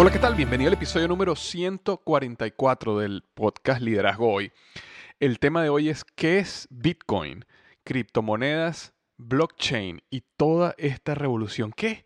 Hola, 0.00 0.12
¿qué 0.12 0.20
tal? 0.20 0.36
Bienvenido 0.36 0.68
al 0.68 0.74
episodio 0.74 1.08
número 1.08 1.34
144 1.34 2.98
del 2.98 3.24
podcast 3.34 3.80
Liderazgo 3.82 4.32
Hoy. 4.32 4.52
El 5.18 5.40
tema 5.40 5.60
de 5.60 5.70
hoy 5.70 5.88
es 5.88 6.04
¿qué 6.04 6.38
es 6.38 6.68
Bitcoin? 6.70 7.44
Criptomonedas, 7.82 8.94
blockchain 9.16 10.00
y 10.08 10.22
toda 10.36 10.76
esta 10.78 11.16
revolución. 11.16 11.72
¿Qué, 11.76 12.04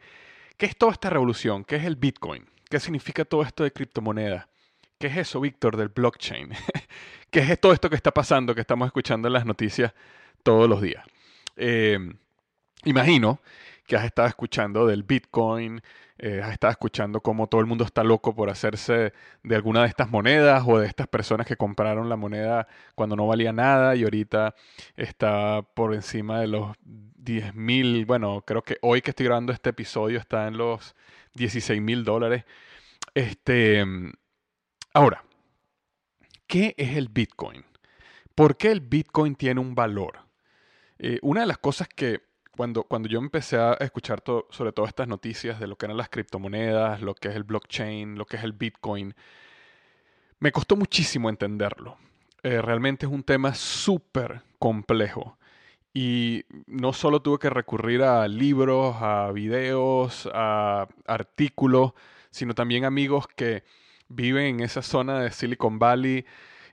¿Qué 0.56 0.64
es 0.64 0.78
toda 0.78 0.92
esta 0.92 1.10
revolución? 1.10 1.64
¿Qué 1.64 1.76
es 1.76 1.84
el 1.84 1.96
Bitcoin? 1.96 2.46
¿Qué 2.70 2.80
significa 2.80 3.26
todo 3.26 3.42
esto 3.42 3.62
de 3.62 3.74
criptomonedas? 3.74 4.46
¿Qué 4.98 5.08
es 5.08 5.18
eso, 5.18 5.42
Víctor, 5.42 5.76
del 5.76 5.88
blockchain? 5.88 6.48
¿Qué 7.30 7.40
es 7.40 7.60
todo 7.60 7.74
esto 7.74 7.90
que 7.90 7.96
está 7.96 8.10
pasando, 8.10 8.54
que 8.54 8.62
estamos 8.62 8.86
escuchando 8.86 9.28
en 9.28 9.34
las 9.34 9.44
noticias 9.44 9.92
todos 10.42 10.66
los 10.66 10.80
días? 10.80 11.04
Eh, 11.56 11.98
imagino 12.84 13.42
que 13.86 13.96
has 13.96 14.04
estado 14.04 14.28
escuchando 14.28 14.86
del 14.86 15.02
Bitcoin, 15.02 15.80
eh, 16.18 16.40
has 16.42 16.52
estado 16.52 16.70
escuchando 16.70 17.20
cómo 17.20 17.48
todo 17.48 17.60
el 17.60 17.66
mundo 17.66 17.84
está 17.84 18.04
loco 18.04 18.34
por 18.34 18.48
hacerse 18.48 19.12
de 19.42 19.56
alguna 19.56 19.82
de 19.82 19.88
estas 19.88 20.08
monedas 20.10 20.62
o 20.66 20.78
de 20.78 20.86
estas 20.86 21.08
personas 21.08 21.46
que 21.46 21.56
compraron 21.56 22.08
la 22.08 22.16
moneda 22.16 22.68
cuando 22.94 23.16
no 23.16 23.26
valía 23.26 23.52
nada 23.52 23.96
y 23.96 24.04
ahorita 24.04 24.54
está 24.96 25.62
por 25.62 25.94
encima 25.94 26.40
de 26.40 26.46
los 26.46 26.76
10 26.82 27.54
mil, 27.54 28.04
bueno, 28.04 28.42
creo 28.46 28.62
que 28.62 28.78
hoy 28.82 29.00
que 29.00 29.10
estoy 29.10 29.26
grabando 29.26 29.52
este 29.52 29.70
episodio 29.70 30.18
está 30.18 30.46
en 30.46 30.56
los 30.56 30.94
16 31.34 31.80
mil 31.80 32.04
dólares. 32.04 32.44
Este, 33.14 33.84
ahora, 34.94 35.24
¿qué 36.46 36.74
es 36.76 36.96
el 36.96 37.08
Bitcoin? 37.08 37.64
¿Por 38.34 38.56
qué 38.56 38.70
el 38.70 38.80
Bitcoin 38.80 39.34
tiene 39.34 39.60
un 39.60 39.74
valor? 39.74 40.20
Eh, 40.98 41.18
una 41.22 41.42
de 41.42 41.46
las 41.46 41.58
cosas 41.58 41.88
que 41.88 42.22
cuando, 42.56 42.84
cuando 42.84 43.08
yo 43.08 43.18
empecé 43.18 43.56
a 43.56 43.72
escuchar 43.74 44.22
sobre 44.50 44.72
todas 44.72 44.90
estas 44.90 45.08
noticias 45.08 45.58
de 45.58 45.66
lo 45.66 45.76
que 45.76 45.86
eran 45.86 45.96
las 45.96 46.08
criptomonedas, 46.08 47.00
lo 47.00 47.14
que 47.14 47.28
es 47.28 47.36
el 47.36 47.44
blockchain, 47.44 48.16
lo 48.16 48.26
que 48.26 48.36
es 48.36 48.44
el 48.44 48.52
Bitcoin, 48.52 49.14
me 50.38 50.52
costó 50.52 50.76
muchísimo 50.76 51.28
entenderlo. 51.30 51.96
Eh, 52.42 52.60
realmente 52.60 53.06
es 53.06 53.12
un 53.12 53.22
tema 53.22 53.54
súper 53.54 54.42
complejo. 54.58 55.38
Y 55.94 56.44
no 56.66 56.92
solo 56.92 57.20
tuve 57.20 57.38
que 57.38 57.50
recurrir 57.50 58.02
a 58.02 58.26
libros, 58.26 58.96
a 59.00 59.30
videos, 59.32 60.28
a 60.32 60.88
artículos, 61.06 61.92
sino 62.30 62.54
también 62.54 62.84
amigos 62.84 63.26
que 63.28 63.62
viven 64.08 64.46
en 64.46 64.60
esa 64.60 64.82
zona 64.82 65.20
de 65.20 65.30
Silicon 65.30 65.78
Valley, 65.78 66.24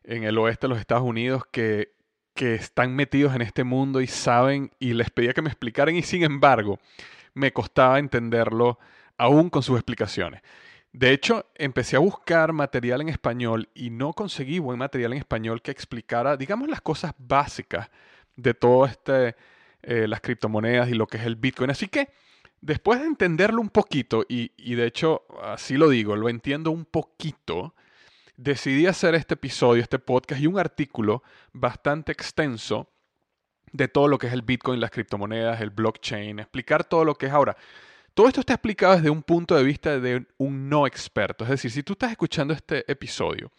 en 0.04 0.24
el 0.24 0.38
oeste 0.38 0.68
de 0.68 0.70
los 0.70 0.80
Estados 0.80 1.04
Unidos, 1.04 1.44
que 1.52 1.94
que 2.40 2.56
están 2.56 2.96
metidos 2.96 3.36
en 3.36 3.42
este 3.42 3.66
mundo 3.66 4.00
y 4.00 4.08
saben 4.08 4.72
y 4.80 4.94
les 4.94 5.10
pedía 5.10 5.34
que 5.34 5.42
me 5.42 5.50
explicaran 5.50 5.98
y 5.98 6.04
sin 6.04 6.24
embargo 6.24 6.80
me 7.34 7.52
costaba 7.52 8.00
entenderlo 8.00 8.80
aún 9.18 9.50
con 9.50 9.62
sus 9.62 9.76
explicaciones. 9.76 10.42
De 10.94 11.12
hecho, 11.12 11.48
empecé 11.56 11.98
a 11.98 12.00
buscar 12.00 12.54
material 12.54 13.02
en 13.02 13.10
español 13.10 13.68
y 13.76 13.90
no 13.90 14.14
conseguí 14.14 14.58
buen 14.60 14.80
material 14.80 15.12
en 15.12 15.20
español 15.20 15.62
que 15.62 15.72
explicara, 15.72 16.38
digamos, 16.38 16.70
las 16.70 16.80
cosas 16.80 17.14
básicas 17.18 17.90
de 18.38 18.54
todo 18.54 18.86
este, 18.86 19.36
eh, 19.82 20.08
las 20.08 20.22
criptomonedas 20.22 20.88
y 20.88 20.94
lo 20.94 21.08
que 21.08 21.18
es 21.18 21.26
el 21.26 21.36
Bitcoin. 21.36 21.72
Así 21.72 21.90
que, 21.90 22.08
después 22.62 23.02
de 23.02 23.08
entenderlo 23.08 23.60
un 23.60 23.70
poquito, 23.70 24.24
y, 24.30 24.54
y 24.56 24.76
de 24.76 24.86
hecho, 24.86 25.24
así 25.44 25.76
lo 25.76 25.90
digo, 25.90 26.16
lo 26.16 26.30
entiendo 26.30 26.72
un 26.72 26.86
poquito, 26.86 27.76
decidí 28.40 28.88
hacer 28.88 29.16
este 29.16 29.34
episodio, 29.34 29.82
este 29.82 30.00
podcast 30.00 30.42
y 30.42 30.48
un 30.48 30.58
artículo 30.58 31.24
bastante 31.52 32.14
extenso 32.14 32.90
de 33.74 33.90
todo 33.90 34.08
lo 34.08 34.18
que 34.18 34.28
es 34.28 34.34
el 34.34 34.44
Bitcoin, 34.44 34.80
las 34.80 34.92
criptomonedas, 34.92 35.60
el 35.60 35.72
blockchain, 35.72 36.40
explicar 36.40 36.86
todo 36.86 37.04
lo 37.04 37.16
que 37.16 37.26
es 37.26 37.34
ahora. 37.34 37.58
Todo 38.14 38.28
esto 38.28 38.40
está 38.40 38.54
explicado 38.54 38.96
desde 38.96 39.10
un 39.10 39.24
punto 39.24 39.56
de 39.56 39.64
vista 39.64 40.00
de 40.00 40.26
un 40.38 40.70
no 40.70 40.88
experto. 40.88 41.44
Es 41.44 41.50
decir, 41.50 41.70
si 41.70 41.84
tú 41.84 41.94
estás 41.94 42.12
escuchando 42.12 42.54
este 42.54 42.90
episodio 42.90 43.52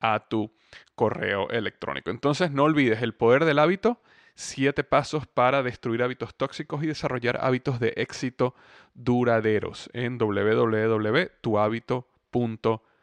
a 0.00 0.20
tu 0.20 0.50
correo 0.94 1.50
electrónico. 1.50 2.10
Entonces 2.10 2.52
no 2.52 2.64
olvides 2.64 3.02
el 3.02 3.12
poder 3.12 3.44
del 3.44 3.58
hábito, 3.58 4.00
siete 4.34 4.82
pasos 4.82 5.26
para 5.26 5.62
destruir 5.62 6.02
hábitos 6.02 6.34
tóxicos 6.34 6.82
y 6.82 6.86
desarrollar 6.86 7.38
hábitos 7.42 7.80
de 7.80 7.92
éxito 7.96 8.54
duraderos 8.94 9.90
en 9.92 10.16
www.tuhabito.com. 10.16 12.93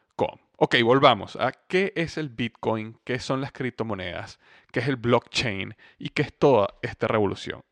Ok, 0.57 0.75
volvamos 0.83 1.35
a 1.37 1.51
qué 1.51 1.91
es 1.95 2.17
el 2.17 2.29
Bitcoin, 2.29 2.97
qué 3.03 3.19
son 3.19 3.41
las 3.41 3.51
criptomonedas, 3.51 4.39
qué 4.71 4.79
es 4.79 4.87
el 4.87 4.95
blockchain 4.95 5.75
y 5.97 6.09
qué 6.09 6.21
es 6.21 6.33
toda 6.37 6.75
esta 6.81 7.07
revolución. 7.07 7.63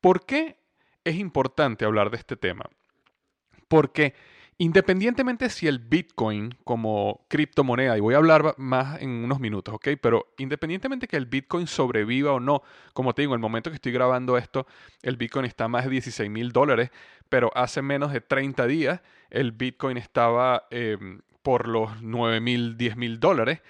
¿Por 0.00 0.24
qué 0.24 0.56
es 1.04 1.16
importante 1.16 1.84
hablar 1.84 2.10
de 2.10 2.16
este 2.16 2.36
tema? 2.36 2.64
Porque 3.68 4.14
independientemente 4.56 5.50
si 5.50 5.66
el 5.66 5.80
Bitcoin 5.80 6.54
como 6.64 7.26
criptomoneda, 7.28 7.96
y 7.96 8.00
voy 8.00 8.14
a 8.14 8.18
hablar 8.18 8.54
más 8.56 9.00
en 9.02 9.10
unos 9.10 9.40
minutos, 9.40 9.74
¿ok? 9.74 9.88
Pero 10.00 10.32
independientemente 10.38 11.08
que 11.08 11.16
el 11.16 11.26
Bitcoin 11.26 11.66
sobreviva 11.66 12.32
o 12.32 12.40
no, 12.40 12.62
como 12.92 13.14
te 13.14 13.22
digo, 13.22 13.34
en 13.34 13.40
el 13.40 13.42
momento 13.42 13.70
que 13.70 13.76
estoy 13.76 13.92
grabando 13.92 14.38
esto, 14.38 14.66
el 15.02 15.16
Bitcoin 15.16 15.44
está 15.44 15.64
a 15.64 15.68
más 15.68 15.84
de 15.84 15.90
16 15.90 16.30
mil 16.30 16.52
dólares, 16.52 16.90
pero 17.28 17.50
hace 17.54 17.82
menos 17.82 18.12
de 18.12 18.20
30 18.20 18.66
días 18.66 19.00
el 19.30 19.52
Bitcoin 19.52 19.96
estaba 19.96 20.66
em, 20.70 21.20
por 21.44 21.68
los 21.68 22.02
9 22.02 22.40
mil, 22.40 22.76
10 22.76 22.96
mil 22.96 23.20
dólares 23.20 23.60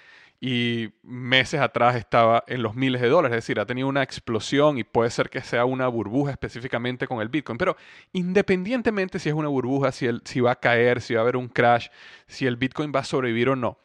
y 0.41 0.91
meses 1.03 1.61
atrás 1.61 1.97
estaba 1.97 2.45
en 2.47 2.63
los 2.63 2.75
miles 2.75 3.01
de 3.01 3.09
dólares, 3.09 3.37
es 3.37 3.45
decir, 3.45 3.59
ha 3.59 3.67
tenido 3.67 3.89
una 3.89 4.03
explosión 4.03 4.79
y 4.79 4.85
puede 4.85 5.11
ser 5.11 5.29
que 5.29 5.41
sea 5.41 5.65
una 5.65 5.89
burbuja 5.89 6.31
específicamente 6.31 7.07
con 7.07 7.21
el 7.21 7.29
Bitcoin, 7.29 7.59
pero 7.59 7.77
independientemente 8.13 9.19
si 9.19 9.29
es 9.29 9.35
una 9.35 9.49
burbuja, 9.49 9.91
si, 9.91 10.07
si 10.25 10.41
va 10.41 10.53
a 10.53 10.61
caer, 10.61 11.01
si 11.01 11.15
va 11.15 11.21
a 11.21 11.23
haber 11.23 11.37
un 11.37 11.49
crash, 11.49 11.89
si 12.27 12.47
el 12.47 12.57
Bitcoin 12.57 12.93
va 12.95 13.01
a 13.01 13.05
sobrevivir 13.05 13.49
o 13.49 13.57
no, 13.57 13.79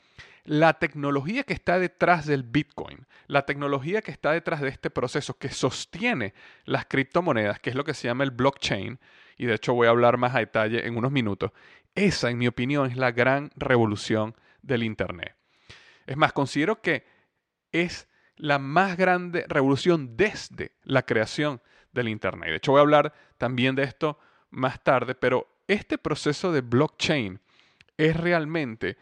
la 0.45 0.73
tecnología 0.73 1.43
que 1.43 1.53
está 1.53 1.79
detrás 1.79 2.25
del 2.25 2.43
Bitcoin, 2.43 3.07
la 3.27 3.45
tecnología 3.45 4.01
que 4.01 4.11
está 4.11 4.31
detrás 4.31 4.61
de 4.61 4.69
este 4.69 4.89
proceso 4.89 5.37
que 5.37 5.49
sostiene 5.49 6.33
las 6.65 6.85
criptomonedas, 6.85 7.59
que 7.59 7.69
es 7.71 7.75
lo 7.75 7.83
que 7.83 7.93
se 7.93 8.07
llama 8.07 8.23
el 8.23 8.31
blockchain, 8.31 8.99
y 9.37 9.45
de 9.45 9.55
hecho 9.55 9.73
voy 9.73 9.87
a 9.87 9.91
hablar 9.91 10.17
más 10.17 10.35
a 10.35 10.39
detalle 10.39 10.85
en 10.85 10.97
unos 10.97 11.11
minutos, 11.11 11.51
esa, 11.95 12.29
en 12.29 12.37
mi 12.37 12.47
opinión, 12.47 12.89
es 12.89 12.97
la 12.97 13.11
gran 13.11 13.51
revolución 13.55 14.35
del 14.61 14.83
Internet. 14.83 15.35
Es 16.05 16.17
más, 16.17 16.33
considero 16.33 16.81
que 16.81 17.05
es 17.71 18.07
la 18.35 18.57
más 18.57 18.97
grande 18.97 19.45
revolución 19.47 20.15
desde 20.15 20.71
la 20.83 21.03
creación 21.03 21.61
del 21.91 22.07
Internet. 22.07 22.49
De 22.49 22.55
hecho, 22.55 22.71
voy 22.71 22.79
a 22.79 22.81
hablar 22.81 23.13
también 23.37 23.75
de 23.75 23.83
esto 23.83 24.17
más 24.49 24.83
tarde, 24.83 25.13
pero 25.13 25.47
este 25.67 25.97
proceso 25.97 26.51
de 26.51 26.61
blockchain 26.61 27.39
es 27.97 28.15
realmente 28.15 28.97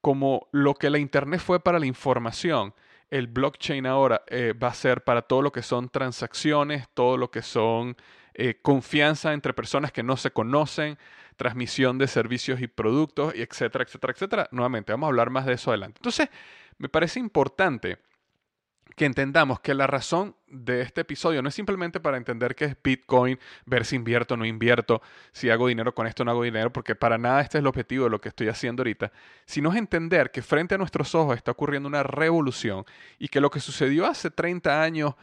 como 0.00 0.48
lo 0.52 0.74
que 0.74 0.90
la 0.90 0.98
Internet 0.98 1.40
fue 1.40 1.58
para 1.58 1.78
la 1.78 1.86
información. 1.86 2.74
El 3.10 3.26
blockchain 3.26 3.86
ahora 3.86 4.22
eh, 4.28 4.52
va 4.52 4.68
a 4.68 4.74
ser 4.74 5.02
para 5.02 5.22
todo 5.22 5.42
lo 5.42 5.52
que 5.52 5.62
son 5.62 5.88
transacciones, 5.88 6.88
todo 6.94 7.16
lo 7.16 7.30
que 7.30 7.42
son 7.42 7.96
eh, 8.34 8.58
confianza 8.60 9.32
entre 9.32 9.54
personas 9.54 9.90
que 9.90 10.02
no 10.02 10.16
se 10.16 10.30
conocen, 10.30 10.98
transmisión 11.36 11.98
de 11.98 12.08
servicios 12.08 12.60
y 12.60 12.66
productos, 12.66 13.34
y 13.34 13.42
etcétera, 13.42 13.84
etcétera, 13.84 14.12
etcétera. 14.12 14.48
Nuevamente, 14.50 14.92
vamos 14.92 15.06
a 15.06 15.10
hablar 15.10 15.30
más 15.30 15.46
de 15.46 15.54
eso 15.54 15.70
adelante. 15.70 15.98
Entonces, 15.98 16.28
me 16.78 16.88
parece 16.88 17.20
importante 17.20 17.98
que 18.96 19.04
entendamos 19.04 19.60
que 19.60 19.74
la 19.74 19.86
razón 19.86 20.34
de 20.46 20.80
este 20.80 21.02
episodio 21.02 21.42
no 21.42 21.50
es 21.50 21.54
simplemente 21.54 22.00
para 22.00 22.16
entender 22.16 22.54
qué 22.54 22.64
es 22.64 22.76
Bitcoin, 22.82 23.38
ver 23.66 23.84
si 23.84 23.94
invierto 23.94 24.34
o 24.34 24.36
no 24.38 24.46
invierto, 24.46 25.02
si 25.32 25.50
hago 25.50 25.68
dinero 25.68 25.94
con 25.94 26.06
esto 26.06 26.22
o 26.22 26.24
no 26.24 26.30
hago 26.30 26.44
dinero, 26.44 26.72
porque 26.72 26.94
para 26.94 27.18
nada 27.18 27.42
este 27.42 27.58
es 27.58 27.60
el 27.60 27.66
objetivo 27.66 28.04
de 28.04 28.10
lo 28.10 28.20
que 28.22 28.30
estoy 28.30 28.48
haciendo 28.48 28.80
ahorita, 28.80 29.12
sino 29.44 29.70
es 29.70 29.76
entender 29.76 30.30
que 30.30 30.40
frente 30.40 30.76
a 30.76 30.78
nuestros 30.78 31.14
ojos 31.14 31.36
está 31.36 31.50
ocurriendo 31.50 31.86
una 31.88 32.04
revolución 32.04 32.86
y 33.18 33.28
que 33.28 33.40
lo 33.40 33.50
que 33.50 33.60
sucedió 33.60 34.06
hace 34.06 34.30
30 34.30 34.82
años 34.82 35.14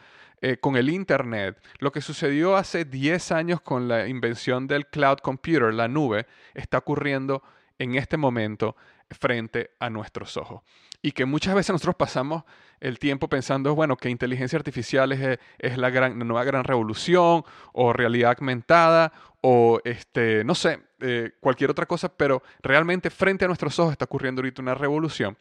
eh, 0.46 0.58
con 0.58 0.76
el 0.76 0.90
Internet, 0.90 1.58
lo 1.80 1.94
que 1.94 2.02
sucedió 2.02 2.58
hace 2.58 2.84
10 2.84 3.32
años 3.32 3.62
con 3.62 3.88
la 3.88 4.10
invención 4.10 4.68
del 4.68 4.88
cloud 4.88 5.20
computer, 5.20 5.74
la 5.74 5.88
nube, 5.88 6.26
está 6.54 6.80
ocurriendo 6.80 7.42
en 7.80 7.96
este 7.96 8.18
momento 8.18 8.76
frente 9.10 9.72
a 9.80 9.90
nuestros 9.90 10.36
ojos. 10.36 10.62
Y 11.04 11.12
que 11.12 11.26
muchas 11.26 11.54
veces 11.54 11.72
nosotros 11.72 11.96
pasamos 11.96 12.44
el 12.80 12.98
tiempo 12.98 13.28
pensando, 13.28 13.76
bueno, 13.76 13.96
que 13.96 14.10
inteligencia 14.10 14.58
artificial 14.58 15.12
es, 15.12 15.40
es 15.60 15.78
la, 15.78 15.92
nueva 16.10 16.44
gran 16.44 16.64
revolución, 16.64 17.44
o 17.74 17.94
realidad 17.94 18.36
aumentada, 18.40 19.14
o 19.42 19.80
este, 19.84 20.44
no 20.46 20.56
sé, 20.56 20.80
eh, 21.02 21.32
cualquier 21.42 21.70
otra 21.70 21.86
cosa, 21.86 22.08
pero 22.08 22.42
realmente 22.62 23.10
frente 23.10 23.44
a 23.44 23.48
nuestros 23.50 23.78
ojos 23.78 23.92
está 23.92 24.06
ocurriendo 24.06 24.40
ahorita 24.40 24.62
una 24.62 24.74
revolución 24.74 25.38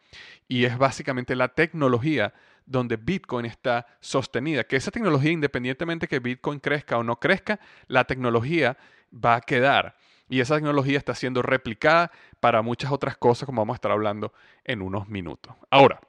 y 0.49 0.65
es 0.65 0.77
básicamente 0.77 1.37
la 1.37 1.49
tecnología 1.49 2.35
donde 2.67 2.97
Bitcoin 2.97 3.47
está 3.47 3.87
sostenida. 4.01 4.65
Que 4.65 4.75
esa 4.75 4.91
tecnología, 4.91 5.31
independientemente 5.31 6.09
que 6.09 6.19
Bitcoin 6.19 6.59
crezca 6.59 6.99
o 6.99 7.05
no 7.05 7.21
crezca, 7.21 7.61
la 7.87 8.05
tecnología 8.05 8.77
va 9.13 9.37
a 9.37 9.41
quedar. 9.41 9.97
Y 10.33 10.41
esa 10.41 10.55
tecnología 10.55 10.97
está 10.97 11.15
siendo 11.15 11.43
replicada 11.43 12.11
para 12.41 12.63
muchas 12.63 12.91
otras 12.91 13.19
cosas, 13.19 13.45
como 13.45 13.61
vamos 13.61 13.75
a 13.75 13.77
estar 13.77 13.93
hablando 13.93 14.33
en 14.65 14.81
unos 14.81 15.07
minutos. 15.07 15.55
Ahora, 15.69 16.01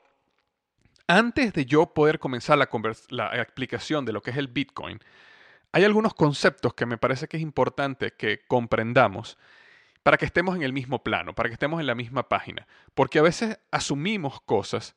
antes 1.08 1.52
de 1.52 1.66
yo 1.66 1.88
poder 1.88 2.20
comenzar 2.20 2.58
la, 2.58 2.70
la 3.10 3.42
explicación 3.42 4.06
de 4.06 4.14
lo 4.14 4.22
que 4.22 4.32
es 4.32 4.38
el 4.38 4.48
Bitcoin, 4.48 5.02
hay 5.74 5.84
algunos 5.84 6.14
conceptos 6.14 6.74
que 6.74 6.86
me 6.86 6.98
parece 6.98 7.28
que 7.28 7.36
es 7.36 7.44
importante 7.44 8.14
que 8.14 8.46
comprendamos 8.48 9.38
para 10.04 10.16
que 10.16 10.24
estemos 10.24 10.56
en 10.56 10.64
el 10.64 10.72
mismo 10.72 11.04
plano, 11.04 11.36
para 11.36 11.50
que 11.50 11.56
estemos 11.56 11.82
en 11.82 11.88
la 11.88 11.94
misma 11.94 12.30
página. 12.30 12.66
Porque 12.94 13.20
a 13.20 13.24
veces 13.24 13.60
asumimos 13.72 14.40
cosas, 14.40 14.96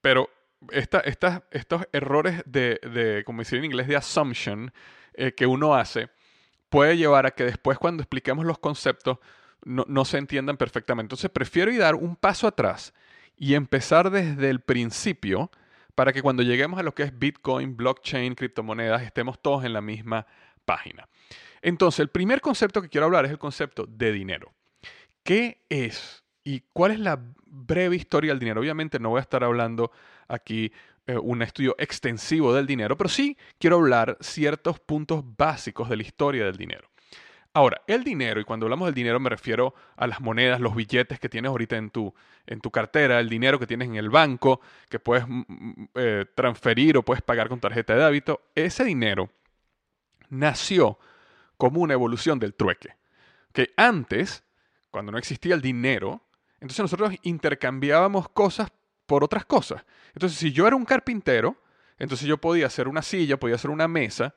pero 0.00 0.30
estos 0.70 1.86
errores 1.92 2.42
de, 2.46 3.22
como 3.26 3.42
decir 3.42 3.58
en 3.58 3.66
inglés, 3.66 3.86
de 3.86 3.96
assumption 3.96 4.72
eh, 5.12 5.32
que 5.32 5.44
uno 5.46 5.74
hace, 5.74 6.08
puede 6.72 6.96
llevar 6.96 7.26
a 7.26 7.32
que 7.32 7.44
después 7.44 7.78
cuando 7.78 8.02
expliquemos 8.02 8.46
los 8.46 8.58
conceptos 8.58 9.18
no, 9.62 10.04
se 10.06 10.16
entiendan 10.16 10.56
perfectamente. 10.56 11.04
Entonces 11.04 11.30
prefiero 11.30 11.70
ir 11.70 11.78
dar 11.78 11.94
un 11.94 12.16
paso 12.16 12.46
atrás 12.46 12.94
y 13.36 13.54
empezar 13.54 14.10
desde 14.10 14.48
el 14.48 14.60
principio 14.60 15.50
para 15.94 16.14
que 16.14 16.22
cuando 16.22 16.42
lleguemos 16.42 16.80
a 16.80 16.82
lo 16.82 16.94
que 16.94 17.02
es 17.02 17.18
Bitcoin, 17.18 17.76
blockchain, 17.76 18.34
criptomonedas, 18.34 19.02
estemos 19.02 19.40
todos 19.42 19.66
en 19.66 19.74
la 19.74 19.82
misma 19.82 20.26
página. 20.64 21.06
Entonces, 21.60 22.00
el 22.00 22.08
primer 22.08 22.40
concepto 22.40 22.80
que 22.80 22.88
quiero 22.88 23.04
hablar 23.04 23.26
es 23.26 23.32
el 23.32 23.38
concepto 23.38 23.84
de 23.86 24.10
dinero. 24.10 24.54
¿Qué 25.22 25.66
es 25.68 26.24
y 26.42 26.60
cuál 26.72 26.92
es 26.92 27.00
la 27.00 27.20
breve 27.44 27.96
historia 27.96 28.30
del 28.30 28.38
dinero? 28.38 28.62
Obviamente 28.62 28.98
no 28.98 29.10
voy 29.10 29.18
a 29.18 29.22
estar 29.22 29.44
hablando 29.44 29.92
aquí 30.26 30.72
eh, 31.06 31.16
un 31.16 31.42
estudio 31.42 31.74
extensivo 31.78 32.54
del 32.54 32.66
dinero, 32.66 32.96
pero 32.96 33.08
sí 33.08 33.36
quiero 33.58 33.76
hablar 33.76 34.16
ciertos 34.20 34.78
puntos 34.78 35.24
básicos 35.36 35.88
de 35.88 35.96
la 35.96 36.02
historia 36.02 36.44
del 36.44 36.56
dinero. 36.56 36.88
Ahora, 37.54 37.82
el 37.86 38.02
dinero, 38.02 38.40
y 38.40 38.44
cuando 38.44 38.64
hablamos 38.64 38.86
del 38.86 38.94
dinero 38.94 39.20
me 39.20 39.28
refiero 39.28 39.74
a 39.96 40.06
las 40.06 40.20
monedas, 40.20 40.58
los 40.60 40.74
billetes 40.74 41.20
que 41.20 41.28
tienes 41.28 41.50
ahorita 41.50 41.76
en 41.76 41.90
tu, 41.90 42.14
en 42.46 42.60
tu 42.60 42.70
cartera, 42.70 43.20
el 43.20 43.28
dinero 43.28 43.58
que 43.58 43.66
tienes 43.66 43.88
en 43.88 43.96
el 43.96 44.08
banco, 44.08 44.60
que 44.88 44.98
puedes 44.98 45.28
mm, 45.28 45.44
mm, 45.46 45.88
eh, 45.96 46.26
transferir 46.34 46.96
o 46.96 47.02
puedes 47.02 47.22
pagar 47.22 47.50
con 47.50 47.60
tarjeta 47.60 47.94
de 47.94 48.04
débito, 48.04 48.40
ese 48.54 48.84
dinero 48.84 49.30
nació 50.30 50.98
como 51.58 51.80
una 51.80 51.92
evolución 51.92 52.38
del 52.38 52.54
trueque. 52.54 52.96
Que 53.52 53.74
antes, 53.76 54.44
cuando 54.90 55.12
no 55.12 55.18
existía 55.18 55.54
el 55.54 55.60
dinero, 55.60 56.22
entonces 56.54 56.80
nosotros 56.80 57.12
intercambiábamos 57.22 58.30
cosas 58.30 58.70
por 59.06 59.24
otras 59.24 59.44
cosas. 59.44 59.84
Entonces, 60.14 60.38
si 60.38 60.52
yo 60.52 60.66
era 60.66 60.76
un 60.76 60.84
carpintero, 60.84 61.56
entonces 61.98 62.26
yo 62.26 62.38
podía 62.38 62.66
hacer 62.66 62.88
una 62.88 63.02
silla, 63.02 63.38
podía 63.38 63.56
hacer 63.56 63.70
una 63.70 63.88
mesa, 63.88 64.34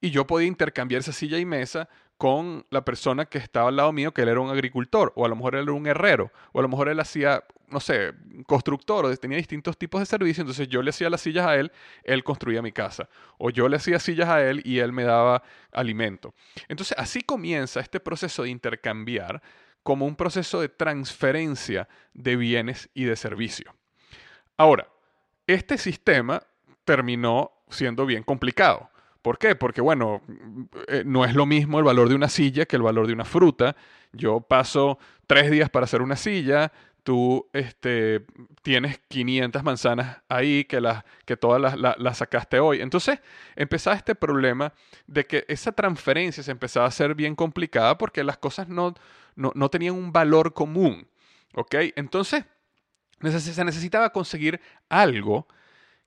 y 0.00 0.10
yo 0.10 0.26
podía 0.26 0.46
intercambiar 0.46 1.00
esa 1.00 1.12
silla 1.12 1.38
y 1.38 1.44
mesa 1.44 1.88
con 2.18 2.64
la 2.70 2.84
persona 2.84 3.26
que 3.26 3.38
estaba 3.38 3.68
al 3.68 3.76
lado 3.76 3.92
mío, 3.92 4.12
que 4.12 4.22
él 4.22 4.28
era 4.28 4.40
un 4.40 4.50
agricultor, 4.50 5.12
o 5.16 5.24
a 5.26 5.28
lo 5.28 5.36
mejor 5.36 5.54
él 5.54 5.64
era 5.64 5.72
un 5.72 5.86
herrero, 5.86 6.32
o 6.52 6.60
a 6.60 6.62
lo 6.62 6.68
mejor 6.68 6.88
él 6.88 6.98
hacía, 6.98 7.44
no 7.68 7.80
sé, 7.80 8.14
constructor, 8.46 9.04
o 9.04 9.16
tenía 9.16 9.36
distintos 9.36 9.76
tipos 9.76 10.00
de 10.00 10.06
servicios, 10.06 10.40
entonces 10.40 10.68
yo 10.68 10.82
le 10.82 10.90
hacía 10.90 11.10
las 11.10 11.20
sillas 11.20 11.46
a 11.46 11.56
él, 11.56 11.72
él 12.04 12.24
construía 12.24 12.62
mi 12.62 12.72
casa, 12.72 13.08
o 13.38 13.50
yo 13.50 13.68
le 13.68 13.76
hacía 13.76 13.98
sillas 13.98 14.28
a 14.28 14.46
él 14.46 14.62
y 14.64 14.78
él 14.78 14.92
me 14.92 15.04
daba 15.04 15.42
alimento. 15.72 16.34
Entonces 16.68 16.96
así 16.98 17.20
comienza 17.20 17.80
este 17.80 18.00
proceso 18.00 18.44
de 18.44 18.50
intercambiar 18.50 19.42
como 19.82 20.06
un 20.06 20.16
proceso 20.16 20.60
de 20.60 20.68
transferencia 20.68 21.88
de 22.14 22.36
bienes 22.36 22.88
y 22.94 23.04
de 23.04 23.16
servicios. 23.16 23.74
Ahora, 24.56 24.88
este 25.46 25.78
sistema 25.78 26.42
terminó 26.84 27.52
siendo 27.68 28.06
bien 28.06 28.22
complicado 28.22 28.90
¿Por 29.26 29.38
qué? 29.38 29.56
Porque, 29.56 29.80
bueno, 29.80 30.22
eh, 30.86 31.02
no 31.04 31.24
es 31.24 31.34
lo 31.34 31.46
mismo 31.46 31.80
el 31.80 31.84
valor 31.84 32.08
de 32.08 32.14
una 32.14 32.28
silla 32.28 32.64
que 32.64 32.76
el 32.76 32.82
valor 32.82 33.08
de 33.08 33.12
una 33.12 33.24
fruta. 33.24 33.74
Yo 34.12 34.40
paso 34.40 35.00
tres 35.26 35.50
días 35.50 35.68
para 35.68 35.82
hacer 35.82 36.00
una 36.00 36.14
silla, 36.14 36.70
tú 37.02 37.44
este, 37.52 38.24
tienes 38.62 39.00
500 39.08 39.64
manzanas 39.64 40.18
ahí 40.28 40.64
que, 40.64 40.80
las, 40.80 41.02
que 41.24 41.36
todas 41.36 41.76
las, 41.76 42.16
sacaste 42.16 42.60
hoy. 42.60 42.80
Entonces 42.80 43.18
empezaba 43.56 43.96
este 43.96 44.14
problema 44.14 44.72
de 45.08 45.24
que 45.24 45.44
esa 45.48 45.72
transferencia 45.72 46.44
se 46.44 46.52
empezaba 46.52 46.86
a 46.86 46.90
hacer 46.90 47.16
bien 47.16 47.34
complicada 47.34 47.98
porque 47.98 48.22
las 48.22 48.38
cosas 48.38 48.68
no, 48.68 48.94
no, 49.34 49.68
tenían 49.70 49.96
un 49.96 50.12
valor 50.12 50.54
común. 50.54 51.08
¿Ok? 51.56 51.74
Entonces 51.96 52.44
se 53.20 53.64
necesitaba 53.64 54.10
conseguir 54.10 54.60
algo 54.88 55.46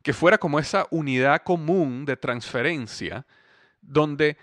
que 0.01 0.13
fuera 0.13 0.37
como 0.37 0.59
esa 0.59 0.87
unidad 0.91 1.43
común 1.43 2.05
de 2.05 2.15
transferencia 2.17 3.25
donde 3.81 4.37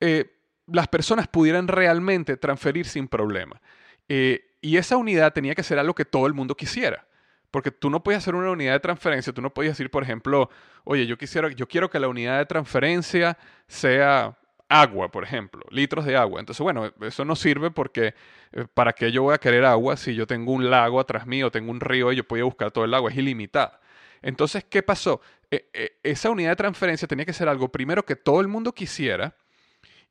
eh, 0.00 0.38
las 0.66 0.88
personas 0.88 1.28
pudieran 1.28 1.68
realmente 1.68 2.36
transferir 2.36 2.86
sin 2.86 3.08
problema. 3.08 3.60
Eh, 4.08 4.56
y 4.60 4.76
esa 4.76 4.96
unidad 4.96 5.32
tenía 5.32 5.54
que 5.54 5.62
ser 5.62 5.78
algo 5.78 5.94
que 5.94 6.04
todo 6.04 6.26
el 6.26 6.34
mundo 6.34 6.56
quisiera. 6.56 7.06
Porque 7.50 7.70
tú 7.70 7.88
no 7.88 8.02
podías 8.02 8.22
hacer 8.22 8.34
una 8.34 8.50
unidad 8.50 8.72
de 8.72 8.80
transferencia, 8.80 9.32
tú 9.32 9.40
no 9.40 9.54
podías 9.54 9.72
decir, 9.72 9.90
por 9.90 10.02
ejemplo, 10.02 10.50
oye, 10.84 11.06
yo, 11.06 11.16
quisiera, 11.16 11.48
yo 11.50 11.66
quiero 11.66 11.88
que 11.88 11.98
la 11.98 12.08
unidad 12.08 12.38
de 12.38 12.46
transferencia 12.46 13.38
sea 13.66 14.37
agua, 14.68 15.10
por 15.10 15.24
ejemplo, 15.24 15.62
litros 15.70 16.04
de 16.04 16.16
agua. 16.16 16.40
Entonces, 16.40 16.62
bueno, 16.62 16.92
eso 17.00 17.24
no 17.24 17.36
sirve 17.36 17.70
porque 17.70 18.14
eh, 18.52 18.66
¿para 18.74 18.92
qué 18.92 19.10
yo 19.10 19.22
voy 19.22 19.34
a 19.34 19.38
querer 19.38 19.64
agua 19.64 19.96
si 19.96 20.14
yo 20.14 20.26
tengo 20.26 20.52
un 20.52 20.70
lago 20.70 21.00
atrás 21.00 21.26
mío, 21.26 21.50
tengo 21.50 21.70
un 21.70 21.80
río 21.80 22.12
y 22.12 22.16
yo 22.16 22.24
puedo 22.24 22.44
buscar 22.44 22.70
todo 22.70 22.84
el 22.84 22.94
agua? 22.94 23.10
Es 23.10 23.16
ilimitada. 23.16 23.80
Entonces, 24.22 24.64
¿qué 24.64 24.82
pasó? 24.82 25.20
E, 25.50 25.70
e, 25.72 25.98
esa 26.02 26.30
unidad 26.30 26.50
de 26.50 26.56
transferencia 26.56 27.08
tenía 27.08 27.24
que 27.24 27.32
ser 27.32 27.48
algo 27.48 27.68
primero 27.70 28.04
que 28.04 28.16
todo 28.16 28.40
el 28.40 28.48
mundo 28.48 28.72
quisiera 28.72 29.34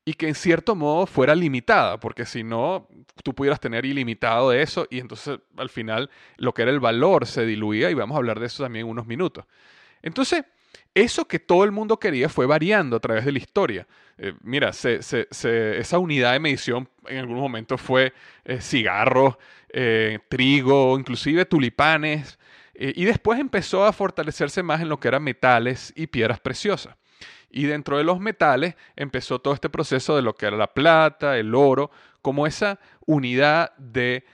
y 0.04 0.14
que 0.14 0.26
en 0.26 0.34
cierto 0.34 0.74
modo 0.74 1.06
fuera 1.06 1.34
limitada, 1.34 2.00
porque 2.00 2.24
si 2.24 2.42
no, 2.42 2.88
tú 3.22 3.34
pudieras 3.34 3.60
tener 3.60 3.84
ilimitado 3.84 4.50
de 4.50 4.62
eso 4.62 4.86
y 4.90 5.00
entonces 5.00 5.38
al 5.56 5.68
final 5.68 6.10
lo 6.38 6.54
que 6.54 6.62
era 6.62 6.70
el 6.70 6.80
valor 6.80 7.26
se 7.26 7.44
diluía 7.44 7.90
y 7.90 7.94
vamos 7.94 8.14
a 8.14 8.18
hablar 8.18 8.40
de 8.40 8.46
eso 8.46 8.62
también 8.62 8.86
en 8.86 8.90
unos 8.90 9.06
minutos. 9.06 9.44
Entonces, 10.00 10.44
eso 10.94 11.26
que 11.26 11.38
todo 11.38 11.64
el 11.64 11.72
mundo 11.72 11.98
quería 11.98 12.28
fue 12.28 12.46
variando 12.46 12.96
a 12.96 13.00
través 13.00 13.24
de 13.24 13.32
la 13.32 13.38
historia. 13.38 13.86
Eh, 14.18 14.34
mira, 14.42 14.70
esa 14.70 15.98
unidad 15.98 16.32
de 16.32 16.40
medición 16.40 16.88
en 17.06 17.18
algún 17.18 17.38
momento 17.38 17.78
fue 17.78 18.12
eh, 18.44 18.60
cigarros, 18.60 19.36
eh, 19.70 20.18
trigo, 20.28 20.98
inclusive 20.98 21.44
tulipanes, 21.44 22.38
eh, 22.74 22.92
y 22.94 23.04
después 23.04 23.38
empezó 23.38 23.84
a 23.84 23.92
fortalecerse 23.92 24.62
más 24.62 24.80
en 24.80 24.88
lo 24.88 24.98
que 24.98 25.08
eran 25.08 25.22
metales 25.22 25.92
y 25.96 26.06
piedras 26.08 26.40
preciosas. 26.40 26.96
Y 27.50 27.64
dentro 27.64 27.96
de 27.96 28.04
los 28.04 28.20
metales 28.20 28.74
empezó 28.96 29.38
todo 29.38 29.54
este 29.54 29.70
proceso 29.70 30.16
de 30.16 30.22
lo 30.22 30.34
que 30.34 30.46
era 30.46 30.56
la 30.56 30.74
plata, 30.74 31.38
el 31.38 31.54
oro, 31.54 31.90
como 32.20 32.46
esa 32.46 32.78
unidad 33.06 33.74
de 33.76 34.24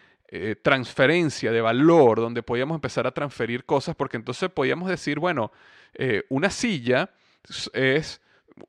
transferencia 0.63 1.53
de 1.53 1.61
valor 1.61 2.19
donde 2.19 2.43
podíamos 2.43 2.75
empezar 2.75 3.07
a 3.07 3.13
transferir 3.13 3.65
cosas, 3.65 3.95
porque 3.95 4.17
entonces 4.17 4.51
podíamos 4.51 4.89
decir, 4.89 5.21
bueno, 5.21 5.53
eh, 5.95 6.25
una 6.29 6.51
silla 6.51 7.11
es 7.73 8.21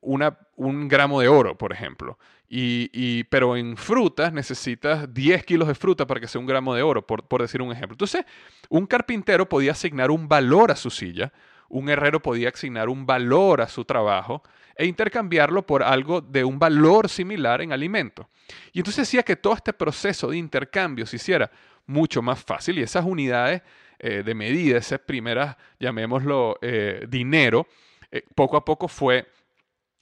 un 0.02 0.88
gramo 0.88 1.22
de 1.22 1.28
oro, 1.28 1.58
por 1.58 1.72
ejemplo. 1.74 2.18
Y, 2.48 3.24
pero 3.26 3.58
en 3.58 3.76
frutas 3.76 4.32
necesitas 4.32 5.14
10 5.14 5.44
kilos 5.46 5.68
de 5.68 5.76
fruta 5.76 6.06
para 6.06 6.20
que 6.20 6.28
sea 6.28 6.40
un 6.40 6.48
gramo 6.48 6.76
de 6.76 6.84
oro, 6.84 7.06
por, 7.06 7.42
decir 7.42 7.62
un 7.62 7.72
ejemplo. 7.72 7.96
Entonces, 7.96 8.26
un 8.70 8.86
carpintero 8.86 9.50
podía 9.50 9.72
asignar 9.72 10.12
un 10.12 10.28
valor 10.28 10.72
a 10.72 10.76
su 10.76 10.90
silla, 10.90 11.34
un 11.70 11.90
herrero 11.90 12.22
podía 12.22 12.50
asignar 12.50 12.90
un 12.90 13.06
valor 13.06 13.62
a 13.62 13.68
su 13.68 13.84
trabajo 13.84 14.44
e 14.78 14.86
intercambiarlo 14.86 15.66
por 15.66 15.82
algo 15.84 16.22
de 16.22 16.44
un 16.44 16.60
valor 16.60 17.10
similar 17.10 17.62
en 17.62 17.74
alimento. 17.74 18.30
Y 18.72 18.80
entonces 18.80 19.08
hacía 19.08 19.24
que 19.24 19.36
todo 19.36 19.56
este 19.56 19.74
proceso 19.74 20.30
de 20.30 20.38
intercambio 20.38 21.06
se 21.06 21.16
hiciera 21.16 21.50
mucho 21.88 22.22
más 22.22 22.44
fácil 22.44 22.78
y 22.78 22.84
esas 22.84 23.06
unidades 23.06 23.64
eh, 24.00 24.24
de 24.24 24.36
medida, 24.36 24.78
esas 24.78 25.00
primeras, 25.00 25.58
llamémoslo, 25.80 26.58
eh, 26.62 27.06
dinero, 27.08 27.68
eh, 28.12 28.24
poco 28.36 28.58
a 28.58 28.66
poco 28.66 28.88
fue 28.88 29.28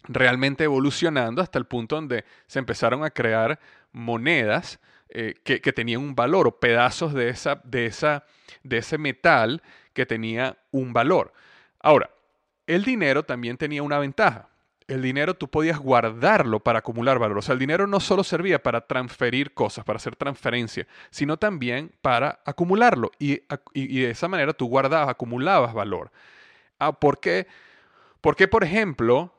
realmente 0.03 0.65
evolucionando 0.65 1.41
hasta 1.41 1.57
el 1.59 1.65
punto 1.65 1.95
donde 1.95 2.25
se 2.47 2.59
empezaron 2.59 3.03
a 3.03 3.09
crear 3.09 3.59
monedas 3.91 4.79
eh, 5.15 5.35
que, 5.43 5.59
tenían 5.59 6.01
un 6.01 6.15
valor 6.15 6.47
o 6.47 6.59
pedazos 6.59 7.13
de, 7.13 7.29
esa, 7.29 7.61
de, 7.63 7.85
esa, 7.85 8.25
de 8.63 8.79
ese 8.79 8.97
metal 8.97 9.61
que 9.93 10.07
tenía 10.07 10.57
un 10.71 10.91
valor. 10.91 11.33
Ahora, 11.79 12.09
el 12.65 12.83
dinero 12.83 13.21
también 13.21 13.57
tenía 13.57 13.83
una 13.83 13.99
ventaja. 13.99 14.49
El 14.87 15.01
dinero 15.01 15.33
tú 15.33 15.47
podías 15.47 15.79
guardarlo 15.79 16.59
para 16.59 16.79
acumular 16.79 17.19
valor. 17.19 17.37
O 17.37 17.41
sea, 17.41 17.53
el 17.53 17.59
dinero 17.59 17.87
no 17.87 17.99
solo 17.99 18.23
servía 18.23 18.61
para 18.61 18.81
transferir 18.81 19.53
cosas, 19.53 19.85
para 19.85 19.97
hacer 19.97 20.15
transferencia, 20.15 20.87
sino 21.09 21.37
también 21.37 21.91
para 22.01 22.39
acumularlo. 22.45 23.11
Y, 23.19 23.41
de 23.73 24.09
esa 24.09 24.27
manera 24.27 24.53
tú 24.53 24.67
guardabas, 24.67 25.09
acumulabas 25.09 25.73
valor. 25.73 26.11
Ah, 26.79 26.91
¿Por 26.91 27.19
qué? 27.19 27.47
Porque, 28.21 28.47
por 28.47 28.63
ejemplo, 28.63 29.33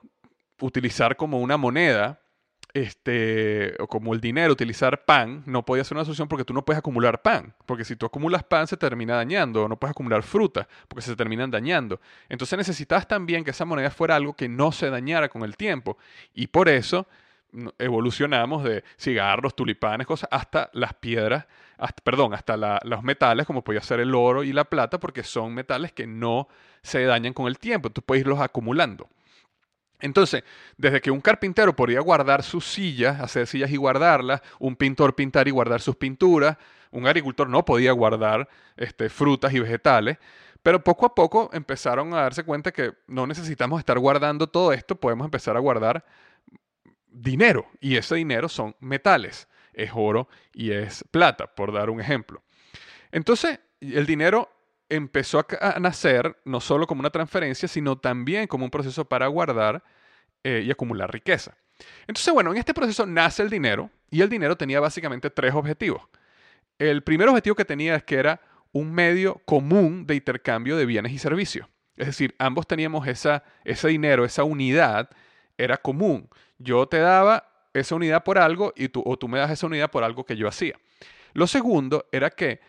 utilizar 0.61 1.17
como 1.17 1.41
una 1.41 1.57
moneda, 1.57 2.21
este, 2.75 3.77
o 3.79 3.87
como 3.87 4.13
el 4.15 4.21
dinero, 4.21 4.53
utilizar 4.53 5.05
pan, 5.05 5.45
no 5.47 5.65
podía 5.65 5.85
ser 5.85 5.97
una 5.97 6.05
solución 6.05 6.27
porque 6.27 6.45
tú 6.45 6.53
no 6.53 6.65
puedes 6.65 6.81
acumular 6.81 7.23
pan. 7.23 7.55
Porque 7.67 7.85
si 7.85 7.95
tú 7.95 8.05
acumulas 8.05 8.43
pan 8.43 8.67
se 8.67 8.77
termina 8.77 9.15
dañando, 9.15 9.65
o 9.65 9.69
no 9.69 9.79
puedes 9.79 9.93
acumular 9.93 10.25
fruta 10.25 10.69
porque 10.89 11.03
se 11.03 11.15
terminan 11.15 11.53
dañando. 11.53 12.01
Entonces 12.29 12.59
necesitas 12.59 13.07
también 13.07 13.45
que 13.45 13.53
esa 13.53 13.65
moneda 13.65 13.91
fuera 13.91 14.17
algo 14.17 14.35
que 14.35 14.49
no 14.49 14.73
se 14.73 14.91
dañara 14.91 15.29
con 15.29 15.45
el 15.45 15.57
tiempo. 15.57 15.97
Y 16.35 16.49
por 16.49 16.69
eso 16.69 17.07
evolucionamos 17.79 18.65
de 18.65 18.83
cigarros, 18.99 19.55
tulipanes, 19.55 20.09
cosas, 20.09 20.29
hasta 20.33 20.71
las 20.73 20.95
piedras, 20.95 21.47
perdón, 22.03 22.35
hasta 22.35 22.57
los 22.83 23.05
metales, 23.05 23.47
como 23.47 23.63
podía 23.63 23.83
ser 23.83 24.01
el 24.01 24.17
oro 24.17 24.43
y 24.43 24.53
la 24.53 24.65
plata, 24.65 24.99
porque 24.99 25.23
son 25.23 25.55
metales 25.55 25.93
que 25.93 26.09
no 26.09 26.49
se 26.83 27.05
dañan 27.05 27.33
con 27.33 27.47
el 27.47 27.59
tiempo. 27.59 27.91
Tú 27.91 28.03
puedes 28.03 28.23
irlos 28.23 28.41
acumulando. 28.41 29.09
Entonces, 30.01 30.45
desde 30.77 31.01
que 31.01 31.11
un 31.11 31.21
carpintero 31.21 31.75
podía 31.75 32.01
guardar 32.01 32.43
sus 32.43 32.67
sillas, 32.67 33.21
hacer 33.21 33.47
sillas 33.47 33.71
y 33.71 33.77
guardarlas, 33.77 34.43
un 34.59 34.77
pintor 34.77 35.15
pintar 35.15 35.49
y 35.49 35.51
guardar 35.51 35.81
sus 35.81 35.97
pinturas, 35.97 36.57
un 36.91 37.07
agricultor 37.07 37.49
no 37.49 37.65
podía 37.65 37.93
guardar 37.93 38.49
este, 38.77 39.09
frutas 39.09 39.53
y 39.53 39.61
vegetales, 39.61 40.19
pero 40.63 40.83
poco 40.83 41.07
a 41.07 41.15
poco 41.15 41.51
empezaron 41.53 42.15
a 42.15 42.23
darse 42.23 42.45
cuenta 42.45 42.73
que 42.73 42.93
no 43.07 43.27
necesitamos 43.27 43.79
estar 43.79 43.99
guardando 43.99 44.47
todo 44.47 44.73
esto, 44.73 44.97
podemos 44.97 45.25
empezar 45.27 45.57
a 45.57 45.61
guardar 45.61 46.05
dinero, 47.09 47.67
y 47.81 47.97
ese 47.97 48.17
dinero 48.17 48.49
son 48.49 48.75
metales, 48.81 49.49
es 49.73 49.91
oro 49.95 50.29
y 50.53 50.71
es 50.71 51.05
plata, 51.11 51.47
por 51.47 51.73
dar 51.73 51.91
un 51.91 52.01
ejemplo. 52.01 52.43
Entonces, 53.13 53.61
el 53.81 54.07
dinero 54.07 54.51
empezó 54.89 55.45
a, 55.61 55.81
nacer 55.81 56.37
no 56.45 56.61
solo 56.61 56.87
como 56.87 57.01
una 57.01 57.11
transferencia, 57.11 57.69
sino 57.69 57.99
también 57.99 58.47
como 58.47 58.65
un 58.65 58.71
proceso 58.71 59.05
para 59.05 59.27
guardar 59.27 59.83
eh, 60.43 60.63
y 60.65 60.71
acumular 60.71 61.13
riqueza. 61.13 61.57
Entonces, 62.07 62.33
bueno, 62.33 62.53
en 62.53 62.59
este 62.59 62.75
proceso 62.75 63.07
nace 63.07 63.43
el 63.43 63.51
dinero 63.51 63.91
y 64.11 64.21
el 64.21 64.29
dinero 64.29 64.57
tenía 64.57 64.81
básicamente 64.81 65.31
tres 65.31 65.55
objetivos. 65.55 66.03
El 66.79 67.03
primer 67.03 67.29
objetivo 67.29 67.57
que 67.57 67.65
tenía 67.65 67.97
es 67.97 68.05
que 68.05 68.17
era 68.17 68.41
un 68.73 68.93
medio 68.93 69.41
común 69.45 70.07
de 70.07 70.17
intercambio 70.17 70.77
de 70.77 70.87
bienes 70.87 71.13
y 71.13 71.19
servicios. 71.19 71.69
Es 71.97 72.07
decir, 72.07 72.35
ambos 72.39 72.67
teníamos 72.67 73.07
esa, 73.07 73.45
ese 73.65 73.89
dinero, 73.89 74.25
esa 74.25 74.45
unidad, 74.45 75.11
era 75.57 75.77
común. 75.77 76.29
Yo 76.59 76.87
te 76.87 76.99
daba 76.99 77.49
esa 77.73 77.95
unidad 77.95 78.25
por 78.25 78.39
algo 78.39 78.73
y 78.77 78.89
tú, 78.89 79.03
o 79.05 79.17
tú 79.17 79.29
me 79.29 79.39
das 79.39 79.51
esa 79.51 79.67
unidad 79.67 79.91
por 79.91 80.03
algo 80.03 80.25
que 80.25 80.37
yo 80.37 80.49
hacía. 80.49 80.79
Lo 81.33 81.47
segundo 81.47 82.07
era 82.13 82.31
que 82.31 82.61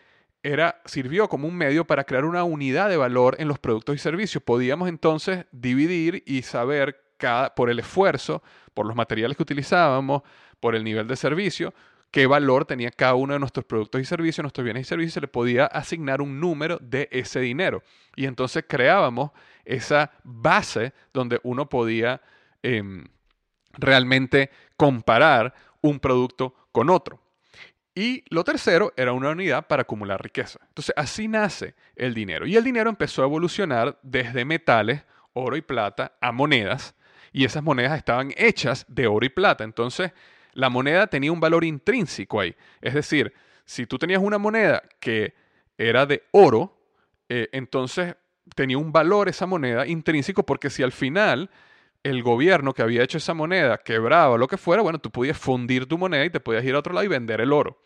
era, 0.45 0.79
sirvió 0.85 1.27
como 1.27 1.47
un 1.47 1.55
medio 1.55 1.85
para 1.85 2.03
crear 2.03 2.23
una 2.23 2.43
unidad 2.43 2.87
de 2.87 2.97
valor 2.97 3.35
en 3.39 3.47
los 3.47 3.57
productos 3.57 3.95
y 3.95 3.97
servicios. 3.97 4.43
Podíamos 4.43 4.87
entonces 4.89 5.45
dividir 5.51 6.21
y 6.27 6.43
saber 6.43 7.03
cada, 7.17 7.55
por 7.55 7.71
el 7.71 7.79
esfuerzo, 7.79 8.43
por 8.75 8.85
los 8.85 8.95
materiales 8.95 9.37
que 9.37 9.43
utilizábamos, 9.43 10.21
por 10.59 10.75
el 10.75 10.83
nivel 10.83 11.07
de 11.07 11.15
servicio, 11.15 11.73
qué 12.11 12.27
valor 12.27 12.65
tenía 12.65 12.91
cada 12.91 13.15
uno 13.15 13.33
de 13.33 13.39
nuestros 13.39 13.65
productos 13.65 13.99
y 13.99 14.05
servicios, 14.05 14.43
nuestros 14.43 14.63
bienes 14.63 14.81
y 14.81 14.85
servicios, 14.85 15.13
se 15.15 15.21
le 15.21 15.27
podía 15.27 15.65
asignar 15.65 16.21
un 16.21 16.39
número 16.39 16.77
de 16.79 17.09
ese 17.11 17.39
dinero. 17.39 17.81
Y 18.15 18.25
entonces 18.25 18.65
creábamos 18.67 19.31
esa 19.65 20.11
base 20.23 20.93
donde 21.11 21.39
uno 21.41 21.67
podía 21.67 22.21
em, 22.61 23.03
realmente 23.73 24.51
comparar 24.77 25.55
un 25.81 25.99
producto 25.99 26.53
con 26.71 26.91
otro. 26.91 27.24
Y 27.95 28.25
lo 28.29 28.43
tercero 28.43 28.93
era 28.97 29.13
una 29.13 29.29
unidad 29.29 29.67
para 29.67 29.83
acumular 29.83 30.21
riqueza. 30.21 30.59
Entonces 30.67 30.93
así 30.97 31.29
nace 31.29 31.75
el 31.95 32.13
dinero. 32.13 32.45
Y 32.45 32.57
el 32.57 32.63
dinero 32.63 32.89
empezó 32.89 33.21
a 33.21 33.25
evolucionar 33.25 33.97
desde 34.03 34.43
metales, 34.43 35.01
oro 35.31 35.55
y 35.55 35.61
plata, 35.61 36.11
a 36.19 36.33
monedas. 36.33 36.93
Y 37.31 37.45
esas 37.45 37.63
monedas 37.63 37.97
estaban 37.97 38.33
hechas 38.35 38.85
de 38.89 39.07
oro 39.07 39.25
y 39.25 39.29
plata. 39.29 39.63
Entonces 39.63 40.11
la 40.53 40.69
moneda 40.69 41.07
tenía 41.07 41.31
un 41.31 41.39
valor 41.39 41.63
intrínseco 41.63 42.41
ahí. 42.41 42.53
Es 42.81 42.93
decir, 42.93 43.33
si 43.63 43.85
tú 43.85 43.97
tenías 43.97 44.21
una 44.21 44.37
moneda 44.37 44.83
que 44.99 45.33
era 45.77 46.05
de 46.05 46.23
oro, 46.31 46.77
eh, 47.29 47.47
entonces 47.53 48.15
tenía 48.55 48.77
un 48.77 48.91
valor 48.91 49.29
esa 49.29 49.45
moneda 49.45 49.87
intrínseco 49.87 50.45
porque 50.45 50.69
si 50.69 50.83
al 50.83 50.91
final 50.91 51.49
el 52.05 52.21
gobierno 52.21 52.75
que 52.75 52.83
había 52.83 53.01
hecho 53.01 53.17
esa 53.17 53.33
moneda 53.33 53.79
quebraba 53.79 54.37
lo 54.37 54.47
que 54.47 54.57
fuera, 54.57 54.83
bueno, 54.83 54.99
tú 54.99 55.09
podías 55.09 55.39
fundir 55.39 55.87
tu 55.87 55.97
moneda 55.97 56.23
y 56.23 56.29
te 56.29 56.39
podías 56.39 56.63
ir 56.63 56.75
a 56.75 56.79
otro 56.79 56.93
lado 56.93 57.03
y 57.03 57.07
vender 57.07 57.41
el 57.41 57.51
oro. 57.51 57.79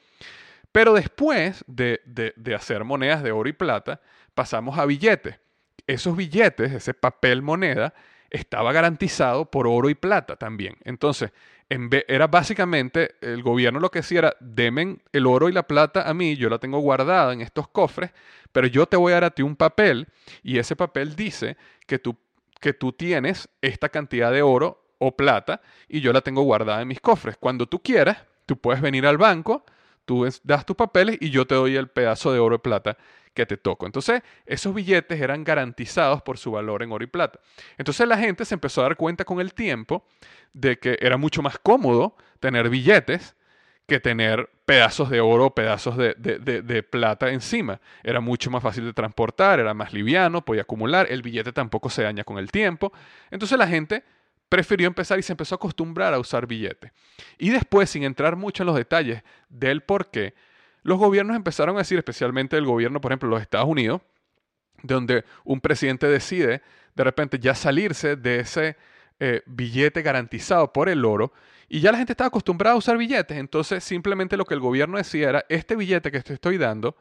Pero 0.73 0.93
después 0.93 1.63
de, 1.67 2.01
de, 2.05 2.53
hacer 2.53 2.83
monedas 2.83 3.23
de 3.23 3.31
oro 3.31 3.47
y 3.47 3.53
plata, 3.53 4.01
pasamos 4.35 4.77
a 4.77 4.85
billetes. 4.85 5.39
Esos 5.87 6.17
billetes, 6.17 6.73
ese 6.73 6.93
papel 6.93 7.41
moneda, 7.41 7.93
estaba 8.29 8.73
garantizado 8.73 9.49
por 9.49 9.67
oro 9.67 9.89
y 9.89 9.95
plata 9.95 10.35
también. 10.35 10.75
Entonces, 10.83 11.31
en 11.69 11.89
era 12.09 12.27
básicamente 12.27 13.15
el 13.21 13.41
gobierno 13.41 13.79
lo 13.79 13.89
que 13.89 13.99
hacía 13.99 14.19
era, 14.19 14.35
demen 14.41 15.01
el 15.13 15.27
oro 15.27 15.47
y 15.47 15.53
la 15.53 15.63
plata 15.63 16.09
a 16.09 16.13
mí, 16.13 16.35
yo 16.35 16.49
la 16.49 16.59
tengo 16.59 16.79
guardada 16.79 17.31
en 17.31 17.39
estos 17.39 17.69
cofres, 17.69 18.11
pero 18.51 18.67
yo 18.67 18.85
te 18.85 18.97
voy 18.97 19.13
a 19.13 19.15
dar 19.15 19.23
a 19.23 19.31
ti 19.31 19.43
un 19.43 19.55
papel 19.55 20.07
y 20.43 20.57
ese 20.59 20.75
papel 20.75 21.15
dice 21.15 21.55
que 21.87 21.99
tú 21.99 22.17
que 22.59 22.73
tú 22.73 22.91
tienes 22.91 23.49
esta 23.61 23.89
cantidad 23.89 24.31
de 24.31 24.41
oro 24.41 24.83
o 24.97 25.15
plata 25.15 25.61
y 25.87 26.01
yo 26.01 26.13
la 26.13 26.21
tengo 26.21 26.43
guardada 26.43 26.81
en 26.81 26.87
mis 26.87 26.99
cofres. 26.99 27.37
Cuando 27.37 27.67
tú 27.67 27.81
quieras, 27.81 28.17
tú 28.45 28.57
puedes 28.57 28.81
venir 28.81 29.05
al 29.05 29.17
banco, 29.17 29.63
tú 30.05 30.27
das 30.43 30.65
tus 30.65 30.75
papeles 30.75 31.17
y 31.19 31.29
yo 31.29 31.47
te 31.47 31.55
doy 31.55 31.75
el 31.75 31.87
pedazo 31.87 32.33
de 32.33 32.39
oro 32.39 32.55
y 32.55 32.59
plata 32.59 32.97
que 33.33 33.45
te 33.45 33.57
toco. 33.57 33.85
Entonces, 33.85 34.21
esos 34.45 34.73
billetes 34.73 35.21
eran 35.21 35.43
garantizados 35.43 36.21
por 36.21 36.37
su 36.37 36.51
valor 36.51 36.83
en 36.83 36.91
oro 36.91 37.03
y 37.03 37.07
plata. 37.07 37.39
Entonces, 37.77 38.07
la 38.07 38.17
gente 38.17 38.43
se 38.43 38.55
empezó 38.55 38.81
a 38.81 38.85
dar 38.85 38.97
cuenta 38.97 39.23
con 39.23 39.39
el 39.39 39.53
tiempo 39.53 40.05
de 40.51 40.79
que 40.79 40.97
era 40.99 41.17
mucho 41.17 41.41
más 41.41 41.57
cómodo 41.59 42.15
tener 42.39 42.69
billetes 42.69 43.35
que 43.89 43.99
tener 43.99 44.49
pedazos 44.65 45.09
de 45.09 45.19
oro, 45.19 45.53
pedazos 45.53 45.97
de, 45.97 46.87
plata 46.89 47.29
encima. 47.29 47.81
Era 48.03 48.21
mucho 48.21 48.49
más 48.49 48.63
fácil 48.63 48.85
de 48.85 48.93
transportar, 48.93 49.59
era 49.59 49.73
más 49.73 49.91
liviano, 49.91 50.45
podía 50.45 50.61
acumular, 50.61 51.07
el 51.09 51.21
billete 51.21 51.51
tampoco 51.51 51.89
se 51.89 52.03
daña 52.03 52.23
con 52.23 52.37
el 52.37 52.51
tiempo. 52.51 52.93
Entonces 53.31 53.57
la 53.57 53.67
gente 53.67 54.03
prefirió 54.47 54.87
empezar 54.87 55.19
y 55.19 55.23
se 55.23 55.33
empezó 55.33 55.55
a 55.55 55.57
acostumbrar 55.57 56.13
a 56.13 56.19
usar 56.19 56.47
billetes. 56.47 56.91
Y 57.37 57.49
después, 57.49 57.89
sin 57.89 58.03
entrar 58.03 58.35
mucho 58.35 58.63
en 58.63 58.67
los 58.67 58.75
detalles 58.75 59.23
del 59.49 59.81
por 59.81 60.09
qué, 60.09 60.33
los 60.83 60.97
gobiernos 60.97 61.35
empezaron 61.35 61.75
a 61.75 61.79
decir, 61.79 61.97
especialmente 61.97 62.57
el 62.57 62.65
gobierno, 62.65 63.01
por 63.01 63.11
ejemplo, 63.11 63.27
de 63.27 63.35
los 63.35 63.41
Estados 63.41 63.67
Unidos, 63.67 64.01
donde 64.81 65.25
un 65.43 65.59
presidente 65.59 66.07
decide 66.07 66.61
de 66.95 67.03
repente 67.03 67.39
ya 67.39 67.53
salirse 67.55 68.15
de 68.15 68.39
ese 68.39 68.77
eh, 69.19 69.41
billete 69.45 70.01
garantizado 70.01 70.71
por 70.71 70.89
el 70.89 71.05
oro 71.05 71.33
y 71.69 71.81
ya 71.81 71.91
la 71.91 71.99
gente 71.99 72.13
estaba 72.13 72.29
acostumbrada 72.29 72.73
a 72.73 72.77
usar 72.77 72.97
billetes, 72.97 73.37
entonces 73.37 73.83
simplemente 73.83 74.35
lo 74.35 74.45
que 74.45 74.55
el 74.55 74.59
gobierno 74.59 74.97
decía 74.97 75.29
era, 75.29 75.45
este 75.49 75.75
billete 75.75 76.11
que 76.11 76.19
te 76.21 76.33
estoy 76.33 76.57
dando 76.57 76.97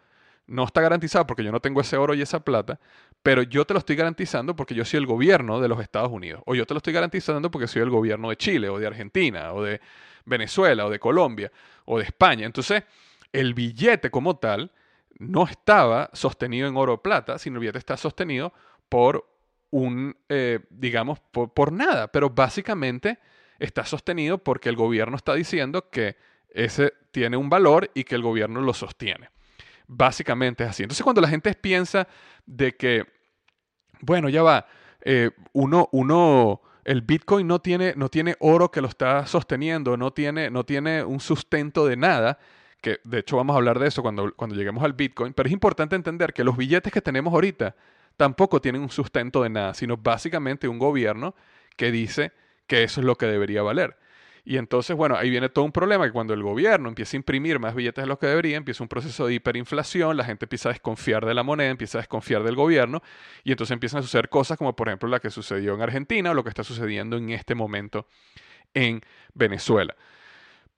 no 0.46 0.64
está 0.64 0.80
garantizado 0.80 1.26
porque 1.26 1.42
yo 1.42 1.52
no 1.52 1.60
tengo 1.60 1.80
ese 1.80 1.96
oro 1.96 2.14
y 2.14 2.22
esa 2.22 2.40
plata, 2.40 2.78
pero 3.22 3.42
yo 3.42 3.64
te 3.64 3.74
lo 3.74 3.78
estoy 3.78 3.96
garantizando 3.96 4.56
porque 4.56 4.74
yo 4.74 4.84
soy 4.84 4.98
el 4.98 5.06
gobierno 5.06 5.60
de 5.60 5.68
los 5.68 5.80
Estados 5.80 6.10
Unidos, 6.10 6.42
o 6.46 6.54
yo 6.54 6.66
te 6.66 6.74
lo 6.74 6.78
estoy 6.78 6.92
garantizando 6.92 7.50
porque 7.50 7.66
soy 7.66 7.82
el 7.82 7.90
gobierno 7.90 8.28
de 8.30 8.36
Chile, 8.36 8.68
o 8.68 8.78
de 8.78 8.86
Argentina, 8.86 9.52
o 9.52 9.62
de 9.62 9.80
Venezuela, 10.24 10.86
o 10.86 10.90
de 10.90 10.98
Colombia, 10.98 11.50
o 11.84 11.98
de 11.98 12.04
España. 12.04 12.46
Entonces, 12.46 12.84
el 13.32 13.54
billete 13.54 14.10
como 14.10 14.36
tal 14.36 14.72
no 15.18 15.44
estaba 15.44 16.10
sostenido 16.12 16.68
en 16.68 16.76
oro 16.76 16.94
o 16.94 17.02
plata, 17.02 17.38
sino 17.38 17.56
el 17.56 17.60
billete 17.60 17.78
está 17.78 17.96
sostenido 17.96 18.52
por 18.88 19.26
un, 19.70 20.16
eh, 20.28 20.60
digamos, 20.70 21.20
por 21.30 21.72
nada, 21.72 22.08
pero 22.08 22.30
básicamente 22.30 23.18
está 23.58 23.84
sostenido 23.84 24.38
porque 24.38 24.68
el 24.68 24.76
gobierno 24.76 25.16
está 25.16 25.34
diciendo 25.34 25.90
que 25.90 26.16
ese 26.50 26.94
tiene 27.10 27.36
un 27.36 27.50
valor 27.50 27.90
y 27.94 28.04
que 28.04 28.14
el 28.14 28.22
gobierno 28.22 28.60
lo 28.60 28.74
sostiene. 28.74 29.30
Básicamente 29.86 30.64
es 30.64 30.70
así. 30.70 30.82
Entonces 30.82 31.02
cuando 31.02 31.20
la 31.20 31.28
gente 31.28 31.52
piensa 31.54 32.08
de 32.46 32.76
que, 32.76 33.06
bueno, 34.00 34.28
ya 34.28 34.42
va, 34.42 34.66
eh, 35.02 35.30
uno, 35.52 35.88
uno, 35.92 36.60
el 36.84 37.02
Bitcoin 37.02 37.46
no 37.46 37.60
tiene, 37.60 37.94
no 37.96 38.08
tiene 38.08 38.36
oro 38.40 38.70
que 38.70 38.80
lo 38.80 38.88
está 38.88 39.26
sosteniendo, 39.26 39.96
no 39.96 40.12
tiene, 40.12 40.50
no 40.50 40.64
tiene 40.64 41.04
un 41.04 41.20
sustento 41.20 41.86
de 41.86 41.96
nada, 41.96 42.38
que 42.80 42.98
de 43.04 43.18
hecho 43.18 43.36
vamos 43.36 43.54
a 43.54 43.58
hablar 43.58 43.78
de 43.78 43.88
eso 43.88 44.02
cuando, 44.02 44.32
cuando 44.34 44.56
lleguemos 44.56 44.84
al 44.84 44.92
Bitcoin, 44.92 45.32
pero 45.32 45.48
es 45.48 45.52
importante 45.52 45.96
entender 45.96 46.32
que 46.32 46.44
los 46.44 46.56
billetes 46.56 46.92
que 46.92 47.00
tenemos 47.00 47.32
ahorita 47.32 47.74
tampoco 48.16 48.60
tienen 48.60 48.82
un 48.82 48.90
sustento 48.90 49.42
de 49.42 49.48
nada, 49.48 49.74
sino 49.74 49.96
básicamente 49.96 50.68
un 50.68 50.78
gobierno 50.78 51.34
que 51.76 51.90
dice 51.90 52.32
que 52.68 52.84
eso 52.84 53.00
es 53.00 53.06
lo 53.06 53.16
que 53.16 53.26
debería 53.26 53.62
valer. 53.62 53.96
Y 54.44 54.56
entonces, 54.56 54.96
bueno, 54.96 55.16
ahí 55.16 55.28
viene 55.28 55.48
todo 55.48 55.64
un 55.64 55.72
problema 55.72 56.06
que 56.06 56.12
cuando 56.12 56.32
el 56.32 56.42
gobierno 56.42 56.88
empieza 56.88 57.16
a 57.16 57.18
imprimir 57.18 57.58
más 57.58 57.74
billetes 57.74 58.04
de 58.04 58.08
los 58.08 58.18
que 58.18 58.28
debería, 58.28 58.56
empieza 58.56 58.82
un 58.82 58.88
proceso 58.88 59.26
de 59.26 59.34
hiperinflación, 59.34 60.16
la 60.16 60.24
gente 60.24 60.46
empieza 60.46 60.70
a 60.70 60.72
desconfiar 60.72 61.26
de 61.26 61.34
la 61.34 61.42
moneda, 61.42 61.68
empieza 61.68 61.98
a 61.98 62.00
desconfiar 62.00 62.42
del 62.44 62.54
gobierno, 62.54 63.02
y 63.44 63.50
entonces 63.50 63.74
empiezan 63.74 63.98
a 63.98 64.02
suceder 64.02 64.28
cosas 64.28 64.56
como 64.56 64.74
por 64.74 64.88
ejemplo 64.88 65.08
la 65.08 65.20
que 65.20 65.30
sucedió 65.30 65.74
en 65.74 65.82
Argentina 65.82 66.30
o 66.30 66.34
lo 66.34 66.44
que 66.44 66.48
está 66.50 66.64
sucediendo 66.64 67.16
en 67.16 67.30
este 67.30 67.54
momento 67.54 68.06
en 68.72 69.02
Venezuela. 69.34 69.96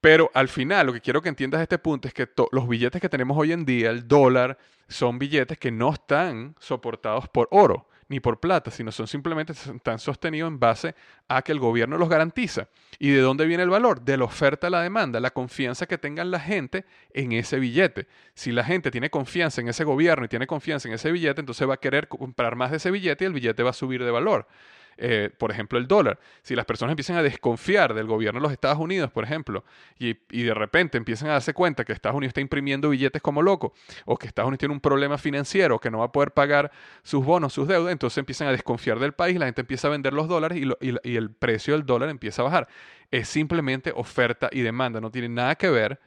Pero 0.01 0.31
al 0.35 0.49
final, 0.49 0.87
lo 0.87 0.93
que 0.93 1.01
quiero 1.01 1.21
que 1.21 1.29
entiendas 1.29 1.59
de 1.61 1.65
este 1.65 1.79
punto 1.79 2.09
es 2.09 2.15
que 2.15 2.27
los 2.53 2.67
billetes 2.67 3.01
que 3.01 3.09
tenemos 3.09 3.37
hoy 3.37 3.53
en 3.53 3.67
día, 3.67 3.91
el 3.91 4.09
dólar, 4.09 4.59
son 4.89 5.19
billetes 5.19 5.59
que 5.59 5.71
no 5.71 5.93
están 5.93 6.57
soportados 6.59 7.29
por 7.29 7.49
oro 7.51 7.90
ni 8.11 8.19
por 8.19 8.41
plata, 8.41 8.73
sino 8.73 8.91
son 8.91 9.07
simplemente 9.07 9.53
están 9.53 10.01
sostenidos 10.01 10.49
en 10.49 10.59
base 10.59 10.97
a 11.29 11.43
que 11.43 11.53
el 11.53 11.61
gobierno 11.61 11.97
los 11.97 12.09
garantiza. 12.09 12.69
¿Y 12.99 13.11
de 13.11 13.21
dónde 13.21 13.47
viene 13.47 13.63
el 13.63 13.71
valor? 13.71 14.03
De 14.03 14.17
la 14.17 14.25
oferta 14.25 14.67
a 14.67 14.71
la 14.71 14.83
demanda, 14.83 15.21
la 15.21 15.31
confianza 15.31 15.87
que 15.87 15.97
tengan 15.97 16.33
la 16.33 16.41
gente 16.41 16.85
en 17.15 17.31
ese 17.31 17.61
billete. 17.61 18.09
Si 18.35 18.51
la 18.51 18.65
gente 18.65 18.91
tiene 18.91 19.11
confianza 19.11 19.61
en 19.61 19.69
ese 19.69 19.85
gobierno 19.85 20.25
y 20.25 20.29
tiene 20.29 20.49
confianza 20.49 20.89
en 20.89 20.95
ese 20.95 21.13
billete, 21.13 21.41
entonces 21.41 21.69
va 21.69 21.75
a 21.75 21.77
querer 21.77 22.09
comprar 22.09 22.57
más 22.57 22.73
de 22.73 22.79
ese 22.79 22.91
billete 22.91 23.25
y 23.25 23.27
el 23.29 23.33
billete 23.33 23.63
va 23.63 23.71
a 23.71 23.75
subir 23.75 24.05
de 24.05 24.11
valor. 24.11 24.49
Eh, 24.97 25.31
por 25.39 25.51
ejemplo, 25.51 25.79
el 25.79 25.89
dólar. 25.89 26.19
Si 26.43 26.55
las 26.55 26.67
personas 26.67 26.93
empiezan 26.93 27.17
a 27.17 27.23
desconfiar 27.23 27.95
del 27.95 28.07
gobierno 28.07 28.39
de 28.39 28.43
los 28.43 28.53
Estados 28.53 28.79
Unidos, 28.79 29.11
por 29.11 29.25
ejemplo, 29.25 29.65
y, 29.99 30.15
de 30.31 30.53
repente 30.53 30.99
empiezan 30.99 31.31
a 31.31 31.33
darse 31.33 31.55
cuenta 31.55 31.85
que 31.85 31.93
Estados 31.93 32.17
Unidos 32.17 32.31
está 32.31 32.43
imprimiendo 32.43 32.91
billetes 32.91 33.23
como 33.23 33.41
loco, 33.41 33.73
o 34.05 34.19
que 34.19 34.27
Estados 34.27 34.49
Unidos 34.49 34.59
tiene 34.59 34.75
un 34.75 34.81
problema 34.81 35.17
financiero, 35.17 35.79
que 35.79 35.91
no 35.91 36.01
va 36.01 36.07
a 36.07 36.13
poder 36.13 36.33
pagar 36.33 36.71
sus 37.03 37.25
bonos, 37.25 37.55
sus 37.55 37.67
deudas, 37.67 37.93
entonces 37.93 38.19
empiezan 38.19 38.49
a 38.49 38.53
desconfiar 38.53 38.99
del 38.99 39.13
país, 39.13 39.39
la 39.39 39.47
gente 39.47 39.63
empieza 39.63 39.89
a 39.89 39.91
vender 39.91 40.13
los 40.13 40.29
dólares 40.29 40.59
y, 40.59 40.69
y 41.03 41.17
el 41.17 41.31
precio 41.31 41.73
del 41.73 41.87
dólar 41.87 42.11
empieza 42.11 42.43
a 42.43 42.45
bajar. 42.45 42.69
Es 43.11 43.27
simplemente 43.29 43.93
oferta 43.97 44.51
y 44.53 44.61
demanda, 44.61 45.01
no 45.01 45.11
tiene 45.11 45.31
nada 45.31 45.55
que 45.55 45.71
ver 45.71 45.99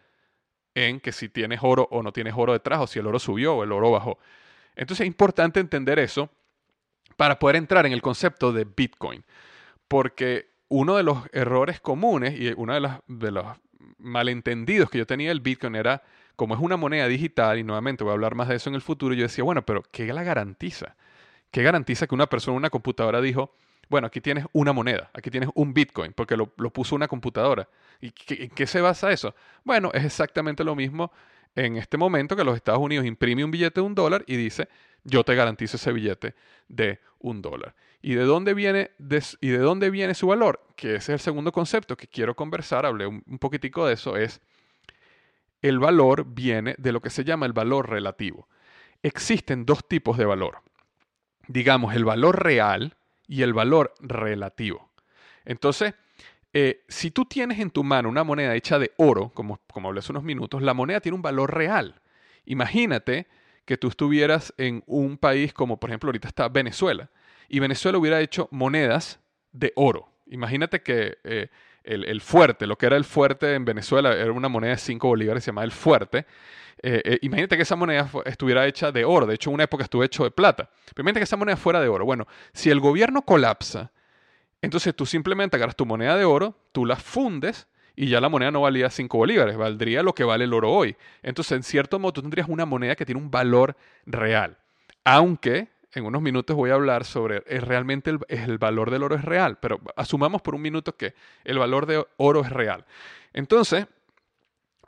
en 0.76 1.00
que 1.00 1.12
si 1.12 1.30
tienes 1.30 1.60
oro 1.64 1.88
o 1.92 2.04
no 2.04 2.12
tienes 2.12 2.34
oro 2.38 2.54
detrás, 2.54 2.80
o 2.80 2.88
si 2.88 3.00
el 3.00 3.08
oro 3.08 3.20
subió 3.20 3.56
o 3.56 3.64
el 3.64 3.72
oro 3.72 3.92
bajó. 3.92 4.20
Entonces 4.76 5.02
es 5.02 5.08
importante 5.08 5.60
entender 5.60 6.00
eso 6.00 6.30
para 7.16 7.40
poder 7.40 7.56
entrar 7.56 7.86
en 7.86 7.94
el 7.94 8.02
concepto 8.02 8.52
de 8.52 8.66
Bitcoin. 8.66 9.24
Porque 9.88 10.54
uno 10.70 10.96
de 10.96 11.04
los 11.04 11.20
errores 11.32 11.80
comunes 11.80 12.40
y 12.40 12.52
uno 12.56 12.74
de 13.08 13.32
los, 13.32 13.46
malentendidos 14.00 14.90
que 14.90 14.98
yo 14.98 15.06
tenía 15.06 15.30
del 15.30 15.40
Bitcoin 15.40 15.76
era, 15.76 16.04
como 16.36 16.56
es 16.56 16.62
una 16.62 16.78
moneda 16.78 17.08
digital, 17.08 17.60
y 17.60 17.64
nuevamente 17.64 18.04
voy 18.04 18.12
a 18.12 18.14
hablar 18.14 18.36
más 18.36 18.50
de 18.50 18.56
eso 18.56 18.70
en 18.70 18.76
el 18.76 18.82
futuro, 18.82 19.14
yo 19.14 19.24
decía, 19.24 19.44
bueno, 19.44 19.66
pero 19.66 19.84
¿qué 19.92 20.12
la 20.12 20.24
garantiza? 20.24 20.96
¿Qué 21.52 21.64
garantiza 21.64 22.08
que 22.08 22.16
una 22.16 22.28
persona 22.28 22.58
una 22.58 22.70
computadora 22.70 23.22
dijo, 23.22 23.56
bueno, 23.90 24.08
aquí 24.08 24.22
tienes 24.22 24.46
una 24.54 24.74
moneda, 24.74 25.12
aquí 25.14 25.30
tienes 25.30 25.50
un 25.54 25.74
Bitcoin, 25.74 26.14
porque 26.14 26.36
lo, 26.36 26.48
puso 26.48 26.96
una 26.96 27.08
computadora? 27.08 27.70
¿Y 28.02 28.08
en 28.30 28.50
qué 28.50 28.66
se 28.68 28.82
basa 28.82 29.12
eso? 29.12 29.36
Bueno, 29.64 29.92
es 29.94 30.04
exactamente 30.04 30.64
lo 30.64 30.76
mismo 30.76 31.12
en 31.56 31.78
este 31.78 31.98
momento 31.98 32.36
que 32.36 32.44
los 32.44 32.56
Estados 32.56 32.82
Unidos 32.82 33.06
imprime 33.06 33.44
un 33.44 33.52
billete 33.52 33.82
de 33.82 33.86
un 33.86 33.96
dólar 33.96 34.24
y 34.28 34.36
dice, 34.36 34.68
yo 35.04 35.24
te 35.24 35.36
garantizo 35.36 35.78
ese 35.78 35.92
billete 35.92 36.36
de 36.68 37.00
un 37.20 37.42
dólar. 37.42 37.76
¿Y 38.02 38.16
de 38.16 38.24
dónde 38.24 38.54
viene, 38.54 38.92
y 39.40 39.48
de 39.48 39.58
dónde 39.60 39.90
viene 39.90 40.14
su 40.14 40.28
valor? 40.28 40.66
Que 40.76 40.96
ese 40.96 40.98
es 40.98 41.10
el 41.10 41.20
segundo 41.20 41.52
concepto 41.52 41.96
que 41.96 42.08
quiero 42.08 42.36
conversar, 42.36 42.86
hablé 42.86 43.08
un, 43.08 43.24
un 43.26 43.40
poquitico 43.40 43.86
de 43.86 43.94
eso, 43.94 44.18
es 44.18 44.42
el 45.62 45.80
valor 45.80 46.26
viene 46.28 46.76
de 46.78 46.92
lo 46.92 47.02
que 47.02 47.10
se 47.10 47.24
llama 47.24 47.46
el 47.46 47.54
valor 47.54 47.90
relativo. 47.90 48.50
Existen 49.02 49.66
dos 49.66 49.88
tipos 49.88 50.18
de 50.18 50.26
valor. 50.26 50.62
Digamos, 51.48 51.96
el 51.96 52.06
valor 52.06 52.44
real 52.44 52.98
y 53.28 53.44
el 53.44 53.54
valor 53.54 53.94
relativo. 54.00 54.92
Entonces, 55.46 55.94
eh, 56.54 56.84
si 56.88 57.10
tú 57.10 57.26
tienes 57.26 57.60
en 57.60 57.72
tu 57.72 57.84
mano 57.84 58.10
una 58.10 58.24
moneda 58.24 58.56
hecha 58.56 58.78
de 58.78 58.92
oro, 58.98 59.32
como, 59.34 59.60
como 59.72 59.88
hablé 59.88 60.00
hace 60.00 60.12
unos 60.12 60.24
minutos, 60.24 60.62
la 60.62 60.76
moneda 60.76 61.02
tiene 61.02 61.16
un 61.16 61.24
valor 61.24 61.54
real. 61.54 62.00
Imagínate 62.46 63.28
que 63.66 63.78
tú 63.78 63.88
estuvieras 63.88 64.54
en 64.58 64.84
un 64.86 65.18
país 65.18 65.54
como 65.54 65.80
por 65.80 65.90
ejemplo 65.90 66.10
ahorita 66.10 66.28
está 66.28 66.50
Venezuela 66.50 67.10
y 67.50 67.60
Venezuela 67.60 67.98
hubiera 67.98 68.22
hecho 68.22 68.50
monedas 68.52 69.20
de 69.52 69.74
oro. 69.76 70.10
Imagínate 70.28 70.82
que 70.82 71.18
eh, 71.24 71.50
el, 71.84 72.22
fuerte, 72.22 72.68
lo 72.68 72.78
que 72.78 72.86
era 72.86 72.98
el 72.98 73.04
fuerte 73.04 73.56
en 73.56 73.66
Venezuela, 73.66 74.14
era 74.14 74.32
una 74.32 74.50
moneda 74.50 74.72
de 74.72 74.78
5 74.78 75.08
bolívares, 75.08 75.44
se 75.44 75.52
el 75.52 75.72
fuerte. 75.72 76.26
Eh, 76.82 77.20
imagínate 77.22 77.56
que 77.56 77.64
esa 77.64 77.76
moneda 77.76 78.10
estuviera 78.26 78.66
hecha 78.68 78.92
de 78.92 79.06
oro, 79.06 79.26
de 79.26 79.36
hecho 79.36 79.50
en 79.50 79.56
una 79.56 79.64
época 79.66 79.84
estuvo 79.84 80.04
hecho 80.04 80.24
de 80.24 80.32
plata. 80.32 80.70
Pero 80.94 81.02
imagínate 81.04 81.20
que 81.20 81.26
esa 81.26 81.38
moneda 81.38 81.58
fuera 81.58 81.82
de 81.82 81.88
oro. 81.88 82.06
Bueno, 82.06 82.28
si 82.54 82.70
el 82.70 82.80
gobierno 82.80 83.24
colapsa, 83.24 83.92
entonces 84.64 84.96
tú 84.96 85.06
simplemente 85.06 85.58
agarras 85.58 85.76
tu 85.76 85.86
moneda 85.86 86.16
de 86.16 86.24
oro, 86.24 86.56
tú 86.72 86.86
la 86.86 86.96
fundes 86.96 87.68
y 87.98 88.08
ya 88.08 88.22
la 88.22 88.30
moneda 88.30 88.50
no 88.50 88.62
valía 88.62 88.90
5 88.90 89.18
bolívares, 89.18 89.58
valdría 89.58 90.02
lo 90.04 90.16
que 90.16 90.24
vale 90.24 90.46
el 90.46 90.54
oro 90.54 90.72
hoy. 90.72 90.96
Entonces, 91.22 91.52
en 91.58 91.64
cierto 91.64 92.00
modo, 92.00 92.14
tú 92.14 92.22
tendrías 92.22 92.48
una 92.48 92.66
moneda 92.66 92.96
que 92.96 93.06
tiene 93.06 93.20
un 93.20 93.30
valor 93.30 93.76
real. 94.06 94.58
Aunque 95.04 95.68
en 95.92 96.06
unos 96.06 96.22
minutos 96.22 96.56
voy 96.56 96.70
a 96.70 96.76
hablar 96.76 97.04
sobre 97.04 97.44
¿es 97.46 97.62
realmente 97.62 98.10
el, 98.10 98.20
el, 98.30 98.58
valor 98.58 98.90
del 98.90 99.04
oro 99.04 99.16
es 99.16 99.26
real, 99.26 99.58
pero 99.60 99.82
asumamos 99.98 100.42
por 100.42 100.56
un 100.56 100.62
minuto 100.62 100.96
que 100.96 101.14
el 101.44 101.60
valor 101.60 101.86
de 101.86 102.08
oro 102.16 102.40
es 102.40 102.50
real. 102.50 102.86
Entonces, 103.34 103.86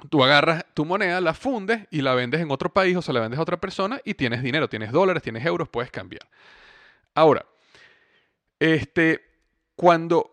tú 0.10 0.24
agarras 0.24 0.66
tu 0.74 0.86
moneda, 0.86 1.20
la 1.20 1.34
fundes 1.34 1.86
y 1.92 2.02
la 2.02 2.16
vendes 2.16 2.40
en 2.40 2.50
otro 2.50 2.72
país 2.72 2.96
o 2.96 3.02
se 3.02 3.12
la 3.12 3.20
vendes 3.20 3.40
a 3.40 3.42
otra 3.42 3.58
persona 3.58 4.00
y 4.06 4.14
tienes 4.14 4.42
dinero, 4.42 4.70
tienes 4.70 4.94
dólares, 4.94 5.22
tienes 5.22 5.46
euros, 5.46 5.68
puedes 5.68 5.92
cambiar. 5.92 6.26
Ahora, 7.14 7.46
este, 8.58 9.35
cuando, 9.76 10.32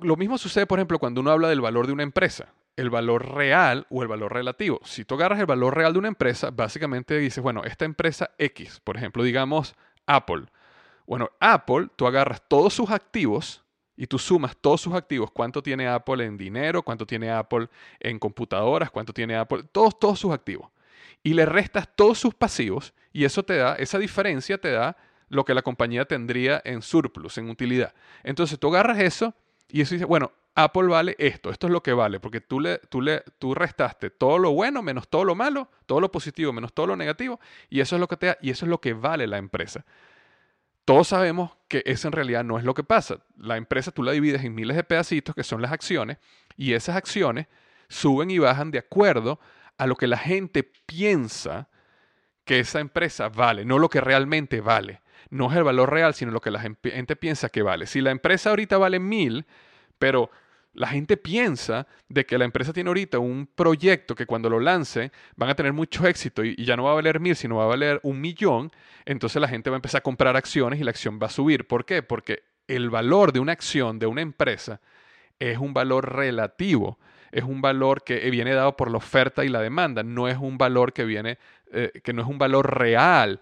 lo 0.00 0.16
mismo 0.16 0.38
sucede, 0.38 0.66
por 0.66 0.78
ejemplo, 0.78 0.98
cuando 0.98 1.20
uno 1.20 1.30
habla 1.30 1.48
del 1.48 1.60
valor 1.60 1.86
de 1.86 1.92
una 1.92 2.02
empresa 2.02 2.52
el 2.80 2.90
valor 2.90 3.34
real 3.34 3.86
o 3.90 4.02
el 4.02 4.08
valor 4.08 4.32
relativo. 4.32 4.80
Si 4.84 5.04
tú 5.04 5.14
agarras 5.14 5.38
el 5.38 5.46
valor 5.46 5.76
real 5.76 5.92
de 5.92 5.98
una 5.98 6.08
empresa, 6.08 6.50
básicamente 6.50 7.18
dices, 7.18 7.42
bueno, 7.42 7.62
esta 7.64 7.84
empresa 7.84 8.30
X, 8.38 8.80
por 8.82 8.96
ejemplo, 8.96 9.22
digamos 9.22 9.74
Apple. 10.06 10.46
Bueno, 11.06 11.30
Apple, 11.40 11.88
tú 11.96 12.06
agarras 12.06 12.42
todos 12.48 12.72
sus 12.72 12.90
activos 12.90 13.62
y 13.96 14.06
tú 14.06 14.18
sumas 14.18 14.56
todos 14.56 14.80
sus 14.80 14.94
activos, 14.94 15.30
cuánto 15.30 15.62
tiene 15.62 15.86
Apple 15.88 16.24
en 16.24 16.38
dinero, 16.38 16.82
cuánto 16.82 17.06
tiene 17.06 17.30
Apple 17.30 17.68
en 17.98 18.18
computadoras, 18.18 18.90
cuánto 18.90 19.12
tiene 19.12 19.36
Apple, 19.36 19.64
todos, 19.72 19.98
todos 19.98 20.18
sus 20.18 20.32
activos. 20.32 20.70
Y 21.22 21.34
le 21.34 21.44
restas 21.44 21.86
todos 21.94 22.18
sus 22.18 22.34
pasivos 22.34 22.94
y 23.12 23.24
eso 23.24 23.42
te 23.42 23.56
da, 23.56 23.74
esa 23.74 23.98
diferencia 23.98 24.56
te 24.56 24.70
da 24.70 24.96
lo 25.30 25.44
que 25.44 25.54
la 25.54 25.62
compañía 25.62 26.04
tendría 26.04 26.60
en 26.64 26.82
surplus, 26.82 27.38
en 27.38 27.48
utilidad. 27.48 27.94
Entonces 28.22 28.58
tú 28.58 28.68
agarras 28.68 28.98
eso 28.98 29.34
y 29.68 29.80
eso 29.80 29.94
dice, 29.94 30.04
bueno, 30.04 30.32
Apple 30.56 30.88
vale 30.88 31.14
esto, 31.18 31.50
esto 31.50 31.68
es 31.68 31.72
lo 31.72 31.82
que 31.82 31.92
vale, 31.92 32.18
porque 32.18 32.40
tú, 32.40 32.60
le, 32.60 32.78
tú, 32.78 33.00
le, 33.00 33.22
tú 33.38 33.54
restaste 33.54 34.10
todo 34.10 34.38
lo 34.38 34.50
bueno 34.50 34.82
menos 34.82 35.08
todo 35.08 35.24
lo 35.24 35.36
malo, 35.36 35.70
todo 35.86 36.00
lo 36.00 36.10
positivo 36.10 36.52
menos 36.52 36.74
todo 36.74 36.88
lo 36.88 36.96
negativo, 36.96 37.40
y 37.70 37.80
eso 37.80 37.96
es 37.96 38.00
lo 38.00 38.08
que 38.08 38.16
te 38.16 38.26
da, 38.26 38.38
y 38.42 38.50
eso 38.50 38.66
es 38.66 38.70
lo 38.70 38.80
que 38.80 38.92
vale 38.92 39.26
la 39.28 39.38
empresa. 39.38 39.86
Todos 40.84 41.08
sabemos 41.08 41.52
que 41.68 41.84
eso 41.86 42.08
en 42.08 42.12
realidad 42.12 42.42
no 42.42 42.58
es 42.58 42.64
lo 42.64 42.74
que 42.74 42.82
pasa. 42.82 43.18
La 43.36 43.56
empresa 43.56 43.92
tú 43.92 44.02
la 44.02 44.10
divides 44.10 44.42
en 44.42 44.54
miles 44.54 44.76
de 44.76 44.82
pedacitos 44.82 45.36
que 45.36 45.44
son 45.44 45.62
las 45.62 45.70
acciones, 45.70 46.18
y 46.56 46.72
esas 46.72 46.96
acciones 46.96 47.46
suben 47.88 48.30
y 48.30 48.38
bajan 48.38 48.72
de 48.72 48.80
acuerdo 48.80 49.38
a 49.78 49.86
lo 49.86 49.94
que 49.94 50.08
la 50.08 50.18
gente 50.18 50.64
piensa 50.64 51.68
que 52.44 52.58
esa 52.58 52.80
empresa 52.80 53.28
vale, 53.28 53.64
no 53.64 53.78
lo 53.78 53.88
que 53.88 54.00
realmente 54.00 54.60
vale. 54.60 55.00
No 55.30 55.50
es 55.50 55.56
el 55.56 55.64
valor 55.64 55.90
real, 55.90 56.12
sino 56.14 56.32
lo 56.32 56.40
que 56.40 56.50
la 56.50 56.60
gente 56.60 57.16
piensa 57.16 57.48
que 57.48 57.62
vale. 57.62 57.86
Si 57.86 58.00
la 58.00 58.10
empresa 58.10 58.50
ahorita 58.50 58.78
vale 58.78 58.98
mil, 58.98 59.46
pero 59.98 60.30
la 60.72 60.88
gente 60.88 61.16
piensa 61.16 61.86
de 62.08 62.24
que 62.26 62.38
la 62.38 62.44
empresa 62.44 62.72
tiene 62.72 62.88
ahorita 62.88 63.18
un 63.18 63.46
proyecto 63.46 64.14
que 64.14 64.26
cuando 64.26 64.48
lo 64.48 64.60
lance 64.60 65.10
van 65.36 65.50
a 65.50 65.54
tener 65.54 65.72
mucho 65.72 66.06
éxito 66.06 66.44
y, 66.44 66.56
ya 66.64 66.76
no 66.76 66.84
va 66.84 66.92
a 66.92 66.94
valer 66.94 67.20
mil, 67.20 67.34
sino 67.34 67.56
va 67.56 67.64
a 67.64 67.68
valer 67.68 68.00
un 68.02 68.20
millón, 68.20 68.70
entonces 69.04 69.40
la 69.40 69.48
gente 69.48 69.70
va 69.70 69.76
a 69.76 69.78
empezar 69.78 70.00
a 70.00 70.02
comprar 70.02 70.36
acciones 70.36 70.80
y 70.80 70.84
la 70.84 70.90
acción 70.90 71.18
va 71.20 71.26
a 71.26 71.30
subir. 71.30 71.66
¿Por 71.66 71.84
qué? 71.84 72.02
Porque 72.02 72.44
el 72.68 72.90
valor 72.90 73.32
de 73.32 73.40
una 73.40 73.52
acción 73.52 73.98
de 73.98 74.06
una 74.06 74.22
empresa 74.22 74.80
es 75.38 75.58
un 75.58 75.74
valor 75.74 76.14
relativo, 76.14 76.98
es 77.32 77.44
un 77.44 77.60
valor 77.60 78.04
que 78.04 78.30
viene 78.30 78.54
dado 78.54 78.76
por 78.76 78.90
la 78.90 78.98
oferta 78.98 79.44
y 79.44 79.48
la 79.48 79.60
demanda, 79.60 80.02
no 80.02 80.28
es 80.28 80.36
un 80.36 80.56
valor 80.56 80.92
que 80.92 81.04
viene, 81.04 81.38
eh, 81.72 82.00
que 82.04 82.12
no 82.12 82.22
es 82.22 82.28
un 82.28 82.38
valor 82.38 82.78
real 82.78 83.40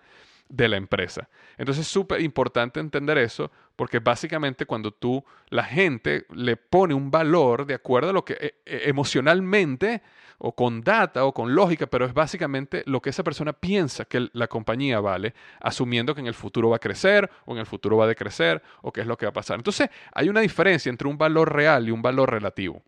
de 0.48 0.68
la 0.68 0.76
empresa. 0.76 1.28
Entonces 1.56 1.86
es 1.86 1.92
súper 1.92 2.20
importante 2.20 2.80
entender 2.80 3.18
eso 3.18 3.50
porque 3.76 4.00
básicamente 4.00 4.66
cuando 4.66 4.90
tú, 4.90 5.24
la 5.50 5.64
gente 5.64 6.26
le 6.34 6.56
pone 6.56 6.94
un 6.94 7.10
valor 7.10 7.66
de 7.66 7.74
acuerdo 7.74 8.10
a 8.10 8.12
lo 8.12 8.24
que 8.24 8.34
eh, 8.34 8.54
eh, 8.66 8.82
emocionalmente 8.86 10.02
o 10.38 10.54
con 10.54 10.82
data 10.82 11.24
o 11.24 11.32
con 11.32 11.54
lógica, 11.54 11.86
pero 11.86 12.06
es 12.06 12.14
básicamente 12.14 12.82
lo 12.86 13.00
que 13.00 13.10
esa 13.10 13.24
persona 13.24 13.52
piensa 13.52 14.04
que 14.04 14.28
la 14.32 14.46
compañía 14.46 15.00
vale, 15.00 15.34
asumiendo 15.60 16.14
que 16.14 16.20
en 16.20 16.28
el 16.28 16.34
futuro 16.34 16.70
va 16.70 16.76
a 16.76 16.80
crecer 16.80 17.28
o 17.44 17.52
en 17.52 17.58
el 17.58 17.66
futuro 17.66 17.96
va 17.96 18.04
a 18.04 18.08
decrecer 18.08 18.62
o 18.82 18.92
qué 18.92 19.02
es 19.02 19.06
lo 19.06 19.16
que 19.16 19.26
va 19.26 19.30
a 19.30 19.34
pasar. 19.34 19.58
Entonces 19.58 19.90
hay 20.12 20.28
una 20.28 20.40
diferencia 20.40 20.90
entre 20.90 21.08
un 21.08 21.18
valor 21.18 21.52
real 21.52 21.88
y 21.88 21.90
un 21.90 22.02
valor 22.02 22.30
relativo. 22.30 22.82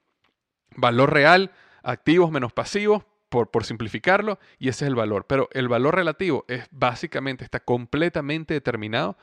Valor 0.77 1.13
real, 1.13 1.51
activos 1.83 2.31
menos 2.31 2.53
pasivos, 2.53 3.05
por, 3.31 3.65
simplificarlo, 3.65 4.39
y 4.59 4.69
ese 4.69 4.85
es 4.85 4.89
el 4.89 4.95
valor. 4.95 5.27
Pero 5.27 5.49
el 5.53 5.69
valor 5.69 5.95
relativo 5.95 6.45
es 6.49 6.67
básicamente, 6.71 7.45
está 7.45 7.61
completamente 7.61 8.55
determinado 8.55 9.17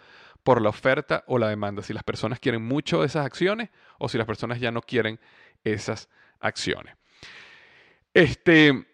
por 0.44 0.62
la 0.62 0.70
oferta 0.70 1.24
o 1.28 1.38
la 1.38 1.50
demanda. 1.50 1.84
Si 1.84 1.94
las 1.94 2.04
personas 2.04 2.40
quieren 2.40 2.64
mucho 2.64 3.04
esas 3.04 3.26
acciones 3.26 3.70
o 4.00 4.10
si 4.10 4.18
las 4.18 4.26
personas 4.26 4.60
ya 4.60 4.72
no 4.72 4.82
quieren 4.82 5.20
esas 5.64 6.10
acciones. 6.40 6.96
Este, 8.14 8.88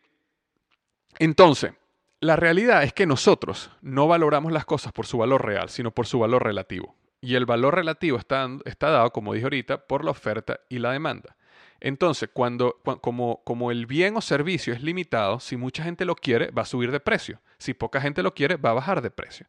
entonces, 1.20 1.74
la 2.20 2.36
realidad 2.36 2.84
es 2.84 2.94
que 2.94 3.06
nosotros 3.06 3.70
no 3.82 4.08
valoramos 4.08 4.52
las 4.52 4.66
cosas 4.66 4.92
por 4.92 5.06
su 5.06 5.20
valor 5.20 5.46
real, 5.46 5.70
sino 5.70 5.92
por 5.92 6.08
su 6.08 6.20
valor 6.20 6.44
relativo. 6.44 6.96
Y 7.22 7.36
el 7.36 7.46
valor 7.46 7.76
relativo 7.76 8.18
está, 8.18 8.50
está 8.66 8.90
dado, 8.90 9.12
como 9.12 9.34
dije 9.34 9.46
ahorita, 9.46 9.88
por 9.88 10.04
la 10.04 10.12
oferta 10.12 10.60
y 10.70 10.80
la 10.80 10.92
demanda. 10.92 11.38
Entonces, 11.84 12.30
cuando, 12.32 12.80
como, 13.02 13.42
como 13.44 13.70
el 13.70 13.86
bien 13.86 14.16
o 14.16 14.22
servicio 14.22 14.74
es 14.74 14.82
limitado, 14.82 15.42
si 15.42 15.58
mucha 15.58 15.84
gente 15.84 16.06
lo 16.06 16.16
quiere, 16.16 16.50
va 16.50 16.62
a 16.62 16.66
subir 16.66 16.92
de 16.92 17.02
precio. 17.02 17.42
Si 17.58 17.74
poca 17.74 18.00
gente 18.00 18.24
lo 18.24 18.34
quiere, 18.34 18.56
va 18.56 18.70
a 18.70 18.74
bajar 18.74 19.02
de 19.02 19.12
precio. 19.12 19.48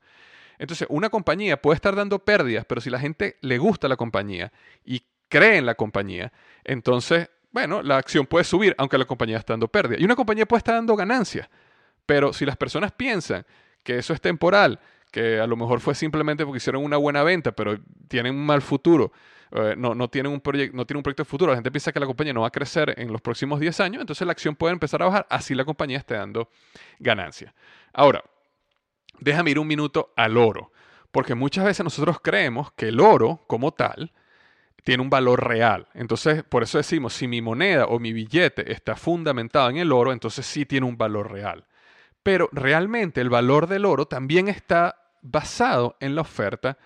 Entonces, 0.58 0.88
una 0.90 1.10
compañía 1.10 1.62
puede 1.62 1.76
estar 1.76 1.94
dando 1.94 2.18
pérdidas, 2.18 2.64
pero 2.64 2.80
si 2.80 2.90
la 2.90 2.98
gente 2.98 3.36
le 3.40 3.56
gusta 3.58 3.86
la 3.86 3.96
compañía 3.96 4.52
y 4.84 5.04
cree 5.28 5.58
en 5.58 5.66
la 5.66 5.76
compañía, 5.76 6.32
entonces, 6.64 7.30
bueno, 7.52 7.84
la 7.84 7.98
acción 7.98 8.26
puede 8.26 8.44
subir 8.44 8.74
aunque 8.78 8.98
la 8.98 9.04
compañía 9.04 9.38
esté 9.38 9.52
dando 9.52 9.68
pérdidas. 9.68 10.02
Y 10.02 10.04
una 10.04 10.16
compañía 10.16 10.44
puede 10.44 10.58
estar 10.58 10.74
dando 10.74 10.96
ganancias, 10.96 11.48
pero 12.04 12.32
si 12.32 12.44
las 12.44 12.56
personas 12.56 12.90
piensan 12.90 13.46
que 13.84 13.98
eso 13.98 14.12
es 14.12 14.20
temporal, 14.20 14.80
que 15.12 15.38
a 15.38 15.46
lo 15.46 15.54
mejor 15.54 15.78
fue 15.78 15.94
simplemente 15.94 16.44
porque 16.44 16.56
hicieron 16.56 16.82
una 16.82 16.96
buena 16.96 17.22
venta, 17.22 17.52
pero 17.52 17.78
tienen 18.08 18.34
un 18.34 18.44
mal 18.44 18.60
futuro, 18.60 19.12
eh, 19.56 19.76
no, 19.78 19.94
no, 19.94 20.08
tienen 20.08 20.32
un 20.32 20.40
proyecto, 20.40 20.76
no 20.76 20.84
tienen 20.84 20.98
un 20.98 21.02
proyecto 21.04 21.22
de 21.22 21.28
futuro, 21.28 21.52
la 21.52 21.56
gente 21.56 21.70
piensa 21.70 21.92
que 21.92 22.00
la 22.00 22.06
compañía 22.06 22.32
no 22.32 22.40
va 22.40 22.48
a 22.48 22.50
crecer 22.50 22.92
en 22.96 23.12
los 23.12 23.20
próximos 23.20 23.60
10 23.60 23.78
años, 23.80 24.00
entonces 24.00 24.26
la 24.26 24.32
acción 24.32 24.56
puede 24.56 24.72
empezar 24.72 25.00
a 25.00 25.06
bajar, 25.06 25.26
así 25.30 25.54
la 25.54 25.64
compañía 25.64 25.98
esté 25.98 26.14
dando 26.14 26.50
ganancias. 26.98 27.54
Ahora, 27.92 28.24
déjame 29.20 29.52
ir 29.52 29.60
un 29.60 29.68
minuto 29.68 30.12
al 30.16 30.36
oro, 30.36 30.72
porque 31.12 31.36
muchas 31.36 31.64
veces 31.64 31.84
nosotros 31.84 32.18
creemos 32.20 32.72
que 32.72 32.88
el 32.88 32.98
oro 32.98 33.44
como 33.46 33.70
tal 33.70 34.12
tiene 34.82 35.04
un 35.04 35.08
valor 35.08 35.46
real. 35.46 35.86
Entonces, 35.94 36.42
por 36.42 36.64
eso 36.64 36.78
decimos, 36.78 37.14
si 37.14 37.28
mi 37.28 37.40
moneda 37.40 37.86
o 37.86 38.00
mi 38.00 38.12
billete 38.12 38.72
está 38.72 38.96
fundamentado 38.96 39.70
en 39.70 39.76
el 39.76 39.92
oro, 39.92 40.12
entonces 40.12 40.44
sí 40.46 40.66
tiene 40.66 40.86
un 40.86 40.98
valor 40.98 41.30
real. 41.30 41.64
Pero 42.24 42.48
realmente 42.50 43.20
el 43.20 43.30
valor 43.30 43.68
del 43.68 43.84
oro 43.84 44.06
también 44.06 44.48
está 44.48 44.96
basado 45.22 45.96
en 46.00 46.16
la 46.16 46.22
oferta 46.22 46.76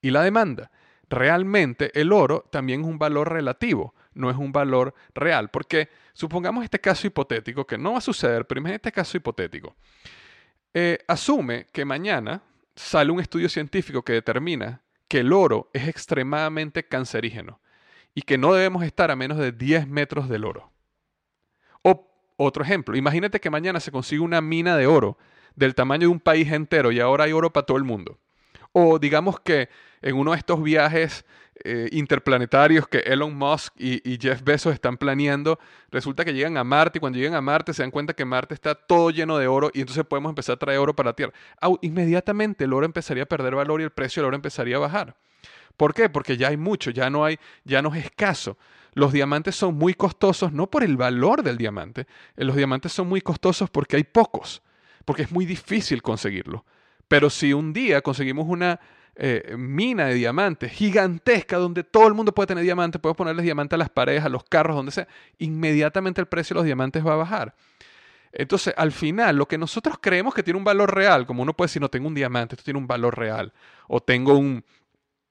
y 0.00 0.10
la 0.10 0.22
demanda 0.22 0.70
realmente 1.10 1.90
el 2.00 2.12
oro 2.12 2.46
también 2.50 2.80
es 2.80 2.86
un 2.86 2.98
valor 2.98 3.32
relativo, 3.32 3.94
no 4.14 4.30
es 4.30 4.36
un 4.36 4.52
valor 4.52 4.94
real. 5.14 5.50
Porque 5.50 5.88
supongamos 6.14 6.64
este 6.64 6.80
caso 6.80 7.06
hipotético, 7.06 7.66
que 7.66 7.76
no 7.76 7.92
va 7.92 7.98
a 7.98 8.02
suceder, 8.02 8.46
pero 8.46 8.60
imagínate 8.60 8.88
este 8.88 8.92
caso 8.92 9.16
hipotético. 9.16 9.76
Eh, 10.72 10.98
asume 11.08 11.66
que 11.72 11.84
mañana 11.84 12.42
sale 12.76 13.10
un 13.10 13.20
estudio 13.20 13.48
científico 13.48 14.02
que 14.02 14.12
determina 14.12 14.82
que 15.08 15.18
el 15.18 15.32
oro 15.32 15.68
es 15.72 15.88
extremadamente 15.88 16.84
cancerígeno 16.84 17.60
y 18.14 18.22
que 18.22 18.38
no 18.38 18.54
debemos 18.54 18.84
estar 18.84 19.10
a 19.10 19.16
menos 19.16 19.38
de 19.38 19.50
10 19.50 19.88
metros 19.88 20.28
del 20.28 20.44
oro. 20.44 20.70
O 21.82 22.08
otro 22.36 22.62
ejemplo, 22.62 22.96
imagínate 22.96 23.40
que 23.40 23.50
mañana 23.50 23.80
se 23.80 23.90
consigue 23.90 24.20
una 24.20 24.40
mina 24.40 24.76
de 24.76 24.86
oro 24.86 25.18
del 25.56 25.74
tamaño 25.74 26.02
de 26.02 26.12
un 26.12 26.20
país 26.20 26.50
entero 26.52 26.92
y 26.92 27.00
ahora 27.00 27.24
hay 27.24 27.32
oro 27.32 27.52
para 27.52 27.66
todo 27.66 27.76
el 27.76 27.84
mundo. 27.84 28.18
O 28.72 29.00
digamos 29.00 29.40
que 29.40 29.68
en 30.02 30.16
uno 30.16 30.32
de 30.32 30.38
estos 30.38 30.62
viajes 30.62 31.24
eh, 31.62 31.88
interplanetarios 31.92 32.88
que 32.88 32.98
Elon 33.00 33.36
Musk 33.36 33.74
y, 33.76 34.18
Jeff 34.18 34.42
Bezos 34.42 34.72
están 34.72 34.96
planeando, 34.96 35.58
resulta 35.90 36.24
que 36.24 36.32
llegan 36.32 36.56
a 36.56 36.64
Marte 36.64 36.98
y 36.98 37.00
cuando 37.00 37.18
llegan 37.18 37.34
a 37.34 37.42
Marte 37.42 37.74
se 37.74 37.82
dan 37.82 37.90
cuenta 37.90 38.14
que 38.14 38.24
Marte 38.24 38.54
está 38.54 38.74
todo 38.74 39.10
lleno 39.10 39.36
de 39.36 39.46
oro 39.46 39.70
y 39.74 39.80
entonces 39.80 40.04
podemos 40.06 40.30
empezar 40.30 40.54
a 40.54 40.58
traer 40.58 40.78
oro 40.78 40.96
para 40.96 41.10
la 41.10 41.16
Tierra. 41.16 41.34
inmediatamente 41.82 42.64
el 42.64 42.72
oro 42.72 42.86
empezaría 42.86 43.24
a 43.24 43.26
perder 43.26 43.54
valor 43.54 43.80
y 43.80 43.84
el 43.84 43.90
precio 43.90 44.22
del 44.22 44.28
oro 44.28 44.36
empezaría 44.36 44.76
a 44.76 44.80
bajar. 44.80 45.16
¿Por 45.76 45.92
qué? 45.92 46.08
Porque 46.08 46.36
ya 46.36 46.48
hay 46.48 46.56
mucho, 46.56 46.90
ya 46.90 47.10
no 47.10 47.24
hay, 47.24 47.38
ya 47.64 47.82
no 47.82 47.94
es 47.94 48.06
escaso. 48.06 48.56
Los 48.94 49.12
diamantes 49.12 49.54
son 49.54 49.74
muy 49.74 49.94
costosos, 49.94 50.52
no 50.52 50.68
por 50.68 50.82
el 50.82 50.96
valor 50.96 51.42
del 51.42 51.58
diamante, 51.58 52.06
eh, 52.36 52.44
los 52.44 52.56
diamantes 52.56 52.92
son 52.92 53.06
muy 53.06 53.20
costosos 53.20 53.68
porque 53.68 53.96
hay 53.96 54.04
pocos, 54.04 54.62
porque 55.04 55.22
es 55.22 55.30
muy 55.30 55.44
difícil 55.44 56.02
conseguirlo. 56.02 56.64
Pero 57.06 57.28
si 57.28 57.52
un 57.52 57.72
día 57.72 58.00
conseguimos 58.00 58.46
una 58.48 58.80
eh, 59.22 59.54
mina 59.58 60.06
de 60.06 60.14
diamantes 60.14 60.72
gigantesca 60.72 61.58
donde 61.58 61.84
todo 61.84 62.08
el 62.08 62.14
mundo 62.14 62.32
puede 62.32 62.46
tener 62.46 62.64
diamantes, 62.64 63.02
puedes 63.02 63.18
ponerles 63.18 63.44
diamantes 63.44 63.74
a 63.74 63.76
las 63.76 63.90
paredes, 63.90 64.24
a 64.24 64.30
los 64.30 64.44
carros, 64.44 64.74
donde 64.74 64.92
sea, 64.92 65.06
inmediatamente 65.36 66.22
el 66.22 66.26
precio 66.26 66.54
de 66.54 66.60
los 66.60 66.64
diamantes 66.64 67.06
va 67.06 67.12
a 67.12 67.16
bajar. 67.16 67.54
Entonces, 68.32 68.72
al 68.78 68.92
final, 68.92 69.36
lo 69.36 69.46
que 69.46 69.58
nosotros 69.58 69.96
creemos 70.00 70.32
que 70.32 70.42
tiene 70.42 70.56
un 70.56 70.64
valor 70.64 70.94
real, 70.94 71.26
como 71.26 71.42
uno 71.42 71.54
puede 71.54 71.66
decir, 71.66 71.82
no 71.82 71.90
tengo 71.90 72.08
un 72.08 72.14
diamante, 72.14 72.54
esto 72.54 72.64
tiene 72.64 72.78
un 72.78 72.86
valor 72.86 73.18
real, 73.18 73.52
o 73.88 74.00
tengo 74.00 74.38
un 74.38 74.64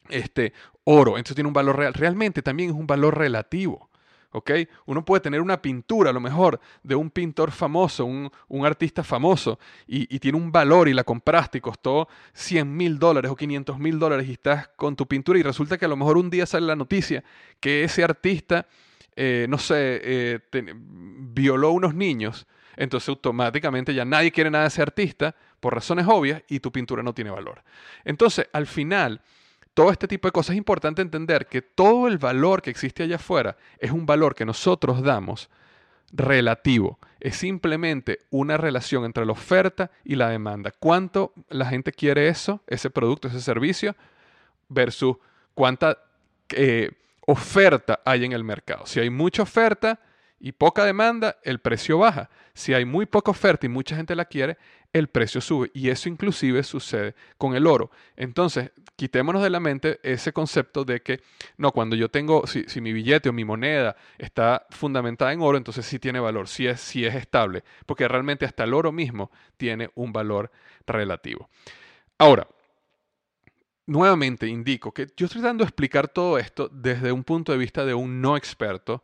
este, 0.10 0.54
oro, 0.84 1.18
esto 1.18 1.34
tiene 1.34 1.48
un 1.48 1.54
valor 1.54 1.76
real, 1.76 1.96
realmente 1.96 2.44
también 2.44 2.70
es 2.70 2.76
un 2.76 2.86
valor 2.86 3.18
relativo. 3.18 3.89
¿Ok? 4.32 4.52
Uno 4.86 5.04
puede 5.04 5.22
tener 5.22 5.42
una 5.42 5.62
pintura, 5.62 6.10
a 6.10 6.14
lo 6.14 6.20
mejor, 6.20 6.60
de 6.84 6.96
un 6.96 7.10
pintor 7.10 7.52
famoso, 7.52 8.06
un, 8.06 8.32
artista 8.66 9.04
famoso, 9.04 9.60
y, 9.88 10.20
tiene 10.20 10.38
un 10.38 10.52
valor 10.52 10.88
y 10.88 10.94
la 10.94 11.04
compraste 11.04 11.60
y 11.60 11.62
costó 11.62 12.08
100 12.34 12.76
mil 12.76 13.00
dólares 13.00 13.32
o 13.32 13.36
500 13.36 13.80
mil 13.80 14.00
dólares 14.00 14.28
y 14.28 14.34
estás 14.34 14.68
con 14.76 14.96
tu 14.96 15.08
pintura 15.08 15.40
y 15.40 15.44
resulta 15.44 15.78
que 15.78 15.86
a 15.86 15.88
lo 15.88 15.98
mejor 15.98 16.18
un 16.18 16.30
día 16.30 16.46
sale 16.46 16.68
la 16.68 16.76
noticia 16.76 17.24
que 17.60 17.84
ese 17.84 18.04
artista, 18.04 18.68
eh, 19.16 19.48
no 19.50 19.58
sé, 19.58 20.02
eh, 20.04 20.40
violó 20.52 21.72
unos 21.72 21.96
niños. 21.96 22.48
Entonces 22.76 23.10
automáticamente 23.10 23.94
ya 23.94 24.06
nadie 24.06 24.32
quiere 24.32 24.50
nada 24.50 24.64
de 24.64 24.70
ese 24.70 24.82
artista 24.82 25.36
por 25.60 25.76
razones 25.76 26.06
obvias 26.08 26.44
y 26.48 26.62
tu 26.62 26.72
pintura 26.72 27.04
no 27.04 27.14
tiene 27.14 27.30
valor. 27.30 27.62
Entonces, 28.06 28.48
al 28.54 28.68
final, 28.68 29.22
todo 29.74 29.92
este 29.92 30.08
tipo 30.08 30.28
de 30.28 30.32
cosas 30.32 30.52
es 30.52 30.58
importante 30.58 31.02
entender 31.02 31.48
que 31.48 31.62
todo 31.62 32.08
el 32.08 32.18
valor 32.18 32.62
que 32.62 32.70
existe 32.70 33.04
allá 33.04 33.16
afuera 33.16 33.58
es 33.78 33.92
un 33.92 34.06
valor 34.06 34.36
que 34.36 34.46
nosotros 34.46 35.02
damos 35.02 35.50
relativo. 36.12 37.00
Es 37.20 37.38
simplemente 37.38 38.20
una 38.30 38.58
relación 38.58 39.06
entre 39.06 39.26
la 39.26 39.34
oferta 39.34 39.92
y 40.04 40.16
la 40.16 40.30
demanda. 40.30 40.72
¿Cuánto 40.78 41.34
la 41.50 41.66
gente 41.66 41.92
quiere 41.92 42.28
eso, 42.28 42.62
ese 42.68 42.90
producto, 42.90 43.28
ese 43.28 43.42
servicio, 43.42 43.96
versus 44.68 45.18
cuánta 45.54 45.98
eh, 46.50 46.92
oferta 47.26 48.00
hay 48.06 48.26
en 48.26 48.32
el 48.32 48.44
mercado? 48.44 48.86
Si 48.86 49.00
hay 49.00 49.10
mucha 49.10 49.44
oferta, 49.44 50.00
y 50.40 50.54
poca 50.54 50.86
demanda, 50.86 51.38
el 51.44 51.60
precio 51.60 51.98
baja. 51.98 52.30
Si 52.54 52.74
hay 52.74 52.86
muy 52.86 53.06
poca 53.06 53.32
oferta 53.32 53.66
y 53.66 53.70
mucha 53.70 53.96
gente 53.96 54.16
la 54.16 54.26
quiere, 54.26 54.58
el 54.94 55.10
precio 55.10 55.42
sube. 55.42 55.70
Y 55.74 55.90
eso 55.90 56.08
inclusive 56.08 56.64
sucede 56.64 57.14
con 57.38 57.56
el 57.56 57.68
oro. 57.68 57.92
Entonces, 58.16 58.72
quitémonos 59.00 59.42
de 59.42 59.50
la 59.50 59.62
mente 59.62 60.02
ese 60.04 60.34
concepto 60.34 60.84
de 60.84 61.02
que, 61.02 61.22
no, 61.56 61.72
cuando 61.72 61.96
yo 61.96 62.10
tengo, 62.10 62.46
si, 62.46 62.66
mi 62.82 62.92
billete 62.92 63.30
o 63.30 63.34
mi 63.34 63.46
moneda 63.46 63.96
está 64.18 64.68
fundamentada 64.72 65.32
en 65.32 65.40
oro, 65.42 65.58
entonces 65.58 65.86
sí 65.86 66.00
tiene 66.00 66.20
valor, 66.20 66.50
sí 66.50 66.68
es, 66.68 66.82
sí 66.82 67.06
es 67.06 67.16
estable, 67.16 67.64
porque 67.86 68.10
realmente 68.10 68.44
hasta 68.44 68.66
el 68.66 68.74
oro 68.74 68.92
mismo 68.92 69.32
tiene 69.56 69.90
un 69.96 70.12
valor 70.12 70.52
relativo. 70.86 71.50
Ahora, 72.18 72.46
nuevamente 73.86 74.48
indico 74.48 74.92
que 74.92 75.08
yo 75.16 75.28
estoy 75.28 75.40
tratando 75.40 75.64
de 75.64 75.70
explicar 75.70 76.10
todo 76.10 76.38
esto 76.38 76.68
desde 76.68 77.14
un 77.14 77.24
punto 77.24 77.54
de 77.54 77.58
vista 77.58 77.86
de 77.86 77.94
un 77.94 78.20
no 78.20 78.36
experto, 78.36 79.02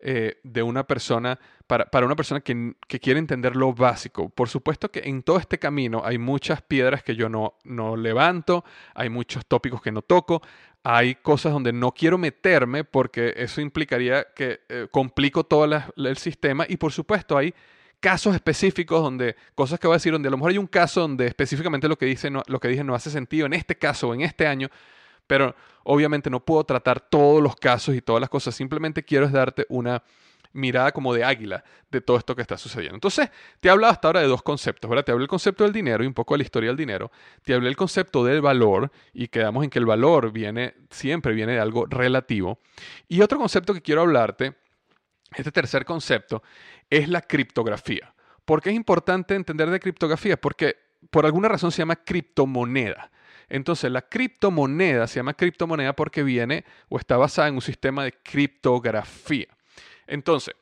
eh, 0.00 0.38
de 0.44 0.62
una 0.62 0.84
persona, 0.84 1.38
para, 1.66 1.88
una 2.04 2.14
persona 2.14 2.40
que, 2.40 2.74
quiere 3.00 3.18
entender 3.18 3.56
lo 3.56 3.72
básico. 3.72 4.28
Por 4.28 4.48
supuesto 4.48 4.90
que 4.90 5.00
en 5.00 5.22
todo 5.22 5.38
este 5.38 5.58
camino 5.58 6.02
hay 6.04 6.18
muchas 6.18 6.62
piedras 6.62 7.02
que 7.02 7.16
yo 7.16 7.28
no, 7.28 7.54
no 7.64 7.96
levanto, 7.96 8.64
hay 8.94 9.08
muchos 9.08 9.46
tópicos 9.46 9.82
que 9.82 9.90
no 9.90 10.02
toco, 10.02 10.42
hay 10.84 11.16
cosas 11.16 11.52
donde 11.52 11.72
no 11.72 11.92
quiero 11.92 12.16
meterme 12.16 12.84
porque 12.84 13.34
eso 13.36 13.60
implicaría 13.60 14.26
que 14.34 14.60
eh, 14.68 14.86
complico 14.90 15.44
todo 15.44 15.64
el 15.96 16.16
sistema 16.16 16.64
y 16.68 16.76
por 16.76 16.92
supuesto 16.92 17.36
hay 17.36 17.52
casos 18.00 18.34
específicos 18.34 19.02
donde, 19.02 19.36
cosas 19.54 19.80
que 19.80 19.86
voy 19.86 19.94
a 19.94 19.96
decir, 19.96 20.12
donde 20.12 20.28
a 20.28 20.30
lo 20.30 20.36
mejor 20.36 20.52
hay 20.52 20.58
un 20.58 20.66
caso 20.66 21.00
donde 21.00 21.26
específicamente 21.26 21.88
lo 21.88 21.98
que, 21.98 22.06
dice 22.06 22.30
lo 22.30 22.60
que 22.60 22.68
dije 22.68 22.84
no 22.84 22.94
hace 22.94 23.10
sentido 23.10 23.46
en 23.46 23.54
este 23.54 23.76
caso 23.76 24.08
o 24.08 24.14
en 24.14 24.20
este 24.20 24.46
año, 24.46 24.68
pero 25.28 25.54
obviamente 25.84 26.28
no 26.28 26.40
puedo 26.40 26.64
tratar 26.64 26.98
todos 27.00 27.40
los 27.40 27.54
casos 27.54 27.94
y 27.94 28.02
todas 28.02 28.20
las 28.20 28.28
cosas, 28.28 28.56
simplemente 28.56 29.04
quiero 29.04 29.28
darte 29.28 29.64
una 29.68 30.02
mirada 30.52 30.92
como 30.92 31.14
de 31.14 31.24
águila 31.24 31.62
de 31.90 32.00
todo 32.00 32.16
esto 32.16 32.34
que 32.34 32.42
está 32.42 32.56
sucediendo. 32.56 32.96
Entonces, 32.96 33.30
te 33.60 33.68
he 33.68 33.70
hablado 33.70 33.92
hasta 33.92 34.08
ahora 34.08 34.20
de 34.20 34.26
dos 34.26 34.42
conceptos. 34.42 34.90
Te 35.04 35.12
hablé 35.12 35.22
del 35.22 35.28
concepto 35.28 35.64
del 35.64 35.72
dinero 35.72 36.02
y 36.02 36.06
un 36.06 36.14
poco 36.14 36.34
de 36.34 36.38
la 36.38 36.44
historia 36.44 36.70
del 36.70 36.76
dinero. 36.76 37.10
Te 37.42 37.54
hablé 37.54 37.66
del 37.66 37.76
concepto 37.76 38.24
del 38.24 38.40
valor 38.40 38.90
y 39.12 39.28
quedamos 39.28 39.62
en 39.62 39.70
que 39.70 39.78
el 39.78 39.86
valor 39.86 40.32
viene, 40.32 40.74
siempre 40.90 41.34
viene 41.34 41.52
de 41.52 41.60
algo 41.60 41.86
relativo. 41.86 42.58
Y 43.08 43.20
otro 43.20 43.38
concepto 43.38 43.74
que 43.74 43.82
quiero 43.82 44.00
hablarte, 44.00 44.54
este 45.36 45.52
tercer 45.52 45.84
concepto, 45.84 46.42
es 46.88 47.08
la 47.08 47.20
criptografía. 47.20 48.14
¿Por 48.44 48.62
qué 48.62 48.70
es 48.70 48.76
importante 48.76 49.34
entender 49.34 49.70
de 49.70 49.78
criptografía? 49.78 50.38
Porque 50.38 50.76
por 51.10 51.26
alguna 51.26 51.48
razón 51.48 51.70
se 51.70 51.78
llama 51.78 51.96
criptomoneda. 51.96 53.10
Entonces, 53.48 53.90
la 53.90 54.02
criptomoneda 54.02 55.06
se 55.06 55.16
llama 55.16 55.34
criptomoneda 55.34 55.94
porque 55.94 56.22
viene 56.22 56.64
o 56.88 56.98
está 56.98 57.16
basada 57.16 57.48
en 57.48 57.54
un 57.54 57.62
sistema 57.62 58.04
de 58.04 58.12
criptografía. 58.12 59.48
Entonces, 60.06 60.54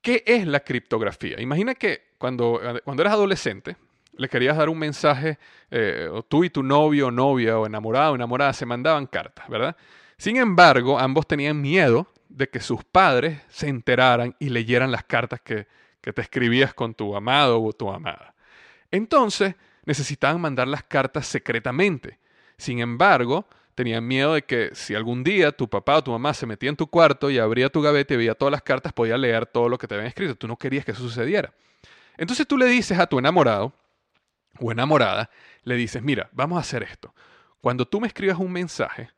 ¿qué 0.00 0.24
es 0.26 0.46
la 0.46 0.60
criptografía? 0.60 1.40
Imagina 1.40 1.74
que 1.74 2.08
cuando, 2.18 2.60
cuando 2.84 3.02
eras 3.02 3.14
adolescente, 3.14 3.76
le 4.12 4.28
querías 4.28 4.56
dar 4.56 4.68
un 4.68 4.78
mensaje, 4.78 5.38
eh, 5.70 6.08
o 6.12 6.22
tú 6.22 6.42
y 6.42 6.50
tu 6.50 6.62
novio 6.62 7.06
o 7.06 7.10
novia 7.10 7.58
o 7.58 7.66
enamorado 7.66 8.12
o 8.12 8.14
enamorada 8.16 8.52
se 8.52 8.66
mandaban 8.66 9.06
cartas, 9.06 9.48
¿verdad? 9.48 9.76
Sin 10.16 10.36
embargo, 10.36 10.98
ambos 10.98 11.26
tenían 11.26 11.60
miedo 11.60 12.08
de 12.28 12.48
que 12.48 12.58
sus 12.58 12.82
padres 12.84 13.40
se 13.48 13.68
enteraran 13.68 14.34
y 14.40 14.48
leyeran 14.48 14.90
las 14.90 15.04
cartas 15.04 15.40
que, 15.40 15.68
que 16.00 16.12
te 16.12 16.20
escribías 16.20 16.74
con 16.74 16.94
tu 16.94 17.14
amado 17.14 17.62
o 17.62 17.72
tu 17.72 17.90
amada. 17.90 18.34
Entonces, 18.90 19.54
necesitaban 19.88 20.38
mandar 20.38 20.68
las 20.68 20.82
cartas 20.82 21.26
secretamente. 21.26 22.18
Sin 22.58 22.80
embargo, 22.80 23.48
tenían 23.74 24.06
miedo 24.06 24.34
de 24.34 24.42
que 24.42 24.68
si 24.74 24.94
algún 24.94 25.24
día 25.24 25.50
tu 25.50 25.66
papá 25.66 25.96
o 25.96 26.04
tu 26.04 26.10
mamá 26.10 26.34
se 26.34 26.44
metía 26.44 26.68
en 26.68 26.76
tu 26.76 26.88
cuarto 26.88 27.30
y 27.30 27.38
abría 27.38 27.70
tu 27.70 27.80
gavete 27.80 28.12
y 28.12 28.16
veía 28.18 28.34
todas 28.34 28.52
las 28.52 28.60
cartas, 28.60 28.92
podía 28.92 29.16
leer 29.16 29.46
todo 29.46 29.70
lo 29.70 29.78
que 29.78 29.88
te 29.88 29.94
habían 29.94 30.08
escrito. 30.08 30.36
Tú 30.36 30.46
no 30.46 30.58
querías 30.58 30.84
que 30.84 30.90
eso 30.92 31.00
sucediera. 31.00 31.54
Entonces 32.18 32.46
tú 32.46 32.58
le 32.58 32.66
dices 32.66 32.98
a 32.98 33.06
tu 33.06 33.18
enamorado 33.18 33.72
o 34.60 34.70
enamorada, 34.70 35.30
le 35.62 35.76
dices, 35.76 36.02
mira, 36.02 36.28
vamos 36.32 36.58
a 36.58 36.60
hacer 36.60 36.82
esto. 36.82 37.14
Cuando 37.62 37.88
tú 37.88 37.98
me 37.98 38.08
escribas 38.08 38.38
un 38.38 38.52
mensaje, 38.52 39.08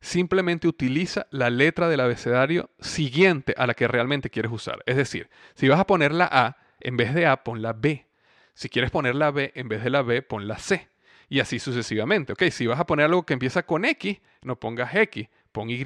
simplemente 0.00 0.66
utiliza 0.66 1.26
la 1.30 1.50
letra 1.50 1.90
del 1.90 2.00
abecedario 2.00 2.70
siguiente 2.80 3.54
a 3.58 3.66
la 3.66 3.74
que 3.74 3.86
realmente 3.86 4.30
quieres 4.30 4.50
usar. 4.50 4.82
Es 4.86 4.96
decir, 4.96 5.28
si 5.54 5.68
vas 5.68 5.78
a 5.78 5.86
poner 5.86 6.12
la 6.12 6.28
A, 6.32 6.56
en 6.80 6.96
vez 6.96 7.12
de 7.12 7.26
A, 7.26 7.44
pon 7.44 7.60
la 7.60 7.74
B. 7.74 8.06
Si 8.56 8.70
quieres 8.70 8.90
poner 8.90 9.14
la 9.14 9.30
B, 9.30 9.52
en 9.54 9.68
vez 9.68 9.84
de 9.84 9.90
la 9.90 10.00
B, 10.00 10.22
pon 10.22 10.48
la 10.48 10.56
C. 10.58 10.88
Y 11.28 11.40
así 11.40 11.58
sucesivamente. 11.58 12.32
¿ok? 12.32 12.44
Si 12.50 12.66
vas 12.66 12.80
a 12.80 12.86
poner 12.86 13.04
algo 13.04 13.24
que 13.24 13.34
empieza 13.34 13.64
con 13.64 13.84
X, 13.84 14.18
no 14.42 14.58
pongas 14.58 14.94
X, 14.94 15.28
pon 15.52 15.68
Y. 15.68 15.84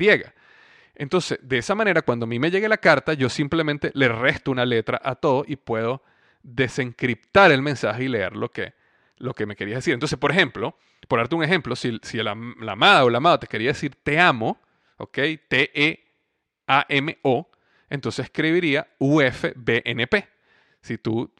Entonces, 0.95 1.41
de 1.43 1.59
esa 1.59 1.75
manera, 1.75 2.03
cuando 2.03 2.25
a 2.25 2.29
mí 2.29 2.39
me 2.39 2.49
llegue 2.51 2.69
la 2.69 2.77
carta, 2.79 3.15
yo 3.15 3.29
simplemente 3.29 3.91
le 3.95 4.09
resto 4.09 4.53
una 4.53 4.65
letra 4.65 5.01
a 5.03 5.17
todo 5.17 5.45
y 5.49 5.57
puedo 5.57 6.05
desencriptar 6.45 7.51
el 7.51 7.61
mensaje 7.61 8.05
y 8.05 8.09
leer 8.09 8.37
lo 8.37 8.53
que, 8.53 8.75
lo 9.17 9.35
que 9.35 9.47
me 9.47 9.57
quería 9.57 9.75
decir. 9.77 9.93
Entonces, 9.93 10.17
por 10.19 10.31
ejemplo, 10.31 10.79
por 11.09 11.19
darte 11.19 11.35
un 11.35 11.43
ejemplo, 11.43 11.75
si, 11.75 11.99
si 12.03 12.19
la, 12.19 12.31
amada 12.33 13.05
o 13.05 13.11
la 13.11 13.19
amada 13.19 13.41
te 13.41 13.49
quería 13.49 13.71
decir 13.71 13.97
te 14.03 14.21
amo, 14.21 14.61
¿ok? 14.97 15.19
T-E-A-M-O, 15.49 15.91
entonces 17.89 18.27
escribiría 18.27 18.87
U-F-B-N-P. 18.99 20.29
Si 20.83 20.99
tú 20.99 21.33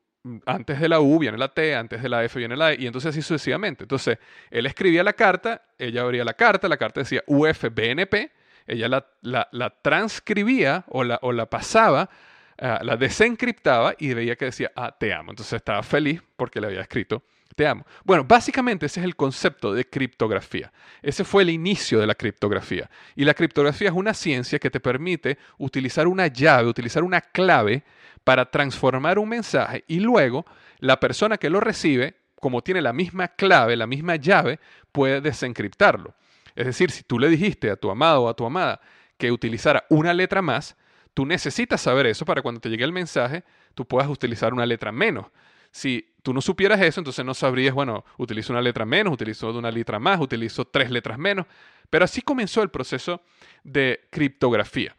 antes 0.47 0.81
de 0.81 0.89
la 0.89 1.01
U 1.01 1.19
viene 1.19 1.39
la 1.39 1.49
T, 1.49 1.75
antes 1.75 2.03
de 2.03 2.09
la 2.09 2.25
F 2.25 2.39
viene 2.39 2.57
la 2.57 2.73
E, 2.73 2.77
y 2.81 2.87
entonces 2.87 3.11
así 3.11 3.23
sucesivamente. 3.23 3.85
Entonces, 3.85 4.19
él 4.51 4.67
escribía 4.67 5.03
la 5.03 5.13
carta, 5.13 5.63
ella 5.79 6.03
abría 6.03 6.25
la 6.25 6.35
carta, 6.35 6.69
la 6.69 6.77
carta 6.77 7.01
decía 7.01 7.23
UFBNP, 7.27 8.31
ella 8.67 9.05
la, 9.23 9.75
transcribía 9.83 10.85
o 10.89 11.05
la, 11.05 11.19
o 11.23 11.33
la 11.33 11.47
pasaba, 11.47 12.11
ah, 12.59 12.81
la 12.83 12.97
desencriptaba 12.97 13.95
y 13.99 14.15
veía 14.15 14.37
que 14.37 14.47
decía, 14.47 14.71
ah, 14.77 14.95
te 14.97 15.13
amo. 15.13 15.33
Entonces 15.33 15.55
estaba 15.55 15.83
feliz 15.83 16.23
porque 16.37 16.61
le 16.61 16.69
había 16.69 16.81
escrito, 16.83 17.23
te 17.57 17.67
amo. 17.67 17.85
Bueno, 18.05 18.25
básicamente 18.25 18.87
ese 18.87 19.01
es 19.01 19.07
el 19.07 19.17
concepto 19.17 19.75
de 19.75 19.89
criptografía. 19.89 20.73
Ese 21.03 21.25
fue 21.25 21.43
el 21.43 21.51
inicio 21.51 21.99
de 21.99 22.07
la 22.07 22.15
criptografía. 22.15 22.91
Y 23.17 23.25
la 23.25 23.35
criptografía 23.35 23.89
es 23.89 23.95
una 23.95 24.15
ciencia 24.15 24.59
que 24.59 24.71
te 24.71 24.81
permite 24.81 25.39
utilizar 25.59 26.07
una 26.07 26.27
llave, 26.27 26.69
utilizar 26.69 27.03
una 27.03 27.21
clave, 27.21 27.85
para 28.25 28.51
transformar 28.51 29.19
un 29.19 29.29
mensaje 29.29 29.85
y 29.87 30.01
luego 30.01 30.45
la 30.79 31.01
persona 31.01 31.39
que 31.39 31.51
lo 31.51 31.61
recibe, 31.61 32.17
como 32.37 32.63
tiene 32.63 32.81
la 32.81 32.93
misma 32.93 33.29
clave, 33.29 33.77
la 33.77 33.87
misma 33.87 34.17
llave, 34.17 34.61
puede 34.93 35.21
desencriptarlo. 35.21 36.15
Es 36.55 36.67
decir, 36.67 36.91
si 36.91 37.03
tú 37.03 37.19
le 37.19 37.29
dijiste 37.29 37.71
a 37.71 37.77
tu 37.77 37.91
amado 37.91 38.23
o 38.23 38.29
a 38.29 38.35
tu 38.35 38.45
amada 38.45 38.81
que 39.17 39.31
utilizara 39.31 39.85
una 39.91 40.15
letra 40.15 40.43
más, 40.43 40.77
tú 41.15 41.27
necesitas 41.27 41.81
saber 41.81 42.07
eso 42.07 42.25
para 42.25 42.43
cuando 42.43 42.61
te 42.61 42.69
llegue 42.69 42.85
el 42.85 42.93
mensaje, 42.93 43.45
tú 43.75 43.87
puedas 43.87 44.09
utilizar 44.09 44.53
una 44.53 44.67
letra 44.67 44.93
menos. 44.93 45.27
Si 45.71 46.15
tú 46.23 46.35
no 46.35 46.41
supieras 46.41 46.81
eso, 46.81 47.01
entonces 47.01 47.25
no 47.25 47.35
sabrías, 47.35 47.75
bueno, 47.75 48.05
utilizo 48.19 48.53
una 48.53 48.63
letra 48.63 48.85
menos, 48.85 49.15
utilizo 49.15 49.51
una 49.51 49.71
letra 49.71 49.99
más, 49.99 50.21
utilizo 50.21 50.65
tres 50.65 50.91
letras 50.91 51.19
menos. 51.19 51.47
Pero 51.89 52.05
así 52.05 52.23
comenzó 52.23 52.63
el 52.63 52.71
proceso 52.71 53.23
de 53.65 54.01
criptografía. 54.11 54.97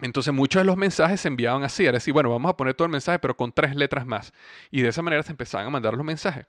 Entonces 0.00 0.32
muchos 0.32 0.60
de 0.60 0.64
los 0.66 0.76
mensajes 0.76 1.20
se 1.20 1.28
enviaban 1.28 1.64
así, 1.64 1.82
era 1.84 1.94
decir, 1.94 2.14
bueno, 2.14 2.30
vamos 2.30 2.50
a 2.50 2.56
poner 2.56 2.74
todo 2.74 2.86
el 2.86 2.92
mensaje, 2.92 3.18
pero 3.18 3.36
con 3.36 3.52
tres 3.52 3.74
letras 3.74 4.06
más. 4.06 4.32
Y 4.70 4.82
de 4.82 4.88
esa 4.90 5.02
manera 5.02 5.22
se 5.22 5.32
empezaban 5.32 5.66
a 5.66 5.70
mandar 5.70 5.94
los 5.94 6.04
mensajes. 6.04 6.46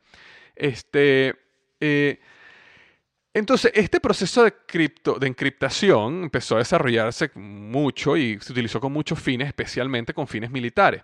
Este, 0.56 1.36
eh, 1.80 2.20
Entonces, 3.34 3.72
este 3.76 4.00
proceso 4.00 4.44
de, 4.44 4.54
cripto, 4.68 5.16
de 5.20 5.28
encriptación 5.28 6.24
empezó 6.24 6.56
a 6.56 6.60
desarrollarse 6.60 7.32
mucho 7.36 8.18
y 8.18 8.40
se 8.40 8.52
utilizó 8.52 8.80
con 8.80 8.92
muchos 8.92 9.20
fines, 9.20 9.48
especialmente 9.48 10.14
con 10.14 10.28
fines 10.28 10.52
militares, 10.52 11.04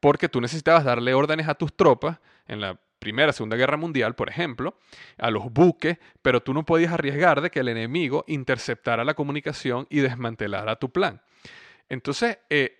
porque 0.00 0.28
tú 0.28 0.40
necesitabas 0.40 0.84
darle 0.84 1.14
órdenes 1.14 1.48
a 1.48 1.54
tus 1.54 1.74
tropas 1.76 2.18
en 2.46 2.60
la 2.60 2.78
Primera, 3.00 3.32
Segunda 3.32 3.56
Guerra 3.56 3.78
Mundial, 3.78 4.14
por 4.14 4.28
ejemplo, 4.28 4.76
a 5.16 5.30
los 5.30 5.50
buques, 5.50 5.98
pero 6.20 6.42
tú 6.42 6.52
no 6.52 6.66
podías 6.66 6.92
arriesgar 6.92 7.40
de 7.40 7.50
que 7.50 7.60
el 7.60 7.68
enemigo 7.68 8.24
interceptara 8.28 9.04
la 9.04 9.14
comunicación 9.14 9.86
y 9.88 10.00
desmantelara 10.00 10.76
tu 10.76 10.90
plan. 10.90 11.22
Entonces, 11.88 12.38
eh, 12.50 12.76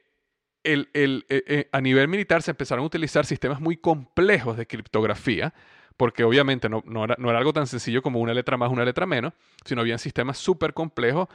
eh, 0.62 0.86
eh, 0.94 1.68
a 1.72 1.80
nivel 1.80 2.08
militar 2.08 2.42
se 2.42 2.50
empezaron 2.50 2.82
a 2.82 2.86
utilizar 2.86 3.24
sistemas 3.24 3.62
muy 3.62 3.78
complejos 3.78 4.58
de 4.58 4.66
criptografía, 4.66 5.54
porque 5.96 6.22
obviamente 6.22 6.68
no, 6.68 7.04
era, 7.04 7.38
algo 7.38 7.54
tan 7.54 7.66
sencillo 7.66 8.02
como 8.02 8.20
una 8.20 8.34
letra 8.34 8.58
más, 8.58 8.70
una 8.70 8.84
letra 8.84 9.06
menos, 9.06 9.32
sino 9.64 9.80
habían 9.80 9.98
sistemas 9.98 10.36
súper 10.36 10.74
complejos, 10.74 11.28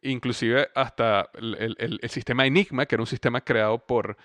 inclusive 0.00 0.68
hasta 0.74 1.28
el, 1.34 2.00
sistema 2.08 2.46
Enigma, 2.46 2.86
que 2.86 2.94
era 2.94 3.02
un 3.02 3.06
sistema 3.06 3.42
creado 3.42 3.78
por 3.86 4.16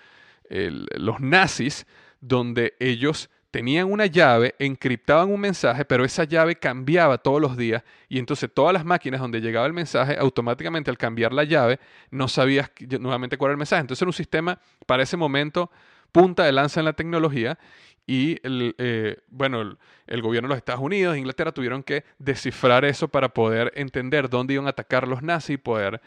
los 0.48 1.20
nazis, 1.20 1.86
donde 2.20 2.74
ellos 2.78 3.30
tenían 3.50 3.90
una 3.90 4.04
llave, 4.04 4.54
encriptaban 4.58 5.30
un 5.30 5.40
mensaje, 5.40 5.86
pero 5.86 6.04
esa 6.04 6.24
llave 6.24 6.56
cambiaba 6.56 7.16
todos 7.16 7.40
los 7.40 7.56
días 7.56 7.82
y 8.08 8.18
entonces 8.18 8.50
todas 8.52 8.74
las 8.74 8.84
máquinas 8.84 9.18
donde 9.20 9.40
llegaba 9.40 9.66
el 9.66 9.72
mensaje, 9.72 10.16
automáticamente 10.18 10.90
al 10.90 10.98
cambiar 10.98 11.32
la 11.32 11.44
llave, 11.44 11.80
no 12.10 12.28
sabías 12.28 12.70
nuevamente 13.00 13.38
cuál 13.38 13.50
era 13.50 13.54
el 13.54 13.58
mensaje. 13.58 13.80
Entonces 13.80 14.02
era 14.02 14.10
un 14.10 14.12
sistema 14.12 14.60
para 14.84 15.02
ese 15.02 15.16
momento 15.16 15.70
punta 16.12 16.44
de 16.44 16.52
lanza 16.52 16.80
en 16.80 16.84
la 16.84 16.92
tecnología 16.92 17.58
y 18.06 18.38
el, 18.46 18.74
eh, 18.78 19.18
bueno, 19.28 19.78
el, 20.06 20.22
gobierno 20.22 20.48
de 20.48 20.50
los 20.50 20.58
Estados 20.58 20.82
Unidos, 20.82 21.16
Inglaterra, 21.16 21.50
tuvieron 21.52 21.82
que 21.82 22.04
descifrar 22.18 22.84
eso 22.84 23.08
para 23.08 23.30
poder 23.30 23.72
entender 23.74 24.28
dónde 24.28 24.54
iban 24.54 24.66
a 24.66 24.70
atacar 24.70 25.08
los 25.08 25.22
nazis 25.22 25.54
y 25.54 25.56
poder 25.56 26.00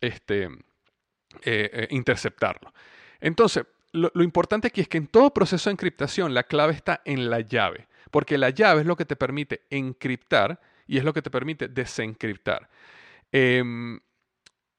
este, 0.00 0.44
eh, 0.44 0.50
eh, 1.44 1.88
interceptarlo. 1.90 2.72
Entonces, 3.20 3.64
lo, 3.92 4.22
importante 4.22 4.68
aquí 4.68 4.80
es 4.80 4.88
que 4.88 4.98
en 4.98 5.06
todo 5.06 5.34
proceso 5.34 5.68
de 5.68 5.72
encriptación 5.72 6.34
la 6.34 6.44
clave 6.44 6.72
está 6.74 7.02
en 7.04 7.30
la 7.30 7.40
llave, 7.40 7.88
porque 8.10 8.38
la 8.38 8.50
llave 8.50 8.82
es 8.82 8.86
lo 8.86 8.96
que 8.96 9.04
te 9.04 9.16
permite 9.16 9.62
encriptar 9.70 10.60
y 10.86 10.98
es 10.98 11.04
lo 11.04 11.12
que 11.12 11.22
te 11.22 11.30
permite 11.30 11.68
desencriptar. 11.68 12.68
Em, 13.32 14.00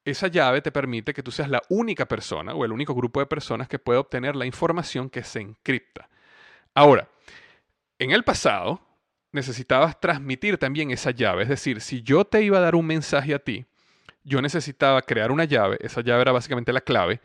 esa 0.04 0.28
llave 0.28 0.62
te 0.62 0.71
permite 0.71 1.13
que 1.13 1.24
tú 1.24 1.32
seas 1.32 1.50
la 1.50 1.62
única 1.69 2.08
persona 2.08 2.54
o 2.54 2.65
el 2.65 2.71
único 2.71 2.95
grupo 2.95 3.19
de 3.19 3.28
personas 3.28 3.67
que 3.67 3.80
puede 3.80 4.00
obtener 4.00 4.36
la 4.36 4.45
información 4.45 5.10
que 5.10 5.24
se 5.24 5.41
encripta. 5.41 6.10
Ahora, 6.74 7.08
en 8.00 8.12
el 8.12 8.24
pasado 8.24 8.82
necesitabas 9.32 10.00
transmitir 10.00 10.58
también 10.58 10.91
esa 10.91 11.12
llave, 11.12 11.43
es 11.43 11.50
decir, 11.50 11.82
si 11.82 12.02
yo 12.02 12.26
te 12.26 12.41
iba 12.41 12.58
a 12.58 12.62
dar 12.62 12.76
un 12.76 12.86
mensaje 12.86 13.34
a 13.34 13.39
ti, 13.39 13.65
yo 14.24 14.41
necesitaba 14.41 15.02
crear 15.02 15.32
una 15.32 15.45
llave, 15.45 15.78
esa 15.82 16.02
llave 16.02 16.21
era 16.21 16.32
básicamente 16.32 16.74
la 16.74 16.82
clave, 16.82 17.21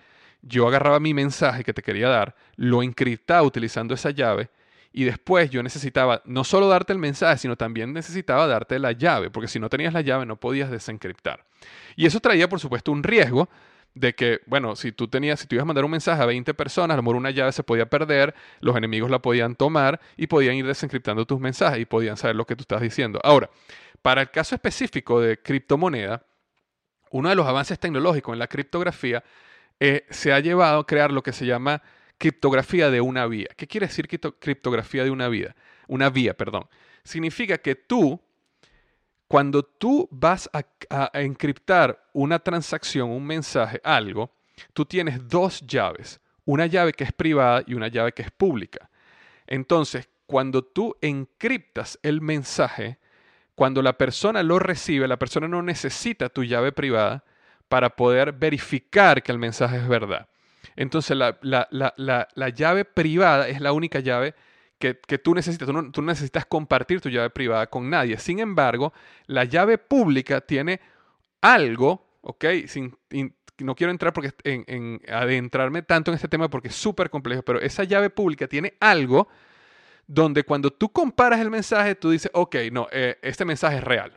yo 0.47 0.69
agarraba 0.69 1.01
mi 1.01 1.15
mensaje 1.15 1.65
que 1.65 1.75
te 1.75 1.83
quería 1.83 2.09
dar, 2.09 2.35
lo 2.57 2.83
encriptaba 2.83 3.43
utilizando 3.43 3.95
esa 3.95 4.11
llave 4.11 4.51
y 4.93 5.05
después 5.05 5.51
yo 5.51 5.63
necesitaba 5.63 6.23
no 6.25 6.45
solo 6.45 6.69
darte 6.69 6.93
el 6.93 6.99
mensaje, 6.99 7.39
sino 7.39 7.57
también 7.57 7.93
necesitaba 7.93 8.47
darte 8.47 8.79
la 8.79 8.93
llave, 8.93 9.31
porque 9.31 9.49
si 9.49 9.59
no 9.59 9.69
tenías 9.69 9.93
la 9.93 10.01
llave 10.01 10.25
no 10.25 10.37
podías 10.37 10.71
desencriptar. 10.71 11.45
Y 11.97 12.07
eso 12.07 12.21
traía, 12.21 12.49
por 12.49 12.61
supuesto, 12.61 12.93
un 12.93 13.03
riesgo 13.03 13.49
de 13.95 14.15
que, 14.15 14.41
bueno, 14.47 14.77
si 14.77 14.93
tú 14.93 15.09
tenías, 15.09 15.41
si 15.41 15.47
tú 15.47 15.55
ibas 15.55 15.65
a 15.65 15.67
mandar 15.67 15.85
un 15.85 15.91
mensaje 15.91 16.23
a 16.23 16.27
20 16.27 16.55
personas, 16.55 16.95
a 16.95 16.97
lo 16.97 17.03
mejor 17.03 17.17
una 17.17 17.31
llave 17.31 17.53
se 17.53 17.63
podía 17.63 17.87
perder, 17.87 18.35
los 18.61 18.77
enemigos 18.77 19.11
la 19.11 19.21
podían 19.21 19.55
tomar 19.55 20.01
y 20.17 20.27
podían 20.29 20.55
ir 20.55 20.67
desencriptando 20.67 21.27
tus 21.27 21.41
mensajes 21.41 21.81
y 21.81 21.87
podían 21.87 22.17
saber 22.17 22.37
lo 22.37 22.47
que 22.47 22.57
tú 22.57 22.63
estás 22.63 22.81
diciendo. 22.81 23.19
Ahora, 23.25 23.51
para 24.03 24.23
el 24.23 24.31
caso 24.31 24.55
específico 24.55 25.21
de 25.21 25.41
criptomoneda, 25.43 26.23
uno 27.11 27.29
de 27.29 27.35
los 27.35 27.47
avances 27.47 27.79
tecnológicos 27.79 28.35
en 28.35 28.39
la 28.39 28.47
criptografía 28.47 29.25
eh, 29.81 30.07
se 30.11 30.33
ha 30.33 30.41
llevado 30.41 30.81
a 30.81 30.87
crear 30.87 31.13
lo 31.13 31.23
que 31.23 31.33
se 31.33 31.47
llama 31.47 31.83
criptografía 32.19 32.91
de 32.91 33.01
una 33.01 33.27
vía. 33.27 33.49
¿Qué 33.57 33.67
quiere 33.67 33.87
decir 33.87 34.09
criptografía 34.09 35.05
de 35.05 35.11
una 35.11 35.29
vía? 35.29 35.55
Una 35.87 36.11
vía, 36.11 36.35
perdón. 36.37 36.67
Significa 37.05 37.59
que 37.59 37.75
tú, 37.75 38.21
cuando 39.29 39.63
tú 39.63 40.09
vas 40.11 40.49
a, 40.53 40.65
a 40.91 41.21
encriptar 41.21 42.09
una 42.13 42.39
transacción, 42.39 43.11
un 43.11 43.27
mensaje, 43.27 43.81
algo, 43.85 44.33
tú 44.73 44.85
tienes 44.85 45.29
dos 45.29 45.61
llaves. 45.67 46.21
Una 46.45 46.67
llave 46.67 46.93
que 46.93 47.05
es 47.05 47.13
privada 47.13 47.63
y 47.67 47.75
una 47.75 47.89
llave 47.89 48.13
que 48.13 48.23
es 48.23 48.31
pública. 48.31 48.89
Entonces, 49.47 50.09
cuando 50.27 50.63
tú 50.65 50.97
encriptas 51.01 51.99
el 52.03 52.21
mensaje, 52.21 52.99
cuando 53.55 53.83
la 53.83 53.97
persona 53.97 54.43
lo 54.43 54.59
recibe, 54.59 55.09
la 55.09 55.19
persona 55.19 55.49
no 55.49 55.63
necesita 55.63 56.29
tu 56.29 56.45
llave 56.45 56.73
privada, 56.73 57.25
para 57.69 57.91
poder 57.91 58.33
verificar 58.33 59.23
que 59.23 59.33
el 59.33 59.39
mensaje 59.39 59.77
es 59.77 59.89
verdad. 59.89 60.29
Entonces 60.77 61.17
la, 61.17 61.39
llave 62.55 62.85
privada 62.85 63.49
es 63.49 63.61
la 63.61 63.73
única 63.73 64.01
llave 64.01 64.35
que, 64.79 64.95
tú 64.95 65.35
necesitas. 65.35 65.67
Tú 65.67 65.73
no, 65.73 66.07
necesitas 66.07 66.45
compartir 66.47 67.01
tu 67.01 67.09
llave 67.09 67.31
privada 67.31 67.67
con 67.67 67.89
nadie. 67.89 68.19
Sin 68.19 68.39
embargo, 68.39 68.93
la 69.27 69.45
llave 69.45 69.79
pública 69.79 70.41
tiene 70.41 70.81
algo, 71.41 72.07
¿ok? 72.21 72.45
No 73.59 73.75
quiero 73.75 73.91
entrar 73.91 74.13
porque 74.13 74.33
en, 74.45 75.01
adentrarme 75.09 75.83
tanto 75.83 76.11
en 76.11 76.17
este 76.17 76.29
tema 76.29 76.51
porque 76.51 76.69
es 76.69 76.75
súper 76.75 77.09
complejo, 77.09 77.43
pero 77.43 77.61
esa 77.61 77.85
llave 77.85 78.11
pública 78.11 78.47
tiene 78.47 78.75
algo 78.81 79.29
donde 80.07 80.45
cuando 80.45 80.71
tú 80.71 80.91
comparas 80.91 81.41
el 81.41 81.51
mensaje, 81.51 81.95
tú 81.95 82.11
dices, 82.11 82.31
ok, 82.33 82.57
no, 82.71 82.87
eh, 82.93 83.19
este 83.23 83.45
mensaje 83.45 83.79
es 83.79 83.85
real. 83.85 84.13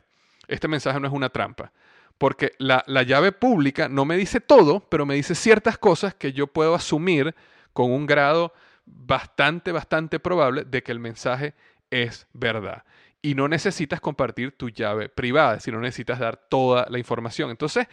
Este 0.47 0.67
mensaje 0.67 0.99
no 0.99 1.07
es 1.07 1.13
una 1.13 1.29
trampa 1.29 1.71
porque 2.19 2.51
la, 2.59 2.83
llave 3.03 3.31
pública 3.31 3.87
no 3.87 4.03
me 4.03 4.17
dice 4.17 4.41
todo, 4.41 4.81
pero 4.89 5.05
me 5.05 5.15
dice 5.15 5.33
ciertas 5.33 5.77
cosas 5.77 6.13
que 6.13 6.33
yo 6.33 6.47
puedo 6.47 6.75
asumir 6.75 7.33
con 7.73 7.91
un 7.91 8.05
grado 8.05 8.53
bastante, 8.85 9.71
bastante 9.71 10.19
probable 10.19 10.65
de 10.65 10.83
que 10.83 10.91
el 10.91 10.99
mensaje 10.99 11.55
es 11.89 12.27
verdad. 12.33 12.83
Y 13.21 13.35
no 13.35 13.47
necesitas 13.47 14.01
compartir 14.01 14.51
tu 14.51 14.69
llave 14.69 15.07
privada, 15.07 15.61
sino 15.61 15.79
necesitas 15.79 16.19
dar 16.19 16.35
toda 16.35 16.87
la 16.89 16.99
información. 16.99 17.51
Entonces, 17.51 17.87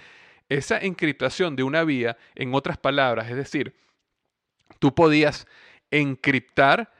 esa 0.48 0.78
encriptación 0.80 1.54
de 1.54 1.62
una 1.62 1.84
vía, 1.84 2.16
en 2.34 2.52
otras 2.52 2.78
palabras, 2.78 3.30
es 3.30 3.36
decir, 3.36 3.76
tú 4.80 4.92
podías 4.92 5.46
encriptar 5.92 6.92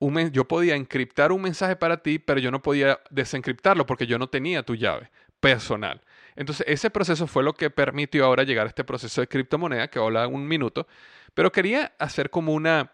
un, 0.00 0.32
yo 0.32 0.46
podía 0.48 0.74
encriptar 0.74 1.30
un 1.30 1.42
mensaje 1.42 1.76
para 1.76 2.02
ti, 2.02 2.18
pero 2.18 2.40
yo 2.40 2.50
no 2.50 2.60
podía 2.60 2.98
desencriptarlo 3.10 3.86
porque 3.86 4.08
yo 4.08 4.18
no 4.18 4.28
tenía 4.28 4.64
tu 4.64 4.74
llave 4.74 5.10
personal. 5.38 6.00
Entonces, 6.36 6.66
ese 6.68 6.90
proceso 6.90 7.26
fue 7.26 7.42
lo 7.42 7.54
que 7.54 7.70
permitió 7.70 8.24
ahora 8.24 8.42
llegar 8.42 8.66
a 8.66 8.68
este 8.68 8.84
proceso 8.84 9.20
de 9.20 9.28
criptomoneda, 9.28 9.88
que 9.88 9.98
habla 9.98 10.26
un 10.26 10.46
minuto, 10.46 10.86
pero 11.32 11.52
quería 11.52 11.92
hacer 11.98 12.30
como 12.30 12.52
una, 12.52 12.92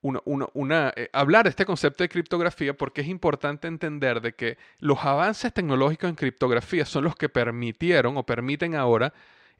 una, 0.00 0.92
eh, 0.96 1.10
hablar 1.12 1.44
de 1.44 1.50
este 1.50 1.66
concepto 1.66 2.04
de 2.04 2.08
criptografía 2.08 2.76
porque 2.76 3.00
es 3.00 3.08
importante 3.08 3.66
entender 3.66 4.20
de 4.20 4.34
que 4.34 4.58
los 4.78 5.04
avances 5.04 5.52
tecnológicos 5.52 6.08
en 6.08 6.16
criptografía 6.16 6.84
son 6.84 7.04
los 7.04 7.16
que 7.16 7.28
permitieron 7.28 8.16
o 8.16 8.24
permiten 8.24 8.74
ahora 8.76 9.12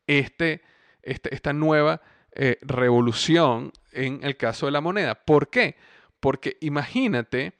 este, 0.06 0.62
este 1.02 1.34
esta 1.34 1.52
nueva 1.52 2.00
eh, 2.32 2.58
revolución 2.62 3.72
en 3.92 4.20
el 4.22 4.36
caso 4.36 4.66
de 4.66 4.72
la 4.72 4.80
moneda. 4.80 5.16
¿Por 5.16 5.50
qué? 5.50 5.76
Porque 6.20 6.56
imagínate 6.60 7.54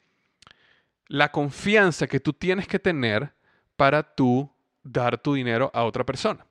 la 1.08 1.32
confianza 1.32 2.06
que 2.06 2.20
tú 2.20 2.32
tienes 2.32 2.68
que 2.68 2.78
tener 2.78 3.32
para 3.76 4.02
tú 4.14 4.50
dar 4.92 5.18
tu 5.18 5.34
dinero 5.34 5.70
a 5.74 5.84
otra 5.84 6.04
persona. 6.04 6.44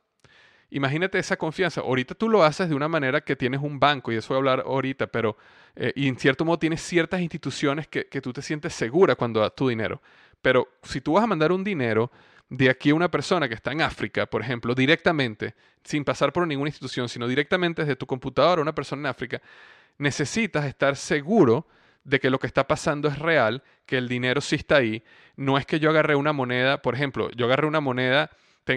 Imagínate 0.70 1.18
esa 1.18 1.38
confianza. 1.38 1.82
Ahorita 1.82 2.14
tú 2.14 2.28
lo 2.28 2.44
haces 2.44 2.68
de 2.68 2.76
una 2.76 2.88
manera 2.88 3.22
que 3.22 3.36
tienes 3.36 3.62
un 3.62 3.80
banco, 3.80 4.12
y 4.12 4.16
eso 4.16 4.30
voy 4.30 4.36
a 4.36 4.40
hablar 4.40 4.64
ahorita, 4.66 5.08
pero 5.08 5.38
eh, 5.76 5.94
y 5.96 6.08
en 6.08 6.18
cierto 6.18 6.44
modo 6.44 6.60
tienes 6.60 6.82
ciertas 6.82 7.22
instituciones 7.22 7.88
que, 7.88 8.08
que 8.08 8.22
tú 8.22 8.34
te 8.34 8.42
sientes 8.42 8.74
segura 8.74 9.16
cuando 9.16 9.40
das 9.40 9.56
tu 9.56 9.70
dinero. 9.70 10.02
Pero 10.42 10.68
si 10.84 11.02
tú 11.02 11.14
vas 11.14 11.24
a 11.24 11.28
mandar 11.28 11.52
un 11.52 11.64
dinero 11.64 12.12
de 12.50 12.70
aquí 12.70 12.90
a 12.90 12.96
una 12.96 13.10
persona 13.10 13.48
que 13.48 13.56
está 13.56 13.72
en 13.72 13.82
África, 13.82 14.26
por 14.26 14.42
ejemplo, 14.42 14.76
directamente, 14.76 15.56
sin 15.84 16.04
pasar 16.04 16.34
por 16.34 16.46
ninguna 16.48 16.70
institución, 16.70 17.10
sino 17.10 17.28
directamente 17.28 17.84
desde 17.84 17.96
tu 17.96 18.06
computadora 18.06 18.60
a 18.60 18.64
una 18.64 18.76
persona 18.76 19.02
en 19.02 19.06
África, 19.08 19.42
necesitas 19.98 20.66
estar 20.66 20.96
seguro 20.96 21.68
de 22.08 22.22
que 22.22 22.30
lo 22.30 22.40
que 22.40 22.48
está 22.48 22.66
pasando 22.68 23.10
es 23.10 23.20
real, 23.20 23.64
que 23.86 23.98
el 23.98 24.08
dinero 24.08 24.40
sí 24.40 24.56
está 24.56 24.78
ahí. 24.78 25.04
No 25.36 25.58
es 25.58 25.66
que 25.66 25.78
yo 25.80 25.90
agarré 25.90 26.16
una 26.16 26.32
moneda, 26.32 26.82
por 26.82 26.96
ejemplo, 26.96 27.30
yo 27.32 27.46
agarré 27.46 27.68
una 27.68 27.82
moneda, 27.82 28.32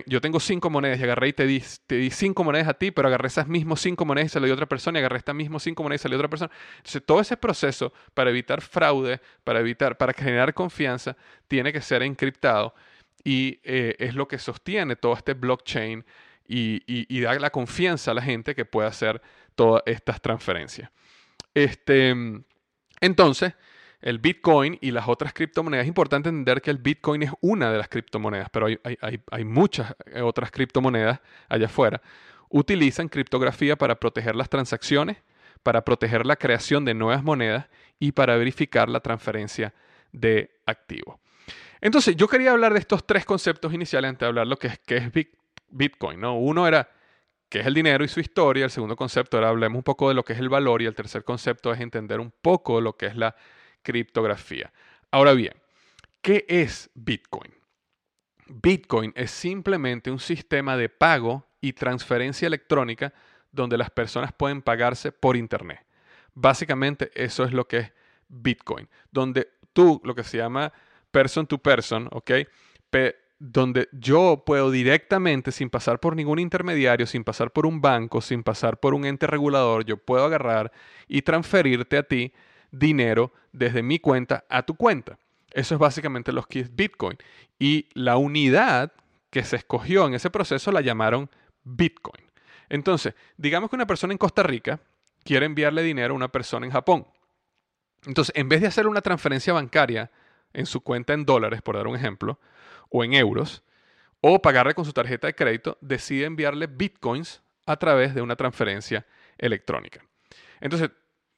yo 0.07 0.21
tengo 0.21 0.41
cinco 0.41 0.69
monedas 0.69 0.99
y 0.99 1.05
agarré 1.05 1.29
y 1.29 1.33
te 1.33 1.47
di, 1.47 1.63
te 1.87 1.95
di 1.95 2.11
cinco 2.11 2.43
monedas 2.43 2.67
a 2.67 2.75
ti, 2.75 2.91
pero 2.91 3.07
agarré 3.07 3.29
esas 3.29 3.47
mismas 3.47 3.81
cinco 3.81 4.05
monedas 4.05 4.35
y 4.35 4.41
se 4.41 4.53
otra 4.53 4.67
persona 4.67 4.99
y 4.99 5.01
agarré 5.01 5.19
estas 5.19 5.35
mismas 5.37 5.63
cinco 5.63 5.85
monedas 5.85 6.01
y 6.01 6.09
se 6.09 6.13
a 6.13 6.17
otra 6.17 6.29
persona. 6.29 6.51
Entonces, 6.79 7.03
todo 7.07 7.21
ese 7.21 7.37
proceso 7.37 7.93
para 8.15 8.31
evitar 8.31 8.63
fraude, 8.63 9.21
para 9.45 9.61
evitar, 9.61 9.97
para 9.97 10.13
generar 10.13 10.53
confianza, 10.53 11.17
tiene 11.47 11.73
que 11.73 11.81
ser 11.81 12.03
encriptado 12.03 12.75
y 13.23 13.61
eh, 13.63 13.95
es 14.01 14.17
lo 14.17 14.27
que 14.27 14.39
sostiene 14.39 14.97
todo 14.97 15.13
este 15.13 15.35
blockchain 15.35 16.05
y, 16.49 16.83
y 16.87 17.21
da 17.21 17.39
la 17.39 17.51
confianza 17.51 18.11
a 18.11 18.15
la 18.15 18.23
gente 18.23 18.57
que 18.57 18.65
pueda 18.65 18.89
hacer 18.89 19.23
todas 19.55 19.85
estas 19.87 20.21
transferencias. 20.21 20.91
Este, 21.55 22.43
entonces, 23.01 23.55
el 24.01 24.19
Bitcoin 24.19 24.79
y 24.81 24.91
las 24.91 25.09
otras 25.09 25.33
criptomonedas. 25.33 25.85
Es 25.85 25.89
importante 25.89 26.29
entender 26.29 26.63
que 26.63 26.71
el 26.71 26.79
Bitcoin 26.79 27.23
es 27.23 27.31
una 27.41 27.71
de 27.71 27.79
las 27.79 27.89
criptomonedas, 27.89 28.49
pero 28.51 28.67
hay, 28.67 29.45
muchas 29.45 29.95
eh, 30.07 30.23
otras 30.23 30.51
criptomonedas 30.51 31.21
allá 31.49 31.67
afuera. 31.67 32.01
Utilizan 32.49 33.09
criptografía 33.09 33.77
para 33.77 33.97
proteger 33.97 34.35
las 34.37 34.49
transacciones, 34.49 35.19
para 35.63 35.85
proteger 35.85 36.27
la 36.27 36.37
creación 36.37 36.85
de 36.85 36.95
nuevas 36.95 37.23
monedas 37.23 37.69
y 37.99 38.13
para 38.13 38.37
verificar 38.37 38.89
la 38.89 39.01
transferencia 39.01 39.75
de 40.13 40.51
activos. 40.67 41.17
Entonces, 41.83 42.17
yo 42.17 42.29
quería 42.29 42.53
hablar 42.53 42.73
de 42.73 42.81
estos 42.81 43.07
tres 43.07 43.25
conceptos 43.25 43.73
iniciales 43.73 44.09
antes 44.09 44.21
de 44.21 44.27
hablar 44.27 44.47
lo 44.47 44.57
que 44.57 44.69
es, 44.69 44.79
qué 44.81 44.97
es 44.97 45.27
Bitcoin. 45.71 46.21
¿no? 46.21 46.39
Uno 46.39 46.67
era 46.67 46.91
qué 47.51 47.61
es 47.61 47.67
el 47.67 47.75
dinero 47.75 48.03
y 48.03 48.09
su 48.09 48.21
historia. 48.21 48.65
El 48.65 48.71
segundo 48.71 48.97
concepto 48.97 49.37
era 49.37 49.51
hablemos 49.51 49.77
un 49.77 49.83
poco 49.83 50.09
de 50.09 50.15
lo 50.15 50.25
que 50.25 50.33
es 50.33 50.39
el 50.39 50.49
valor. 50.49 50.81
Y 50.81 50.87
el 50.87 50.95
tercer 50.95 51.25
concepto 51.25 51.73
es 51.73 51.81
entender 51.81 52.21
un 52.21 52.31
poco 52.31 52.81
lo 52.81 52.97
que 52.97 53.07
es 53.07 53.17
la 53.17 53.37
criptografía. 53.83 54.73
Ahora 55.11 55.35
bien, 55.35 55.53
¿qué 56.23 56.47
es 56.49 56.89
Bitcoin? 56.95 57.53
Bitcoin 58.47 59.13
es 59.15 59.31
simplemente 59.31 60.11
un 60.11 60.21
sistema 60.21 60.77
de 60.77 60.89
pago 60.89 61.47
y 61.61 61.73
transferencia 61.73 62.47
electrónica 62.47 63.13
donde 63.53 63.77
las 63.77 63.91
personas 63.91 64.33
pueden 64.33 64.63
pagarse 64.63 65.13
por 65.13 65.37
Internet. 65.37 65.85
Básicamente 66.35 67.11
eso 67.15 67.45
es 67.45 67.53
lo 67.53 67.67
que 67.67 67.79
es 67.79 67.93
Bitcoin, 68.29 68.89
donde 69.11 69.49
tú, 69.73 70.01
lo 70.05 70.15
que 70.15 70.23
se 70.23 70.39
llama 70.39 70.73
person 71.11 71.47
to 71.47 71.59
person, 71.59 72.09
¿ok? 72.13 72.31
Donde 73.41 73.89
yo 73.91 74.43
puedo 74.45 74.71
directamente, 74.71 75.51
sin 75.51 75.71
pasar 75.71 75.99
por 75.99 76.15
ningún 76.15 76.39
intermediario, 76.39 77.07
sin 77.07 77.25
pasar 77.25 77.51
por 77.51 77.65
un 77.65 77.81
banco, 77.81 78.21
sin 78.21 78.43
pasar 78.43 78.79
por 78.79 78.93
un 78.93 79.07
ente 79.07 79.27
regulador, 79.27 79.87
yo 79.87 79.97
puedo 79.97 80.27
agarrar 80.27 80.71
y 81.09 81.23
transferirte 81.23 81.97
a 81.97 82.03
ti 82.03 82.35
dinero 82.71 83.33
desde 83.51 83.83
mi 83.83 83.99
cuenta 83.99 84.45
a 84.51 84.63
tu 84.63 84.75
cuenta. 84.75 85.19
Eso 85.53 85.75
es 85.75 85.81
básicamente 85.81 86.33
lo 86.33 86.43
que 86.43 86.61
es 86.61 86.77
Bitcoin. 86.77 87.17
Y 87.59 87.89
la 87.95 88.19
unidad 88.19 88.93
que 89.31 89.43
se 89.43 89.57
escogió 89.57 90.07
en 90.07 90.15
ese 90.15 90.29
proceso 90.29 90.71
la 90.71 90.83
llamaron 90.83 91.31
Bitcoin. 91.65 92.23
Entonces, 92.69 93.15
digamos 93.39 93.71
que 93.71 93.77
una 93.77 93.87
persona 93.87 94.13
en 94.13 94.19
Costa 94.19 94.43
Rica 94.43 94.81
quiere 95.25 95.47
enviarle 95.47 95.83
dinero 95.83 96.13
a 96.13 96.17
una 96.17 96.29
persona 96.29 96.67
en 96.67 96.73
Japón. 96.73 97.07
Entonces, 98.05 98.35
en 98.37 98.51
vez 98.51 98.61
de 98.61 98.67
hacer 98.67 98.87
una 98.87 99.01
transferencia 99.01 99.55
bancaria 99.55 100.11
en 100.53 100.67
su 100.67 100.83
cuenta 100.83 101.15
en 101.15 101.25
dólares, 101.25 101.63
por 101.63 101.77
dar 101.77 101.87
un 101.87 101.97
ejemplo, 101.97 102.39
o 102.91 103.03
en 103.03 103.15
euros, 103.15 103.63
o 104.21 104.43
pagarle 104.43 104.75
con 104.75 104.85
su 104.85 104.93
tarjeta 104.93 105.27
de 105.27 105.35
crédito, 105.35 105.79
decide 105.81 106.27
enviarle 106.27 106.67
bitcoins 106.67 107.41
a 107.67 107.77
través 107.77 108.15
de 108.15 108.21
una 108.21 108.37
transferencia 108.37 109.07
electrónica. 109.39 110.05
Entonces, 110.61 110.91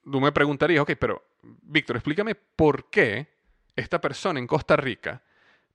tú 0.03 0.21
me 0.21 0.33
preguntarías, 0.33 0.83
ok, 0.83 0.93
pero 0.99 1.25
Víctor, 1.43 1.97
explícame 1.97 2.35
por 2.35 2.91
qué 2.91 3.29
esta 3.77 4.01
persona 4.01 4.39
en 4.39 4.47
Costa 4.47 4.77
Rica 4.77 5.23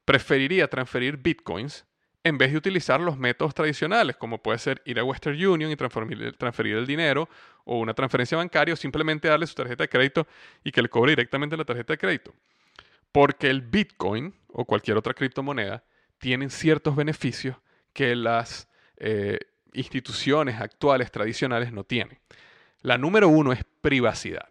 preferiría 0.05 0.67
transferir 0.69 1.17
bitcoins 1.17 1.85
en 2.23 2.37
vez 2.37 2.51
de 2.51 2.57
utilizar 2.57 2.99
los 2.99 3.17
métodos 3.17 3.53
tradicionales, 3.53 4.17
como 4.17 4.41
puede 4.41 4.59
ser 4.59 4.81
ir 4.85 4.99
a 4.99 5.03
Western 5.03 5.35
Union 5.45 5.71
y 5.71 5.75
transferir, 5.75 6.75
el 6.75 6.85
dinero, 6.85 7.29
o 7.63 7.79
una 7.79 7.93
transferencia 7.93 8.37
bancaria, 8.37 8.73
o 8.73 8.77
simplemente 8.77 9.27
darle 9.27 9.47
su 9.47 9.55
tarjeta 9.55 9.83
de 9.83 9.89
crédito 9.89 10.27
y 10.63 10.71
que 10.71 10.81
le 10.81 10.89
cobre 10.89 11.11
directamente 11.11 11.55
la 11.55 11.63
tarjeta 11.63 11.93
de 11.93 11.97
crédito. 11.97 12.33
Porque 13.11 13.49
el 13.49 13.61
Bitcoin 13.61 14.33
o 14.57 14.65
cualquier 14.65 14.97
otra 14.97 15.13
criptomoneda 15.13 15.83
tienen 16.17 16.49
ciertos 16.49 16.95
beneficios 16.95 17.55
que 17.93 18.15
las 18.15 18.67
eh, 18.97 19.37
instituciones 19.73 20.59
actuales 20.59 21.11
tradicionales 21.11 21.71
no 21.71 21.83
tienen. 21.83 22.17
La 22.81 22.97
número 22.97 23.29
uno 23.29 23.53
es 23.53 23.63
privacidad. 23.81 24.49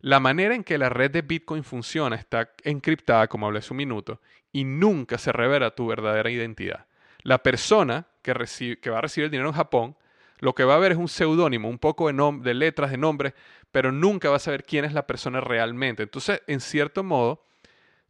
La 0.00 0.18
manera 0.18 0.54
en 0.54 0.64
que 0.64 0.78
la 0.78 0.88
red 0.88 1.10
de 1.10 1.20
Bitcoin 1.20 1.62
funciona 1.62 2.16
está 2.16 2.52
encriptada, 2.64 3.28
como 3.28 3.46
hablé 3.46 3.58
hace 3.58 3.74
un 3.74 3.76
minuto, 3.76 4.22
y 4.50 4.64
nunca 4.64 5.18
se 5.18 5.30
revela 5.30 5.74
tu 5.74 5.86
verdadera 5.88 6.30
identidad. 6.30 6.86
La 7.22 7.42
persona 7.42 8.06
que, 8.22 8.32
que, 8.80 8.90
va 8.90 8.98
a 8.98 9.02
recibir 9.02 9.26
el 9.26 9.30
dinero 9.30 9.50
en 9.50 9.56
Japón, 9.56 9.96
lo 10.38 10.54
que 10.54 10.64
va 10.64 10.76
a 10.76 10.78
ver 10.78 10.92
es 10.92 10.98
un 10.98 11.08
seudónimo, 11.08 11.68
un 11.68 11.78
poco 11.78 12.10
de, 12.10 12.38
de 12.40 12.54
letras, 12.54 12.90
de 12.90 12.96
nombres, 12.96 13.34
pero 13.72 13.92
nunca 13.92 14.30
va 14.30 14.36
a 14.36 14.40
saber 14.40 14.64
quién 14.64 14.86
es 14.86 14.94
la 14.94 15.06
persona 15.06 15.42
realmente. 15.42 16.04
Entonces, 16.04 16.40
en 16.46 16.60
cierto 16.60 17.04
modo, 17.04 17.42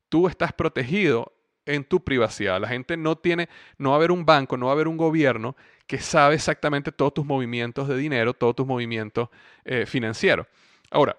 tú 0.09 0.29
estás 0.29 0.53
protegido 0.53 1.33
en 1.67 1.85
tu 1.85 2.03
privacidad. 2.03 2.61
La 2.61 2.69
gente 2.69 2.97
no 2.97 3.17
tiene, 3.17 3.49
no 3.77 3.91
va 3.91 3.97
a 3.97 3.99
haber 3.99 4.11
un 4.11 4.25
banco, 4.25 4.57
no 4.57 4.67
va 4.67 4.73
a 4.73 4.75
haber 4.75 4.89
un 4.89 4.97
gobierno 4.97 5.55
que 5.87 5.99
sabe 5.99 6.35
exactamente 6.35 6.93
todos 6.93 7.15
tus 7.15 7.27
movimientos 7.27 7.89
de 7.89 7.97
dinero, 7.97 8.35
todos 8.35 8.57
tus 8.57 8.67
movimientos 8.67 9.29
eh, 9.65 9.85
financieros. 9.87 10.47
Ahora, 10.91 11.17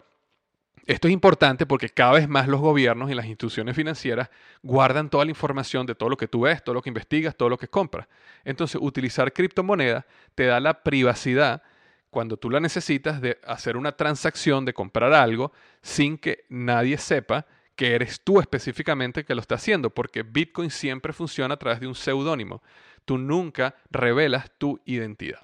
esto 0.88 1.08
es 1.08 1.14
importante 1.14 1.68
porque 1.68 1.90
cada 1.90 2.14
vez 2.14 2.28
más 2.28 2.48
los 2.48 2.62
gobiernos 2.62 3.12
y 3.12 3.14
las 3.14 3.28
instituciones 3.28 3.76
financieras 3.76 4.32
guardan 4.64 5.08
toda 5.10 5.24
la 5.24 5.30
información 5.30 5.86
de 5.86 5.94
todo 5.94 6.10
lo 6.10 6.18
que 6.18 6.28
tú 6.28 6.42
ves, 6.42 6.64
todo 6.64 6.74
lo 6.74 6.82
que 6.82 6.90
investigas, 6.90 7.36
todo 7.36 7.48
lo 7.48 7.60
que 7.60 7.68
compras. 7.68 8.08
Entonces, 8.44 8.82
utilizar 8.82 9.32
criptomonedas 9.32 10.06
te 10.34 10.46
da 10.46 10.60
la 10.60 10.82
privacidad 10.82 11.62
cuando 12.10 12.38
tú 12.38 12.50
la 12.50 12.60
necesitas 12.60 13.22
de 13.22 13.38
hacer 13.46 13.78
una 13.78 13.92
transacción, 13.92 14.66
de 14.66 14.74
comprar 14.74 15.14
algo, 15.14 15.52
sin 15.84 16.18
que 16.18 16.46
nadie 16.50 16.98
sepa 16.98 17.46
que 17.80 17.96
eres 17.96 18.20
tú 18.20 18.42
específicamente 18.42 19.24
que 19.24 19.34
lo 19.34 19.40
está 19.40 19.56
haciendo, 19.56 19.90
porque 19.90 20.24
Bitcoin 20.24 20.70
siempre 20.70 21.14
funciona 21.14 21.54
a 21.54 21.58
través 21.58 21.80
de 21.80 21.88
un 21.88 21.96
seudónimo. 21.96 22.62
Tú 23.06 23.18
nunca 23.18 23.74
revelas 23.90 24.52
tu 24.58 24.82
identidad. 24.84 25.40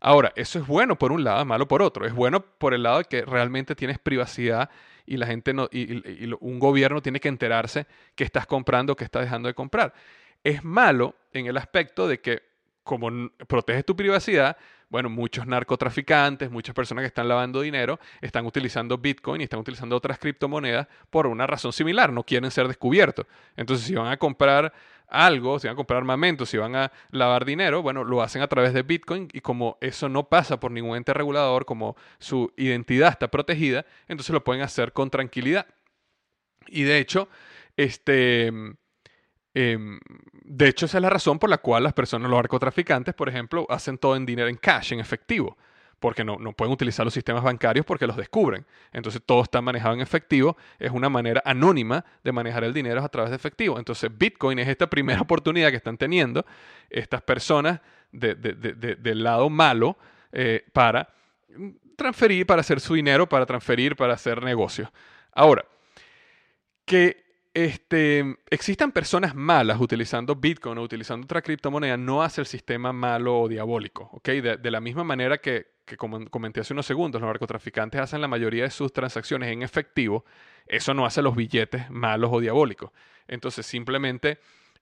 Ahora, 0.00 0.32
eso 0.34 0.58
es 0.58 0.66
bueno 0.66 0.98
por 0.98 1.12
un 1.12 1.22
lado, 1.22 1.44
malo 1.44 1.68
por 1.68 1.80
otro. 1.80 2.04
Es 2.04 2.12
bueno 2.12 2.40
por 2.40 2.74
el 2.74 2.82
lado 2.82 2.98
de 2.98 3.04
que 3.04 3.22
realmente 3.22 3.76
tienes 3.76 4.00
privacidad 4.00 4.68
y 5.06 5.16
la 5.16 5.28
gente 5.28 5.54
no, 5.54 5.68
y, 5.70 6.32
un 6.40 6.58
gobierno 6.58 7.02
tiene 7.02 7.20
que 7.20 7.28
enterarse 7.28 7.86
que 8.16 8.24
estás 8.24 8.48
comprando 8.48 8.96
que 8.96 9.04
estás 9.04 9.22
dejando 9.22 9.46
de 9.46 9.54
comprar. 9.54 9.94
Es 10.42 10.64
malo 10.64 11.14
en 11.32 11.46
el 11.46 11.56
aspecto 11.56 12.08
de 12.08 12.20
que 12.20 12.42
como 12.82 13.30
proteges 13.46 13.84
tu 13.84 13.94
privacidad, 13.94 14.56
bueno, 14.90 15.08
muchos 15.08 15.46
narcotraficantes, 15.46 16.50
muchas 16.50 16.74
personas 16.74 17.02
que 17.02 17.06
están 17.06 17.28
lavando 17.28 17.60
dinero, 17.60 17.98
están 18.20 18.44
utilizando 18.44 18.98
Bitcoin 18.98 19.40
y 19.40 19.44
están 19.44 19.60
utilizando 19.60 19.96
otras 19.96 20.18
criptomonedas 20.18 20.88
por 21.08 21.28
una 21.28 21.46
razón 21.46 21.72
similar, 21.72 22.12
no 22.12 22.24
quieren 22.24 22.50
ser 22.50 22.66
descubiertos. 22.66 23.26
Entonces, 23.56 23.86
si 23.86 23.94
van 23.94 24.08
a 24.08 24.16
comprar 24.16 24.72
algo, 25.06 25.58
si 25.60 25.68
van 25.68 25.74
a 25.74 25.76
comprar 25.76 25.98
armamento, 25.98 26.44
si 26.44 26.56
van 26.56 26.74
a 26.74 26.92
lavar 27.10 27.44
dinero, 27.44 27.82
bueno, 27.82 28.02
lo 28.02 28.20
hacen 28.20 28.42
a 28.42 28.48
través 28.48 28.74
de 28.74 28.82
Bitcoin 28.82 29.28
y 29.32 29.40
como 29.40 29.78
eso 29.80 30.08
no 30.08 30.28
pasa 30.28 30.58
por 30.58 30.72
ningún 30.72 30.96
ente 30.96 31.14
regulador, 31.14 31.64
como 31.64 31.96
su 32.18 32.52
identidad 32.56 33.10
está 33.10 33.28
protegida, 33.28 33.86
entonces 34.08 34.32
lo 34.32 34.42
pueden 34.42 34.62
hacer 34.62 34.92
con 34.92 35.08
tranquilidad. 35.08 35.66
Y 36.66 36.82
de 36.82 36.98
hecho, 36.98 37.28
este 37.76 38.52
Em, 39.54 39.98
de 40.32 40.68
hecho, 40.68 40.86
esa 40.86 40.98
es 40.98 41.02
la 41.02 41.10
razón 41.10 41.38
por 41.38 41.50
la 41.50 41.58
cual 41.58 41.82
las 41.82 41.92
personas, 41.92 42.30
los 42.30 42.38
narcotraficantes, 42.38 43.14
por 43.14 43.28
ejemplo, 43.28 43.66
hacen 43.68 43.98
todo 43.98 44.16
en 44.16 44.26
dinero, 44.26 44.48
en 44.48 44.56
cash, 44.56 44.92
en 44.92 45.00
efectivo, 45.00 45.56
porque 45.98 46.24
no, 46.24 46.36
no, 46.38 46.52
pueden 46.52 46.72
utilizar 46.72 47.04
los 47.04 47.12
sistemas 47.12 47.42
bancarios 47.42 47.84
porque 47.84 48.06
los 48.06 48.16
descubren. 48.16 48.64
Entonces, 48.92 49.20
todo 49.24 49.42
está 49.42 49.60
manejado 49.60 49.94
en 49.94 50.00
efectivo. 50.00 50.56
Es 50.78 50.90
una 50.90 51.08
manera 51.08 51.42
anónima 51.44 52.04
de 52.24 52.32
manejar 52.32 52.64
el 52.64 52.72
dinero 52.72 53.02
a 53.02 53.08
través 53.08 53.30
de 53.30 53.36
efectivo. 53.36 53.78
Entonces, 53.78 54.10
Bitcoin 54.16 54.58
es 54.58 54.68
esta 54.68 54.88
primera 54.88 55.20
oportunidad 55.20 55.70
que 55.70 55.76
están 55.76 55.98
teniendo 55.98 56.46
estas 56.88 57.22
personas 57.22 57.80
del 58.12 59.22
lado 59.22 59.50
malo 59.50 59.96
eh, 60.32 60.64
para 60.72 61.08
transferir, 61.96 62.46
para 62.46 62.60
hacer 62.60 62.80
su 62.80 62.94
dinero, 62.94 63.28
para 63.28 63.44
transferir, 63.46 63.94
para 63.94 64.14
hacer 64.14 64.42
negocios. 64.42 64.88
Ahora, 65.32 65.64
que 66.84 67.29
este, 67.52 68.36
existan 68.48 68.92
personas 68.92 69.34
malas 69.34 69.80
utilizando 69.80 70.36
Bitcoin 70.36 70.78
o 70.78 70.82
utilizando 70.82 71.24
otra 71.24 71.42
criptomoneda, 71.42 71.96
no 71.96 72.22
hace 72.22 72.40
el 72.40 72.46
sistema 72.46 72.92
malo 72.92 73.40
o 73.40 73.48
diabólico. 73.48 74.10
¿okay? 74.12 74.40
De, 74.40 74.70
la 74.70 74.80
misma 74.80 75.04
manera 75.04 75.38
que, 75.38 75.72
que, 75.84 75.96
como 75.96 76.24
comenté 76.30 76.60
hace 76.60 76.72
unos 76.72 76.86
segundos, 76.86 77.20
los 77.20 77.28
narcotraficantes 77.28 78.00
hacen 78.00 78.20
la 78.20 78.28
mayoría 78.28 78.64
de 78.64 78.70
sus 78.70 78.92
transacciones 78.92 79.50
en 79.50 79.62
efectivo, 79.62 80.24
eso 80.66 80.94
no 80.94 81.04
hace 81.04 81.22
los 81.22 81.34
billetes 81.34 81.90
malos 81.90 82.30
o 82.32 82.40
diabólicos. 82.40 82.92
Entonces, 83.26 83.66
simplemente 83.66 84.38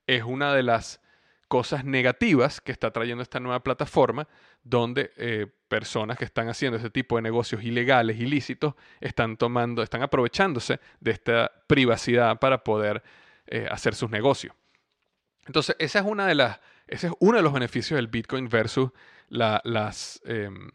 es 0.07 0.23
una 0.23 0.55
de 0.55 0.63
las 0.63 1.01
cosas 1.49 1.85
negativas 1.85 2.61
que 2.61 2.73
está 2.73 2.91
trayendo 2.91 3.23
esta 3.23 3.41
nueva 3.41 3.63
plataforma, 3.63 4.29
donde 4.63 5.11
eh, 5.17 5.47
personas 5.69 6.19
que 6.19 6.27
están 6.27 6.49
haciendo 6.49 6.77
ese 6.79 6.91
tipo 6.91 7.17
de 7.17 7.23
negocios 7.23 7.65
ilegales, 7.65 8.21
ilícitos, 8.21 8.75
están 9.01 9.37
tomando, 9.37 9.83
están 9.83 10.03
aprovechándose 10.03 10.79
de 11.01 11.11
esta 11.11 11.51
privacidad 11.67 12.39
para 12.39 12.63
poder 12.63 13.03
eh, 13.47 13.67
hacer 13.71 13.95
sus 13.95 14.11
negocios. 14.11 14.55
Entonces, 15.47 15.75
esa 15.79 16.01
es 16.01 16.05
una 16.05 16.27
de 16.27 16.35
las, 16.35 16.61
ese 16.87 17.07
es 17.09 17.13
uno 17.19 17.39
de 17.39 17.43
los 17.43 17.53
beneficios 17.55 17.97
del 17.97 18.09
Bitcoin 18.09 18.49
versus 18.51 18.91
las, 19.31 20.21
em, 20.27 20.71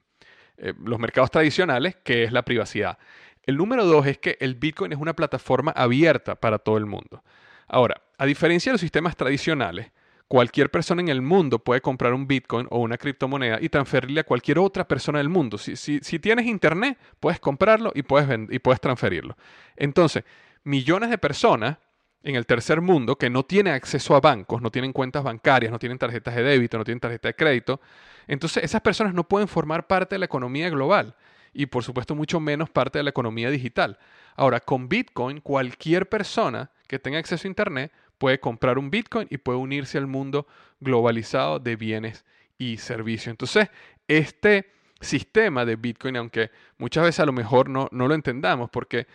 eh, 0.57 0.73
los 0.83 0.99
mercados 0.99 1.29
tradicionales, 1.29 1.95
que 2.03 2.23
es 2.23 2.31
la 2.31 2.43
privacidad. 2.43 2.97
El 3.43 3.57
número 3.57 3.85
dos 3.85 4.07
es 4.07 4.17
que 4.17 4.37
el 4.39 4.55
Bitcoin 4.55 4.91
es 4.91 4.99
una 4.99 5.15
plataforma 5.15 5.71
abierta 5.75 6.35
para 6.35 6.57
todo 6.57 6.77
el 6.77 6.87
mundo. 6.87 7.23
Ahora, 7.67 8.01
a 8.17 8.25
diferencia 8.25 8.71
de 8.71 8.73
los 8.73 8.81
sistemas 8.81 9.15
tradicionales, 9.15 9.91
Cualquier 10.33 10.71
persona 10.71 10.99
en 10.99 11.09
el 11.09 11.21
mundo 11.21 11.59
puede 11.59 11.79
comprar 11.79 12.11
un 12.11 12.25
Bitcoin 12.25 12.65
o 12.71 12.79
una 12.79 12.97
criptomoneda 12.97 13.59
y 13.61 13.69
transferirle 13.69 14.21
a 14.21 14.23
cualquier 14.23 14.57
otra 14.57 14.87
persona 14.87 15.19
del 15.19 15.29
mundo. 15.29 15.59
Si, 15.59 15.99
tienes 16.17 16.47
internet, 16.47 16.97
puedes 17.19 17.39
comprarlo 17.39 17.91
y 17.93 18.01
puedes, 18.01 18.27
y 18.49 18.57
puedes 18.57 18.81
transferirlo. 18.81 19.37
Entonces, 19.75 20.23
millones 20.63 21.11
de 21.11 21.19
personas 21.19 21.77
en 22.23 22.33
el 22.33 22.47
tercer 22.47 22.81
mundo 22.81 23.15
que 23.15 23.29
no 23.29 23.43
tienen 23.43 23.75
acceso 23.75 24.15
a 24.15 24.21
bancos, 24.21 24.59
no 24.59 24.71
tienen 24.71 24.91
cuentas 24.91 25.21
bancarias, 25.23 25.71
no 25.71 25.77
tienen 25.77 25.99
tarjetas 25.99 26.33
de 26.33 26.41
débito, 26.41 26.79
no 26.79 26.83
tienen 26.83 26.99
tarjeta 26.99 27.27
de 27.27 27.35
crédito. 27.35 27.79
Entonces 28.25 28.63
esas 28.63 28.81
personas 28.81 29.13
no 29.13 29.27
pueden 29.27 29.47
formar 29.47 29.85
parte 29.85 30.15
de 30.15 30.19
la 30.19 30.25
economía 30.25 30.67
global 30.71 31.15
y 31.53 31.67
por 31.67 31.83
supuesto 31.83 32.15
mucho 32.15 32.39
menos 32.39 32.71
parte 32.71 32.97
de 32.97 33.03
la 33.03 33.11
economía 33.11 33.51
digital. 33.51 33.99
Ahora, 34.35 34.59
con 34.61 34.89
Bitcoin, 34.89 35.41
cualquier 35.41 36.09
persona 36.09 36.71
que 36.87 36.97
tenga 36.97 37.19
acceso 37.19 37.47
a 37.47 37.49
Internet 37.49 37.91
puede 38.23 38.39
comprar 38.39 38.77
un 38.77 38.89
Bitcoin 38.89 39.27
y 39.29 39.37
puede 39.37 39.59
unirse 39.59 39.97
al 39.97 40.07
mundo 40.07 40.47
globalizado 40.79 41.59
de 41.59 41.75
bienes 41.75 42.23
y 42.57 42.77
servicios. 42.77 43.27
Entonces, 43.27 43.67
este 44.07 44.71
sistema 45.01 45.65
de 45.65 45.75
Bitcoin, 45.75 46.15
aunque 46.15 46.49
muchas 46.77 47.03
veces 47.03 47.19
a 47.19 47.25
lo 47.25 47.33
mejor 47.33 47.67
no, 47.67 47.89
no 47.91 48.07
lo 48.07 48.15
entendamos, 48.15 48.69
porque 48.69 49.07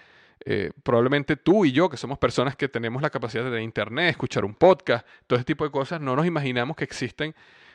eh, 0.44 0.72
probablemente 0.82 1.36
tú 1.36 1.64
y 1.64 1.72
yo, 1.72 1.88
que 1.88 1.96
somos 1.96 2.18
personas 2.18 2.54
que 2.54 2.68
tenemos 2.68 3.00
la 3.00 3.08
capacidad 3.08 3.44
de 3.44 3.48
tener 3.48 3.62
internet, 3.62 4.10
escuchar 4.10 4.44
un 4.44 4.52
podcast, 4.52 5.06
todo 5.26 5.38
ese 5.38 5.46
tipo 5.46 5.64
de 5.64 5.70
cosas, 5.70 6.02
no 6.02 6.14
nos 6.14 6.26
imaginamos 6.26 6.76
que 6.76 6.84
existen 6.84 7.34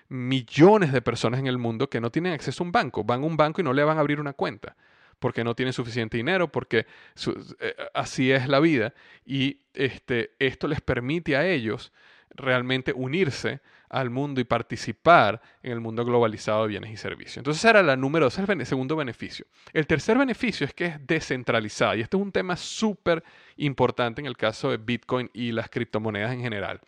millones 0.09 0.93
de 0.93 1.01
personas 1.01 1.39
en 1.39 1.47
el 1.47 1.57
mundo 1.57 1.89
que 1.89 1.99
no 1.99 2.11
tienen 2.11 2.33
acceso 2.33 2.63
a 2.63 2.67
un 2.67 2.71
banco. 2.71 3.03
Van 3.03 3.23
a 3.23 3.25
un 3.25 3.37
banco 3.37 3.59
y 3.59 3.63
no 3.63 3.73
le 3.73 3.83
van 3.83 3.97
a 3.97 4.01
abrir 4.01 4.19
una 4.19 4.33
cuenta 4.33 4.75
porque 5.23 5.45
no 5.45 5.55
tienen 5.55 5.71
suficiente 5.71 6.17
dinero, 6.17 6.51
porque 6.51 6.79
eh, 6.79 7.75
así 7.93 8.29
es 8.29 8.49
la 8.49 8.59
vida. 8.59 8.93
Y 9.25 9.61
este, 9.73 10.31
esto 10.37 10.67
les 10.67 10.81
permite 10.81 11.37
a 11.37 11.47
ellos 11.47 11.93
realmente 12.31 12.91
unirse 12.93 13.61
al 13.87 14.09
mundo 14.09 14.41
y 14.41 14.43
participar 14.43 15.41
en 15.61 15.71
el 15.71 15.79
mundo 15.79 16.03
globalizado 16.03 16.63
de 16.63 16.67
bienes 16.67 16.91
y 16.91 16.97
servicios. 16.97 17.37
Entonces 17.37 17.63
era 17.63 17.81
la 17.81 17.95
número 17.95 18.25
dos, 18.25 18.37
el 18.37 18.65
segundo 18.65 18.97
beneficio. 18.97 19.45
El 19.71 19.87
tercer 19.87 20.17
beneficio 20.17 20.65
es 20.65 20.73
que 20.73 20.87
es 20.87 21.07
descentralizada 21.07 21.95
y 21.95 22.01
este 22.01 22.17
es 22.17 22.21
un 22.21 22.33
tema 22.33 22.57
súper 22.57 23.23
importante 23.55 24.19
en 24.19 24.25
el 24.25 24.35
caso 24.35 24.71
de 24.71 24.75
Bitcoin 24.75 25.29
y 25.31 25.53
las 25.53 25.69
criptomonedas 25.69 26.33
en 26.33 26.41
general. 26.41 26.81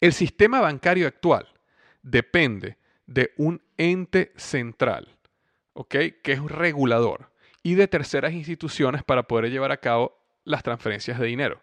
El 0.00 0.12
sistema 0.12 0.60
bancario 0.60 1.06
actual 1.06 1.46
depende 2.02 2.78
de 3.06 3.32
un 3.36 3.62
ente 3.76 4.32
central, 4.34 5.15
¿ok? 5.76 5.94
Que 6.22 6.32
es 6.32 6.40
un 6.40 6.48
regulador 6.48 7.30
y 7.62 7.74
de 7.74 7.86
terceras 7.86 8.32
instituciones 8.32 9.04
para 9.04 9.24
poder 9.24 9.50
llevar 9.50 9.72
a 9.72 9.76
cabo 9.76 10.18
las 10.44 10.62
transferencias 10.62 11.18
de 11.18 11.26
dinero. 11.26 11.60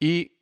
Y 0.00 0.32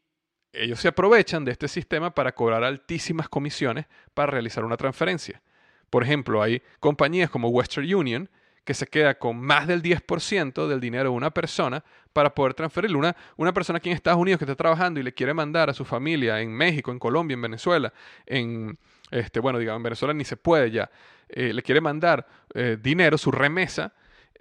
ellos 0.52 0.80
se 0.80 0.88
aprovechan 0.88 1.44
de 1.44 1.52
este 1.52 1.68
sistema 1.68 2.14
para 2.14 2.32
cobrar 2.32 2.64
altísimas 2.64 3.28
comisiones 3.28 3.86
para 4.14 4.30
realizar 4.30 4.64
una 4.64 4.76
transferencia. 4.76 5.42
Por 5.90 6.02
ejemplo, 6.02 6.42
hay 6.42 6.62
compañías 6.78 7.30
como 7.30 7.48
Western 7.48 7.92
Union 7.92 8.30
que 8.64 8.74
se 8.74 8.86
queda 8.86 9.18
con 9.18 9.40
más 9.40 9.66
del 9.66 9.82
10% 9.82 10.68
del 10.68 10.80
dinero 10.80 11.10
de 11.10 11.16
una 11.16 11.30
persona 11.30 11.82
para 12.12 12.34
poder 12.34 12.54
transferirle. 12.54 12.96
Una, 12.96 13.16
una 13.36 13.52
persona 13.52 13.78
aquí 13.78 13.88
en 13.88 13.96
Estados 13.96 14.20
Unidos 14.20 14.38
que 14.38 14.44
está 14.44 14.54
trabajando 14.54 15.00
y 15.00 15.02
le 15.02 15.14
quiere 15.14 15.34
mandar 15.34 15.70
a 15.70 15.74
su 15.74 15.84
familia 15.84 16.40
en 16.40 16.52
México, 16.52 16.92
en 16.92 16.98
Colombia, 16.98 17.34
en 17.34 17.42
Venezuela, 17.42 17.92
en, 18.26 18.78
este, 19.10 19.40
bueno, 19.40 19.58
digamos, 19.58 19.78
en 19.78 19.84
Venezuela 19.84 20.14
ni 20.14 20.24
se 20.24 20.36
puede 20.36 20.70
ya, 20.70 20.90
eh, 21.28 21.52
le 21.52 21.62
quiere 21.62 21.80
mandar 21.80 22.26
eh, 22.54 22.76
dinero, 22.80 23.16
su 23.18 23.30
remesa, 23.30 23.92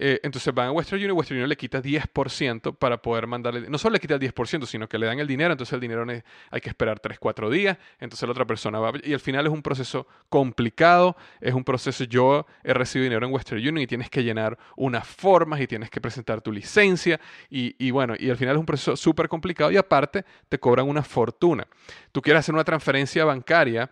eh, 0.01 0.17
entonces 0.23 0.53
van 0.53 0.67
a 0.67 0.71
Western 0.71 0.97
Union, 0.97 1.17
Western 1.17 1.35
Union 1.35 1.49
le 1.49 1.57
quita 1.57 1.81
10% 1.81 2.73
para 2.77 3.01
poder 3.01 3.27
mandarle, 3.27 3.69
no 3.69 3.77
solo 3.77 3.93
le 3.93 3.99
quita 3.99 4.13
el 4.13 4.21
10%, 4.21 4.65
sino 4.65 4.87
que 4.87 4.97
le 4.97 5.05
dan 5.05 5.19
el 5.19 5.27
dinero, 5.27 5.51
entonces 5.51 5.73
el 5.73 5.81
dinero 5.81 6.05
hay 6.51 6.61
que 6.61 6.69
esperar 6.69 7.01
3, 7.01 7.19
4 7.19 7.49
días, 7.49 7.77
entonces 7.99 8.25
la 8.25 8.31
otra 8.31 8.45
persona 8.45 8.79
va, 8.79 8.93
y 9.03 9.11
al 9.11 9.19
final 9.19 9.45
es 9.45 9.51
un 9.51 9.61
proceso 9.61 10.07
complicado, 10.29 11.17
es 11.41 11.53
un 11.53 11.65
proceso, 11.65 12.05
yo 12.05 12.47
he 12.63 12.73
recibido 12.73 13.09
dinero 13.09 13.27
en 13.27 13.33
Western 13.33 13.59
Union 13.59 13.79
y 13.79 13.87
tienes 13.87 14.09
que 14.09 14.23
llenar 14.23 14.57
unas 14.77 15.05
formas 15.05 15.59
y 15.59 15.67
tienes 15.67 15.89
que 15.89 15.99
presentar 15.99 16.41
tu 16.41 16.53
licencia, 16.53 17.19
y, 17.49 17.75
y 17.77 17.91
bueno, 17.91 18.13
y 18.17 18.29
al 18.29 18.37
final 18.37 18.55
es 18.55 18.59
un 18.61 18.65
proceso 18.65 18.95
súper 18.95 19.27
complicado 19.27 19.69
y 19.69 19.75
aparte 19.75 20.23
te 20.47 20.57
cobran 20.59 20.87
una 20.87 21.03
fortuna. 21.03 21.67
Tú 22.13 22.21
quieres 22.21 22.39
hacer 22.39 22.55
una 22.55 22.63
transferencia 22.63 23.25
bancaria, 23.25 23.91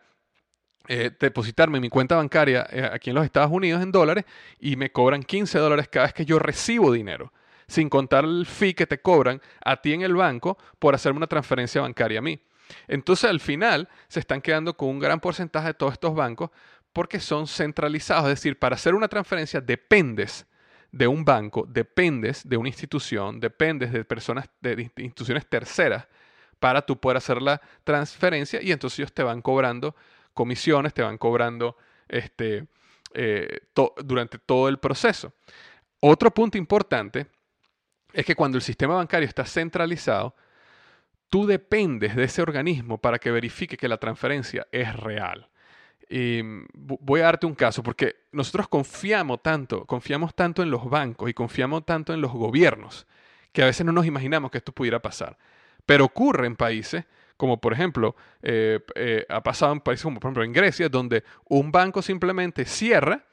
eh, 0.87 1.11
depositarme 1.19 1.77
en 1.77 1.81
mi 1.81 1.89
cuenta 1.89 2.15
bancaria 2.15 2.67
eh, 2.71 2.89
aquí 2.91 3.09
en 3.09 3.15
los 3.15 3.25
Estados 3.25 3.51
Unidos 3.51 3.81
en 3.81 3.91
dólares 3.91 4.25
y 4.59 4.75
me 4.75 4.91
cobran 4.91 5.23
15 5.23 5.59
dólares 5.59 5.87
cada 5.87 6.07
vez 6.07 6.13
que 6.13 6.25
yo 6.25 6.39
recibo 6.39 6.91
dinero, 6.91 7.33
sin 7.67 7.89
contar 7.89 8.23
el 8.23 8.45
fee 8.45 8.73
que 8.73 8.87
te 8.87 9.01
cobran 9.01 9.41
a 9.63 9.81
ti 9.81 9.93
en 9.93 10.01
el 10.01 10.15
banco 10.15 10.57
por 10.79 10.95
hacerme 10.95 11.17
una 11.17 11.27
transferencia 11.27 11.81
bancaria 11.81 12.19
a 12.19 12.21
mí. 12.21 12.39
Entonces 12.87 13.29
al 13.29 13.39
final 13.39 13.89
se 14.07 14.19
están 14.19 14.41
quedando 14.41 14.75
con 14.75 14.89
un 14.89 14.99
gran 14.99 15.19
porcentaje 15.19 15.67
de 15.67 15.73
todos 15.73 15.93
estos 15.93 16.15
bancos 16.15 16.51
porque 16.93 17.19
son 17.19 17.47
centralizados, 17.47 18.25
es 18.25 18.39
decir, 18.39 18.57
para 18.57 18.75
hacer 18.75 18.95
una 18.95 19.07
transferencia 19.07 19.61
dependes 19.61 20.45
de 20.91 21.07
un 21.07 21.25
banco, 21.25 21.65
dependes 21.67 22.47
de 22.47 22.57
una 22.57 22.69
institución, 22.69 23.39
dependes 23.39 23.91
de 23.91 24.03
personas, 24.05 24.49
de 24.61 24.89
instituciones 24.97 25.45
terceras 25.47 26.07
para 26.59 26.81
tú 26.81 26.99
poder 26.99 27.17
hacer 27.17 27.41
la 27.41 27.61
transferencia 27.83 28.61
y 28.61 28.71
entonces 28.71 28.99
ellos 28.99 29.13
te 29.13 29.23
van 29.23 29.41
cobrando 29.41 29.95
comisiones, 30.37 30.93
te 30.93 31.01
van 31.01 31.17
cobrando 31.17 31.75
este, 32.07 32.67
eh, 33.13 33.61
durante 34.05 34.37
todo 34.37 34.69
el 34.69 34.77
proceso. 34.77 35.33
Otro 35.99 36.31
punto 36.31 36.57
importante 36.59 37.25
es 38.13 38.23
que 38.23 38.35
cuando 38.35 38.57
el 38.57 38.61
sistema 38.61 38.93
bancario 38.93 39.27
está 39.27 39.43
centralizado, 39.43 40.35
tú 41.29 41.47
dependes 41.47 42.15
de 42.15 42.25
ese 42.25 42.43
organismo 42.43 42.99
para 42.99 43.17
que 43.17 43.31
verifique 43.31 43.75
que 43.75 43.87
la 43.87 43.97
transferencia 43.97 44.67
es 44.71 44.95
real. 44.95 45.49
Y 46.07 46.41
voy 46.73 47.21
a 47.21 47.25
darte 47.25 47.47
un 47.47 47.55
caso, 47.55 47.81
porque 47.83 48.15
nosotros 48.31 48.67
confiamos 48.67 49.41
tanto, 49.41 49.85
confiamos 49.85 50.35
tanto 50.35 50.61
en 50.61 50.69
los 50.69 50.87
bancos 50.89 51.29
y 51.29 51.33
confiamos 51.33 51.83
tanto 51.85 52.13
en 52.13 52.21
los 52.21 52.31
gobiernos, 52.31 53.07
que 53.51 53.63
a 53.63 53.65
veces 53.65 53.85
no 53.85 53.91
nos 53.91 54.05
imaginamos 54.05 54.51
que 54.51 54.59
esto 54.59 54.71
pudiera 54.71 55.01
pasar. 55.01 55.37
Pero 55.85 56.05
ocurre 56.05 56.45
en 56.45 56.55
países 56.55 57.05
como 57.37 57.61
por 57.61 57.73
ejemplo 57.73 58.15
eh, 58.41 58.79
eh, 58.95 59.25
ha 59.29 59.41
pasado 59.41 59.71
en 59.73 59.79
países 59.79 60.03
como 60.03 60.19
por 60.19 60.29
ejemplo 60.29 60.43
en 60.43 60.53
Grecia, 60.53 60.89
donde 60.89 61.23
un 61.45 61.71
banco 61.71 62.01
simplemente 62.01 62.65
cierra 62.65 63.23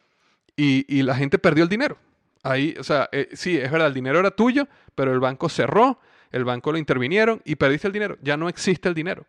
y, 0.57 1.03
la 1.03 1.17
gente 1.17 1.39
perdió 1.39 1.65
el 1.65 1.69
dinero. 1.69 1.99
Ahí, 2.43 2.77
o 2.79 2.85
sea, 2.85 3.09
eh, 3.11 3.29
sí, 3.33 3.59
es 3.59 3.71
verdad, 3.71 3.89
el 3.89 3.95
dinero 3.95 4.21
era 4.21 4.31
tuyo, 4.31 4.69
pero 4.95 5.13
el 5.13 5.19
banco 5.19 5.49
cerró, 5.49 5.99
el 6.31 6.45
banco 6.45 6.71
lo 6.71 6.79
intervinieron 6.79 7.43
y 7.45 7.57
perdiste 7.57 7.89
el 7.89 7.93
dinero. 7.93 8.19
Ya 8.23 8.37
no 8.37 8.49
existe 8.49 8.89
el 8.89 8.95
dinero. 8.95 9.27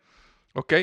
¿Ok? 0.53 0.73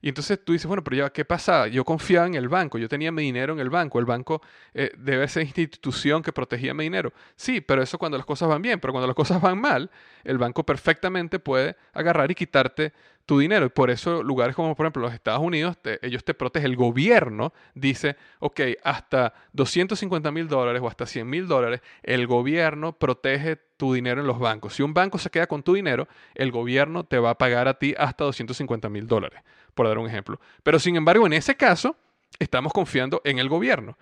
Y 0.00 0.08
entonces 0.08 0.38
tú 0.44 0.52
dices, 0.52 0.66
bueno, 0.66 0.84
pero 0.84 0.96
ya, 0.96 1.10
¿qué 1.10 1.24
pasa? 1.24 1.66
Yo 1.66 1.84
confiaba 1.84 2.26
en 2.26 2.34
el 2.34 2.48
banco, 2.48 2.78
yo 2.78 2.88
tenía 2.88 3.10
mi 3.10 3.22
dinero 3.22 3.52
en 3.52 3.58
el 3.58 3.68
banco, 3.68 3.98
el 3.98 4.04
banco 4.04 4.40
eh, 4.72 4.92
debe 4.96 5.26
ser 5.26 5.42
institución 5.42 6.22
que 6.22 6.32
protegía 6.32 6.72
mi 6.72 6.84
dinero. 6.84 7.12
Sí, 7.34 7.60
pero 7.60 7.82
eso 7.82 7.98
cuando 7.98 8.16
las 8.16 8.26
cosas 8.26 8.48
van 8.48 8.62
bien, 8.62 8.78
pero 8.78 8.92
cuando 8.92 9.08
las 9.08 9.16
cosas 9.16 9.40
van 9.42 9.60
mal, 9.60 9.90
el 10.22 10.38
banco 10.38 10.64
perfectamente 10.64 11.40
puede 11.40 11.76
agarrar 11.92 12.30
y 12.30 12.36
quitarte 12.36 12.92
tu 13.28 13.38
dinero. 13.38 13.66
Y 13.66 13.68
por 13.68 13.90
eso 13.90 14.22
lugares 14.22 14.56
como 14.56 14.74
por 14.74 14.86
ejemplo 14.86 15.02
los 15.02 15.12
Estados 15.12 15.42
Unidos, 15.42 15.76
ellos 16.00 16.24
te 16.24 16.32
protegen. 16.32 16.70
El 16.70 16.76
gobierno 16.76 17.52
dice, 17.74 18.16
ok, 18.38 18.60
hasta 18.82 19.34
250 19.52 20.32
mil 20.32 20.48
dólares 20.48 20.80
o 20.82 20.88
hasta 20.88 21.04
100 21.04 21.28
mil 21.28 21.46
dólares, 21.46 21.82
el 22.02 22.26
gobierno 22.26 22.94
protege 22.94 23.56
tu 23.76 23.92
dinero 23.92 24.22
en 24.22 24.26
los 24.26 24.38
bancos. 24.38 24.74
Si 24.74 24.82
un 24.82 24.94
banco 24.94 25.18
se 25.18 25.28
queda 25.28 25.46
con 25.46 25.62
tu 25.62 25.74
dinero, 25.74 26.08
el 26.34 26.50
gobierno 26.50 27.04
te 27.04 27.18
va 27.18 27.30
a 27.30 27.34
pagar 27.36 27.68
a 27.68 27.74
ti 27.74 27.94
hasta 27.98 28.24
250 28.24 28.88
mil 28.88 29.06
dólares, 29.06 29.42
por 29.74 29.86
dar 29.86 29.98
un 29.98 30.06
ejemplo. 30.06 30.40
Pero 30.62 30.78
sin 30.78 30.96
embargo, 30.96 31.26
en 31.26 31.34
ese 31.34 31.54
caso, 31.54 31.96
estamos 32.38 32.72
confiando 32.72 33.20
en 33.24 33.38
el 33.38 33.50
gobierno. 33.50 33.98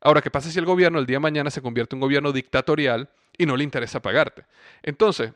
Ahora, 0.00 0.22
¿qué 0.22 0.30
pasa 0.30 0.50
si 0.50 0.58
el 0.58 0.64
gobierno 0.64 0.98
el 0.98 1.04
día 1.04 1.16
de 1.16 1.20
mañana 1.20 1.50
se 1.50 1.60
convierte 1.60 1.94
en 1.94 1.98
un 1.98 2.08
gobierno 2.08 2.32
dictatorial 2.32 3.10
y 3.36 3.44
no 3.44 3.54
le 3.54 3.64
interesa 3.64 4.00
pagarte? 4.00 4.46
Entonces, 4.82 5.32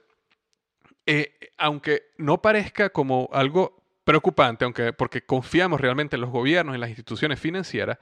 eh, 1.07 1.33
aunque 1.57 2.11
no 2.19 2.43
parezca 2.43 2.91
como 2.91 3.29
algo 3.33 3.83
preocupante, 4.05 4.65
aunque 4.65 4.93
porque 4.93 5.23
confiamos 5.23 5.81
realmente 5.81 6.17
en 6.17 6.21
los 6.21 6.31
gobiernos, 6.31 6.75
en 6.75 6.81
las 6.81 6.91
instituciones 6.91 7.41
financieras, 7.41 7.99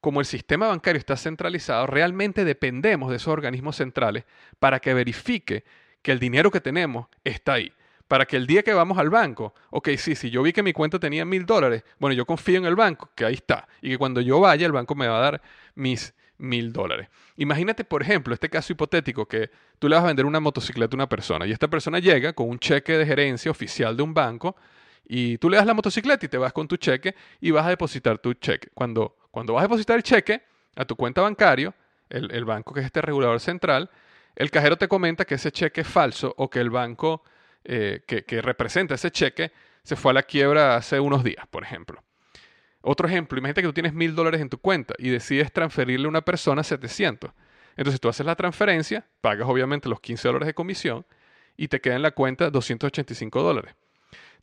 como 0.00 0.20
el 0.20 0.26
sistema 0.26 0.68
bancario 0.68 0.98
está 0.98 1.16
centralizado, 1.16 1.86
realmente 1.86 2.44
dependemos 2.44 3.10
de 3.10 3.16
esos 3.16 3.28
organismos 3.28 3.76
centrales 3.76 4.24
para 4.58 4.80
que 4.80 4.94
verifique 4.94 5.64
que 6.02 6.12
el 6.12 6.20
dinero 6.20 6.50
que 6.50 6.60
tenemos 6.60 7.06
está 7.24 7.54
ahí. 7.54 7.72
Para 8.06 8.24
que 8.24 8.36
el 8.36 8.46
día 8.46 8.62
que 8.62 8.72
vamos 8.72 8.98
al 8.98 9.10
banco, 9.10 9.52
ok, 9.70 9.88
sí, 9.98 10.14
si 10.14 10.30
yo 10.30 10.42
vi 10.42 10.52
que 10.52 10.62
mi 10.62 10.72
cuenta 10.72 11.00
tenía 11.00 11.24
mil 11.24 11.44
dólares, 11.44 11.82
bueno, 11.98 12.14
yo 12.14 12.24
confío 12.24 12.58
en 12.58 12.66
el 12.66 12.76
banco, 12.76 13.10
que 13.16 13.24
ahí 13.24 13.34
está, 13.34 13.66
y 13.82 13.90
que 13.90 13.98
cuando 13.98 14.20
yo 14.20 14.38
vaya, 14.38 14.64
el 14.64 14.72
banco 14.72 14.94
me 14.94 15.08
va 15.08 15.18
a 15.18 15.22
dar 15.22 15.42
mis 15.74 16.14
mil 16.38 16.72
dólares. 16.72 17.08
Imagínate, 17.36 17.84
por 17.84 18.02
ejemplo, 18.02 18.34
este 18.34 18.48
caso 18.48 18.72
hipotético 18.72 19.26
que 19.26 19.50
tú 19.78 19.88
le 19.88 19.96
vas 19.96 20.04
a 20.04 20.08
vender 20.08 20.26
una 20.26 20.40
motocicleta 20.40 20.94
a 20.94 20.96
una 20.96 21.08
persona 21.08 21.46
y 21.46 21.52
esta 21.52 21.68
persona 21.68 21.98
llega 21.98 22.32
con 22.32 22.48
un 22.48 22.58
cheque 22.58 22.98
de 22.98 23.06
gerencia 23.06 23.50
oficial 23.50 23.96
de 23.96 24.02
un 24.02 24.14
banco 24.14 24.56
y 25.04 25.38
tú 25.38 25.48
le 25.48 25.56
das 25.56 25.66
la 25.66 25.74
motocicleta 25.74 26.26
y 26.26 26.28
te 26.28 26.38
vas 26.38 26.52
con 26.52 26.66
tu 26.68 26.76
cheque 26.76 27.14
y 27.40 27.50
vas 27.50 27.66
a 27.66 27.70
depositar 27.70 28.18
tu 28.18 28.34
cheque. 28.34 28.68
Cuando, 28.74 29.16
cuando 29.30 29.54
vas 29.54 29.62
a 29.62 29.64
depositar 29.66 29.96
el 29.96 30.02
cheque 30.02 30.42
a 30.74 30.84
tu 30.84 30.96
cuenta 30.96 31.22
bancario, 31.22 31.74
el, 32.08 32.44
banco 32.44 32.72
que 32.72 32.80
es 32.80 32.86
este 32.86 33.02
regulador 33.02 33.40
central, 33.40 33.90
el 34.34 34.50
cajero 34.50 34.76
te 34.76 34.88
comenta 34.88 35.24
que 35.24 35.34
ese 35.36 35.50
cheque 35.50 35.80
es 35.80 35.88
falso 35.88 36.34
o 36.36 36.48
que 36.50 36.60
el 36.60 36.70
banco 36.70 37.24
eh, 37.64 38.02
que 38.06 38.42
representa 38.42 38.94
ese 38.94 39.10
cheque 39.10 39.52
se 39.82 39.96
fue 39.96 40.10
a 40.10 40.14
la 40.14 40.22
quiebra 40.24 40.76
hace 40.76 40.98
unos 40.98 41.22
días, 41.22 41.46
por 41.46 41.62
ejemplo. 41.62 42.02
Otro 42.88 43.08
ejemplo, 43.08 43.36
imagínate 43.36 43.62
que 43.62 43.66
tú 43.66 43.72
tienes 43.72 43.94
mil 43.94 44.14
dólares 44.14 44.40
en 44.40 44.48
tu 44.48 44.58
cuenta 44.58 44.94
y 44.98 45.08
decides 45.08 45.52
transferirle 45.52 46.06
a 46.06 46.08
una 46.08 46.20
persona 46.20 46.62
700. 46.62 47.32
Entonces 47.76 48.00
tú 48.00 48.08
haces 48.08 48.24
la 48.24 48.36
transferencia, 48.36 49.04
pagas 49.20 49.48
obviamente 49.48 49.88
los 49.88 49.98
15 49.98 50.28
dólares 50.28 50.46
de 50.46 50.54
comisión 50.54 51.04
y 51.56 51.66
te 51.66 51.80
queda 51.80 51.96
en 51.96 52.02
la 52.02 52.12
cuenta 52.12 52.48
285 52.48 53.42
dólares. 53.42 53.74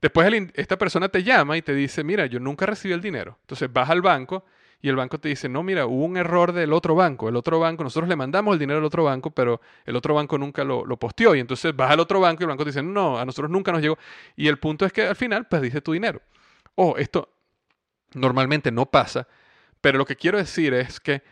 Después 0.01 0.29
esta 0.55 0.77
persona 0.77 1.07
te 1.07 1.23
llama 1.23 1.55
y 1.55 1.61
te 1.61 1.73
dice, 1.73 2.03
mira, 2.03 2.25
yo 2.25 2.41
nunca 2.41 2.65
recibí 2.65 2.93
el 2.93 2.99
dinero. 2.99 3.37
Entonces 3.43 3.71
vas 3.71 3.89
al 3.89 4.01
banco 4.01 4.43
y 4.81 4.89
el 4.89 4.97
banco 4.97 5.21
te 5.21 5.29
dice, 5.29 5.47
no, 5.47 5.63
mira, 5.63 5.85
hubo 5.85 6.03
un 6.03 6.17
error 6.17 6.51
del 6.51 6.73
otro 6.73 6.95
banco. 6.95 7.29
El 7.29 7.37
otro 7.37 7.61
banco, 7.61 7.85
nosotros 7.85 8.09
le 8.09 8.17
mandamos 8.17 8.51
el 8.51 8.59
dinero 8.59 8.79
al 8.79 8.85
otro 8.85 9.05
banco, 9.05 9.31
pero 9.31 9.61
el 9.85 9.95
otro 9.95 10.15
banco 10.15 10.37
nunca 10.37 10.65
lo, 10.65 10.85
lo 10.85 10.97
posteó. 10.97 11.33
Y 11.33 11.39
entonces 11.39 11.73
vas 11.73 11.91
al 11.91 12.01
otro 12.01 12.19
banco 12.19 12.41
y 12.41 12.43
el 12.43 12.49
banco 12.49 12.65
te 12.65 12.71
dice, 12.71 12.83
no, 12.83 13.17
a 13.17 13.23
nosotros 13.23 13.49
nunca 13.49 13.71
nos 13.71 13.81
llegó. 13.81 13.97
Y 14.35 14.49
el 14.49 14.59
punto 14.59 14.85
es 14.85 14.91
que 14.91 15.03
al 15.03 15.15
final 15.15 15.47
perdiste 15.47 15.79
tu 15.79 15.93
dinero. 15.93 16.21
Oh, 16.75 16.97
esto 16.97 17.32
normalmente 18.15 18.71
no 18.71 18.85
pasa, 18.85 19.27
pero 19.81 19.97
lo 19.97 20.05
que 20.05 20.15
quiero 20.15 20.37
decir 20.37 20.73
es 20.73 20.99
que 20.99 21.23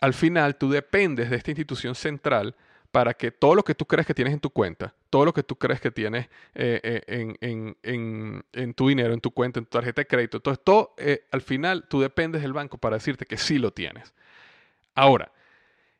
al 0.00 0.14
final 0.14 0.56
tú 0.56 0.70
dependes 0.70 1.30
de 1.30 1.36
esta 1.36 1.50
institución 1.50 1.94
central 1.94 2.56
para 2.90 3.14
que 3.14 3.30
todo 3.30 3.54
lo 3.54 3.62
que 3.62 3.74
tú 3.74 3.86
crees 3.86 4.06
que 4.06 4.14
tienes 4.14 4.34
en 4.34 4.40
tu 4.40 4.50
cuenta, 4.50 4.94
todo 5.10 5.24
lo 5.24 5.32
que 5.32 5.42
tú 5.42 5.56
crees 5.56 5.80
que 5.80 5.90
tienes 5.90 6.28
eh, 6.54 7.02
eh, 7.06 7.76
en, 7.82 8.74
tu 8.74 8.88
dinero, 8.88 9.14
en 9.14 9.20
tu 9.20 9.30
cuenta, 9.30 9.60
en 9.60 9.66
tu 9.66 9.70
tarjeta 9.70 10.00
de 10.00 10.06
crédito, 10.06 10.40
todo 10.40 10.54
esto, 10.54 10.94
eh, 10.96 11.26
al 11.30 11.42
final 11.42 11.86
tú 11.88 12.00
dependes 12.00 12.42
del 12.42 12.52
banco 12.52 12.78
para 12.78 12.96
decirte 12.96 13.26
que 13.26 13.36
sí 13.36 13.58
lo 13.58 13.72
tienes. 13.72 14.12
Ahora, 14.94 15.30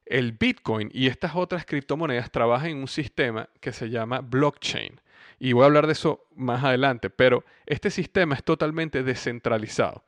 el 0.04 0.32
Bitcoin 0.32 0.90
y 0.92 1.06
estas 1.06 1.36
otras 1.36 1.64
criptomonedas 1.64 2.32
trabajan 2.32 2.70
en 2.70 2.78
un 2.78 2.88
sistema 2.88 3.48
que 3.60 3.72
se 3.72 3.88
llama 3.88 4.20
blockchain. 4.20 5.00
Y 5.38 5.52
voy 5.52 5.62
a 5.62 5.66
hablar 5.66 5.86
de 5.86 5.92
eso 5.92 6.26
más 6.34 6.64
adelante, 6.64 7.08
pero 7.08 7.44
este 7.66 7.90
sistema 7.90 8.34
es 8.34 8.42
totalmente 8.42 9.04
descentralizado. 9.04 10.04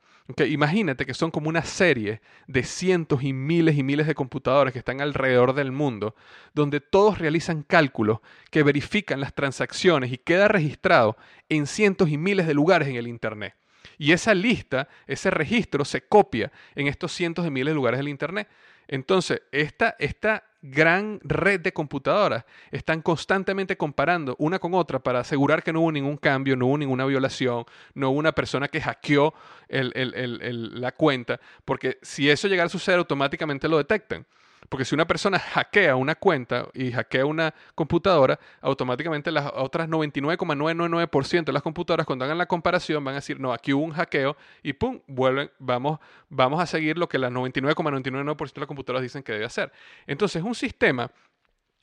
Imagínate 0.47 1.05
que 1.05 1.13
son 1.13 1.31
como 1.31 1.49
una 1.49 1.65
serie 1.65 2.21
de 2.47 2.63
cientos 2.63 3.23
y 3.23 3.33
miles 3.33 3.77
y 3.77 3.83
miles 3.83 4.07
de 4.07 4.15
computadoras 4.15 4.71
que 4.71 4.79
están 4.79 5.01
alrededor 5.01 5.53
del 5.53 5.73
mundo, 5.73 6.15
donde 6.53 6.79
todos 6.79 7.19
realizan 7.19 7.63
cálculos 7.63 8.19
que 8.49 8.63
verifican 8.63 9.19
las 9.19 9.33
transacciones 9.33 10.13
y 10.13 10.17
queda 10.17 10.47
registrado 10.47 11.17
en 11.49 11.67
cientos 11.67 12.09
y 12.09 12.17
miles 12.17 12.47
de 12.47 12.53
lugares 12.53 12.87
en 12.87 12.95
el 12.95 13.07
Internet. 13.07 13.55
Y 13.97 14.13
esa 14.13 14.33
lista, 14.33 14.87
ese 15.07 15.29
registro 15.29 15.83
se 15.83 16.07
copia 16.07 16.53
en 16.75 16.87
estos 16.87 17.11
cientos 17.11 17.43
de 17.43 17.51
miles 17.51 17.71
de 17.71 17.75
lugares 17.75 17.97
del 17.99 18.07
Internet. 18.07 18.47
Entonces, 18.87 19.41
esta, 19.51 19.95
esta 19.99 20.45
gran 20.63 21.19
red 21.23 21.59
de 21.59 21.73
computadoras 21.73 22.45
están 22.71 23.01
constantemente 23.01 23.75
comparando 23.75 24.35
una 24.39 24.59
con 24.59 24.73
otra 24.73 24.97
para 24.99 25.19
asegurar 25.19 25.61
que 25.61 25.73
no 25.73 25.81
hubo 25.81 25.91
ningún 25.91 26.15
cambio, 26.15 26.55
no 26.55 26.67
hubo 26.67 26.77
ninguna 26.77 27.05
violación, 27.05 27.65
no 27.93 28.09
hubo 28.09 28.17
una 28.17 28.31
persona 28.31 28.69
que 28.69 28.79
hackeó 28.81 29.33
la 29.67 30.91
cuenta, 30.93 31.39
porque 31.65 31.99
si 32.01 32.29
eso 32.29 32.47
llegara 32.47 32.67
a 32.67 32.69
suceder 32.69 32.97
automáticamente 32.97 33.67
lo 33.67 33.77
detectan. 33.77 34.25
Porque 34.69 34.85
si 34.85 34.95
una 34.95 35.05
persona 35.05 35.39
hackea 35.39 35.95
una 35.95 36.15
cuenta 36.15 36.67
y 36.73 36.91
hackea 36.91 37.25
una 37.25 37.53
computadora, 37.75 38.39
automáticamente 38.61 39.31
las 39.31 39.51
otras 39.55 39.87
99,999% 39.89 41.45
de 41.45 41.53
las 41.53 41.61
computadoras 41.61 42.05
cuando 42.05 42.25
hagan 42.25 42.37
la 42.37 42.45
comparación 42.45 43.03
van 43.03 43.13
a 43.13 43.17
decir, 43.17 43.39
no, 43.39 43.53
aquí 43.53 43.73
hubo 43.73 43.83
un 43.83 43.91
hackeo 43.91 44.35
y 44.61 44.73
pum, 44.73 44.99
vuelven, 45.07 45.51
vamos, 45.59 45.99
vamos 46.29 46.61
a 46.61 46.65
seguir 46.65 46.97
lo 46.97 47.07
que 47.07 47.17
las 47.17 47.31
99,999% 47.31 48.53
de 48.53 48.59
las 48.61 48.67
computadoras 48.67 49.03
dicen 49.03 49.23
que 49.23 49.33
debe 49.33 49.45
hacer. 49.45 49.71
Entonces 50.07 50.37
es 50.37 50.45
un 50.45 50.55
sistema 50.55 51.11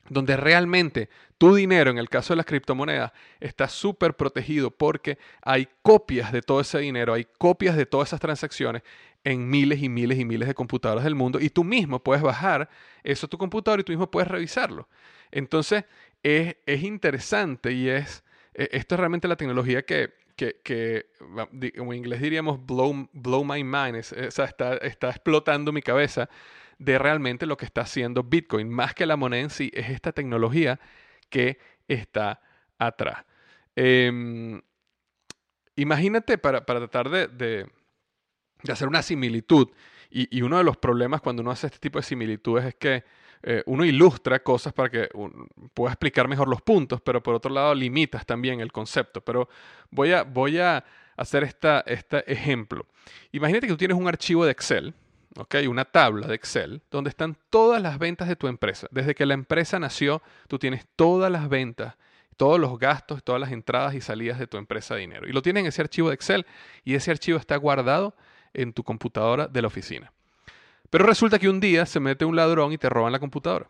donde 0.08 0.36
realmente 0.36 1.08
tu 1.38 1.54
dinero, 1.54 1.90
en 1.90 1.98
el 1.98 2.08
caso 2.08 2.32
de 2.32 2.38
las 2.38 2.46
criptomonedas, 2.46 3.12
está 3.38 3.68
súper 3.68 4.14
protegido 4.14 4.70
porque 4.70 5.18
hay 5.42 5.68
copias 5.82 6.32
de 6.32 6.42
todo 6.42 6.60
ese 6.60 6.78
dinero, 6.78 7.14
hay 7.14 7.26
copias 7.38 7.76
de 7.76 7.86
todas 7.86 8.08
esas 8.08 8.20
transacciones 8.20 8.82
en 9.24 9.48
miles 9.48 9.82
y 9.82 9.88
miles 9.88 10.18
y 10.18 10.24
miles 10.24 10.48
de 10.48 10.54
computadoras 10.54 11.04
del 11.04 11.14
mundo 11.14 11.40
y 11.40 11.50
tú 11.50 11.64
mismo 11.64 12.02
puedes 12.02 12.22
bajar 12.22 12.68
eso 13.02 13.26
a 13.26 13.28
tu 13.28 13.38
computador 13.38 13.80
y 13.80 13.84
tú 13.84 13.92
mismo 13.92 14.10
puedes 14.10 14.28
revisarlo. 14.28 14.88
Entonces, 15.30 15.84
es, 16.22 16.56
interesante 16.82 17.72
y 17.72 17.88
es, 17.88 18.24
e, 18.54 18.68
esto 18.72 18.94
es 18.94 18.98
realmente 18.98 19.28
la 19.28 19.36
tecnología 19.36 19.82
que, 19.82 20.12
que, 20.36 21.06
en 21.50 21.92
inglés 21.92 22.20
diríamos 22.20 22.64
blow, 22.64 23.08
blow 23.12 23.44
my 23.44 23.62
mind, 23.62 23.96
o 23.98 24.30
sea, 24.30 24.46
está, 24.46 24.76
está 24.76 25.10
explotando 25.10 25.70
mi 25.70 25.82
cabeza 25.82 26.30
de 26.78 26.98
realmente 26.98 27.44
lo 27.44 27.58
que 27.58 27.66
está 27.66 27.82
haciendo 27.82 28.22
Bitcoin. 28.22 28.70
Más 28.70 28.94
que 28.94 29.04
la 29.04 29.16
moneda 29.16 29.42
en 29.42 29.50
sí, 29.50 29.70
es 29.74 29.90
esta 29.90 30.12
tecnología 30.12 30.80
que 31.28 31.58
está 31.88 32.40
atrás. 32.78 33.24
Em, 33.76 34.62
imagínate 35.76 36.38
para, 36.38 36.64
tratar 36.64 37.10
de 37.10 37.28
de 37.28 37.66
hacer 38.68 38.88
una 38.88 39.02
similitud. 39.02 39.68
Y, 40.10 40.42
uno 40.42 40.58
de 40.58 40.64
los 40.64 40.76
problemas 40.76 41.20
cuando 41.20 41.42
uno 41.42 41.52
hace 41.52 41.68
este 41.68 41.78
tipo 41.78 41.98
de 41.98 42.02
similitudes 42.02 42.64
es 42.64 42.74
que 42.74 43.04
eh, 43.42 43.62
uno 43.66 43.84
ilustra 43.84 44.42
cosas 44.42 44.72
para 44.72 44.90
que 44.90 45.08
pueda 45.72 45.92
explicar 45.92 46.26
mejor 46.26 46.48
los 46.48 46.60
puntos, 46.62 47.00
pero 47.00 47.22
por 47.22 47.34
otro 47.34 47.50
lado 47.50 47.74
limitas 47.74 48.26
también 48.26 48.60
el 48.60 48.72
concepto. 48.72 49.20
Pero 49.20 49.48
voy 49.90 50.12
a, 50.12 50.24
voy 50.24 50.58
a 50.58 50.84
hacer 51.16 51.44
esta, 51.44 51.84
este 51.86 52.30
ejemplo. 52.30 52.86
Imagínate 53.30 53.66
que 53.66 53.72
tú 53.72 53.78
tienes 53.78 53.96
un 53.96 54.08
archivo 54.08 54.44
de 54.44 54.50
Excel, 54.50 54.94
¿okay? 55.36 55.68
una 55.68 55.84
tabla 55.84 56.26
de 56.26 56.34
Excel, 56.34 56.82
donde 56.90 57.10
están 57.10 57.36
todas 57.48 57.80
las 57.80 57.98
ventas 57.98 58.26
de 58.26 58.34
tu 58.34 58.48
empresa. 58.48 58.88
Desde 58.90 59.14
que 59.14 59.26
la 59.26 59.34
empresa 59.34 59.78
nació, 59.78 60.22
tú 60.48 60.58
tienes 60.58 60.86
todas 60.96 61.30
las 61.30 61.48
ventas 61.48 61.94
todos 62.40 62.58
los 62.58 62.78
gastos, 62.78 63.22
todas 63.22 63.38
las 63.38 63.52
entradas 63.52 63.94
y 63.94 64.00
salidas 64.00 64.38
de 64.38 64.46
tu 64.46 64.56
empresa 64.56 64.94
de 64.94 65.02
dinero. 65.02 65.28
Y 65.28 65.32
lo 65.32 65.42
tienes 65.42 65.60
en 65.60 65.66
ese 65.66 65.82
archivo 65.82 66.08
de 66.08 66.14
Excel 66.14 66.46
y 66.84 66.94
ese 66.94 67.10
archivo 67.10 67.36
está 67.36 67.54
guardado 67.56 68.14
en 68.54 68.72
tu 68.72 68.82
computadora 68.82 69.46
de 69.48 69.62
la 69.62 69.68
oficina. 69.68 70.12
Pero 70.90 71.06
resulta 71.06 71.38
que 71.38 71.48
un 71.48 71.60
día 71.60 71.86
se 71.86 72.00
mete 72.00 72.24
un 72.24 72.36
ladrón 72.36 72.72
y 72.72 72.78
te 72.78 72.88
roban 72.88 73.12
la 73.12 73.20
computadora. 73.20 73.68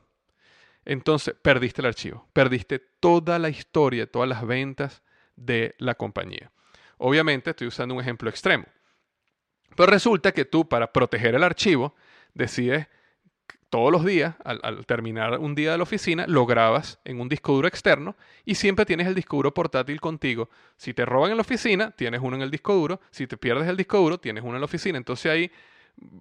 Entonces 0.84 1.34
perdiste 1.40 1.82
el 1.82 1.86
archivo, 1.86 2.26
perdiste 2.32 2.78
toda 2.78 3.38
la 3.38 3.50
historia, 3.50 4.10
todas 4.10 4.28
las 4.28 4.46
ventas 4.46 5.02
de 5.36 5.74
la 5.78 5.94
compañía. 5.94 6.50
Obviamente 6.98 7.50
estoy 7.50 7.66
usando 7.66 7.94
un 7.94 8.00
ejemplo 8.00 8.30
extremo. 8.30 8.64
Pero 9.76 9.90
resulta 9.90 10.32
que 10.32 10.44
tú 10.44 10.68
para 10.68 10.92
proteger 10.92 11.34
el 11.34 11.44
archivo 11.44 11.94
decides 12.34 12.88
todos 13.70 13.92
los 13.92 14.04
días, 14.04 14.34
al, 14.44 14.84
terminar 14.84 15.38
un 15.38 15.54
día 15.54 15.70
de 15.72 15.78
la 15.78 15.84
oficina, 15.84 16.26
lo 16.26 16.44
grabas 16.44 16.98
en 17.04 17.20
un 17.20 17.28
disco 17.28 17.52
duro 17.52 17.68
externo 17.68 18.16
y 18.44 18.56
siempre 18.56 18.84
tienes 18.84 19.06
el 19.06 19.14
disco 19.14 19.36
duro 19.36 19.54
portátil 19.54 20.00
contigo. 20.00 20.50
Si 20.76 20.92
te 20.92 21.04
roban 21.04 21.30
en 21.30 21.36
la 21.36 21.42
oficina, 21.42 21.92
tienes 21.92 22.20
uno 22.20 22.34
en 22.34 22.42
el 22.42 22.50
disco 22.50 22.74
duro. 22.74 23.00
Si 23.12 23.28
te 23.28 23.36
pierdes 23.36 23.68
el 23.68 23.76
disco 23.76 23.98
duro, 23.98 24.18
tienes 24.18 24.42
uno 24.42 24.54
en 24.54 24.60
la 24.60 24.64
oficina. 24.64 24.98
Entonces 24.98 25.30
ahí 25.30 25.50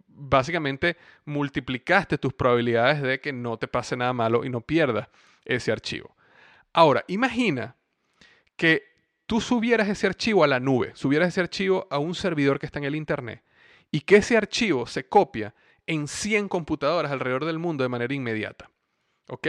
básicamente 0.08 0.98
multiplicaste 1.26 2.20
tus 2.20 2.34
probabilidades 2.34 3.02
de 3.02 3.20
que 3.20 3.34
no 3.34 3.58
te 3.58 3.68
pase 3.68 3.98
nada 3.98 4.14
malo 4.14 4.46
y 4.46 4.50
no 4.50 4.62
pierdas 4.62 5.08
ese 5.44 5.72
archivo. 5.72 6.16
Ahora, 6.72 7.04
imagina 7.08 7.76
que 8.56 8.84
tú 9.26 9.42
subieras 9.42 9.90
ese 9.90 10.06
archivo 10.06 10.44
a 10.44 10.48
la 10.48 10.60
nube, 10.60 10.92
subieras 10.94 11.30
ese 11.30 11.42
archivo 11.42 11.88
a 11.90 11.98
un 11.98 12.14
servidor 12.14 12.60
que 12.60 12.68
está 12.68 12.78
en 12.78 12.86
el 12.86 12.96
Internet 12.96 13.44
y 13.90 14.02
que 14.02 14.18
ese 14.18 14.38
archivo 14.38 14.86
se 14.86 15.08
copia 15.08 15.56
en 15.90 16.08
100 16.08 16.50
computadoras 16.50 17.12
alrededor 17.12 17.46
del 17.46 17.58
mundo 17.58 17.84
de 17.84 17.90
manera 17.90 18.14
inmediata. 18.14 18.70
¿Ok? 19.28 19.48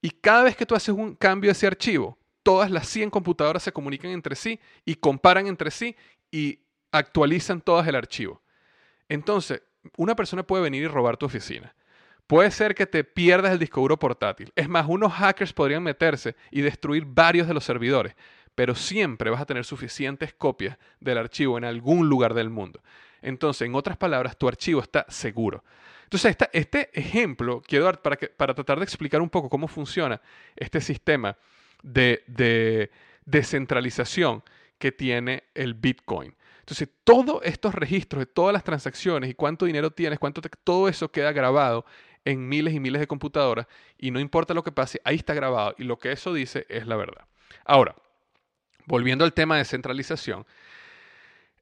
Y 0.00 0.10
cada 0.10 0.44
vez 0.44 0.56
que 0.56 0.64
tú 0.64 0.74
haces 0.74 0.94
un 0.94 1.14
cambio 1.14 1.48
de 1.48 1.52
ese 1.52 1.66
archivo, 1.66 2.18
todas 2.42 2.70
las 2.70 2.88
100 2.88 3.10
computadoras 3.10 3.62
se 3.62 3.72
comunican 3.72 4.10
entre 4.10 4.36
sí 4.36 4.58
y 4.86 4.94
comparan 4.94 5.46
entre 5.46 5.70
sí 5.70 5.94
y 6.30 6.60
actualizan 6.92 7.60
todas 7.60 7.86
el 7.86 7.94
archivo. 7.94 8.42
Entonces, 9.06 9.62
una 9.98 10.16
persona 10.16 10.46
puede 10.46 10.62
venir 10.62 10.82
y 10.82 10.86
robar 10.86 11.18
tu 11.18 11.26
oficina. 11.26 11.74
Puede 12.26 12.50
ser 12.50 12.74
que 12.74 12.86
te 12.86 13.04
pierdas 13.04 13.52
el 13.52 13.58
disco 13.58 13.82
duro 13.82 13.98
portátil. 13.98 14.52
Es 14.56 14.70
más, 14.70 14.86
unos 14.88 15.12
hackers 15.12 15.52
podrían 15.52 15.82
meterse 15.82 16.36
y 16.50 16.62
destruir 16.62 17.04
varios 17.04 17.46
de 17.46 17.54
los 17.54 17.64
servidores, 17.64 18.16
pero 18.54 18.74
siempre 18.74 19.28
vas 19.28 19.42
a 19.42 19.46
tener 19.46 19.66
suficientes 19.66 20.32
copias 20.32 20.78
del 21.00 21.18
archivo 21.18 21.58
en 21.58 21.64
algún 21.64 22.08
lugar 22.08 22.32
del 22.32 22.48
mundo. 22.48 22.80
Entonces, 23.22 23.66
en 23.66 23.74
otras 23.74 23.96
palabras, 23.96 24.36
tu 24.36 24.48
archivo 24.48 24.80
está 24.80 25.06
seguro. 25.08 25.64
Entonces, 26.04 26.36
este 26.52 26.90
ejemplo 26.98 27.62
quiero 27.66 27.86
dar 27.86 28.00
para, 28.00 28.16
para 28.36 28.54
tratar 28.54 28.78
de 28.78 28.84
explicar 28.84 29.20
un 29.20 29.30
poco 29.30 29.48
cómo 29.48 29.66
funciona 29.66 30.20
este 30.54 30.80
sistema 30.80 31.36
de, 31.82 32.90
descentralización 33.24 34.42
que 34.78 34.92
tiene 34.92 35.44
el 35.54 35.74
Bitcoin. 35.74 36.34
Entonces, 36.60 36.88
todos 37.04 37.40
estos 37.44 37.74
registros 37.74 38.20
de 38.20 38.26
todas 38.26 38.52
las 38.52 38.64
transacciones 38.64 39.30
y 39.30 39.34
cuánto 39.34 39.66
dinero 39.66 39.90
tienes, 39.90 40.18
cuánto 40.18 40.40
todo 40.64 40.88
eso 40.88 41.10
queda 41.10 41.32
grabado 41.32 41.84
en 42.24 42.48
miles 42.48 42.74
y 42.74 42.80
miles 42.80 43.00
de 43.00 43.06
computadoras 43.06 43.66
y 43.98 44.10
no 44.10 44.18
importa 44.18 44.52
lo 44.52 44.64
que 44.64 44.72
pase, 44.72 45.00
ahí 45.04 45.16
está 45.16 45.32
grabado 45.32 45.74
y 45.78 45.84
lo 45.84 45.98
que 45.98 46.10
eso 46.10 46.34
dice 46.34 46.66
es 46.68 46.86
la 46.86 46.96
verdad. 46.96 47.24
Ahora, 47.64 47.94
volviendo 48.86 49.24
al 49.24 49.32
tema 49.32 49.56
de 49.56 49.64
centralización, 49.64 50.44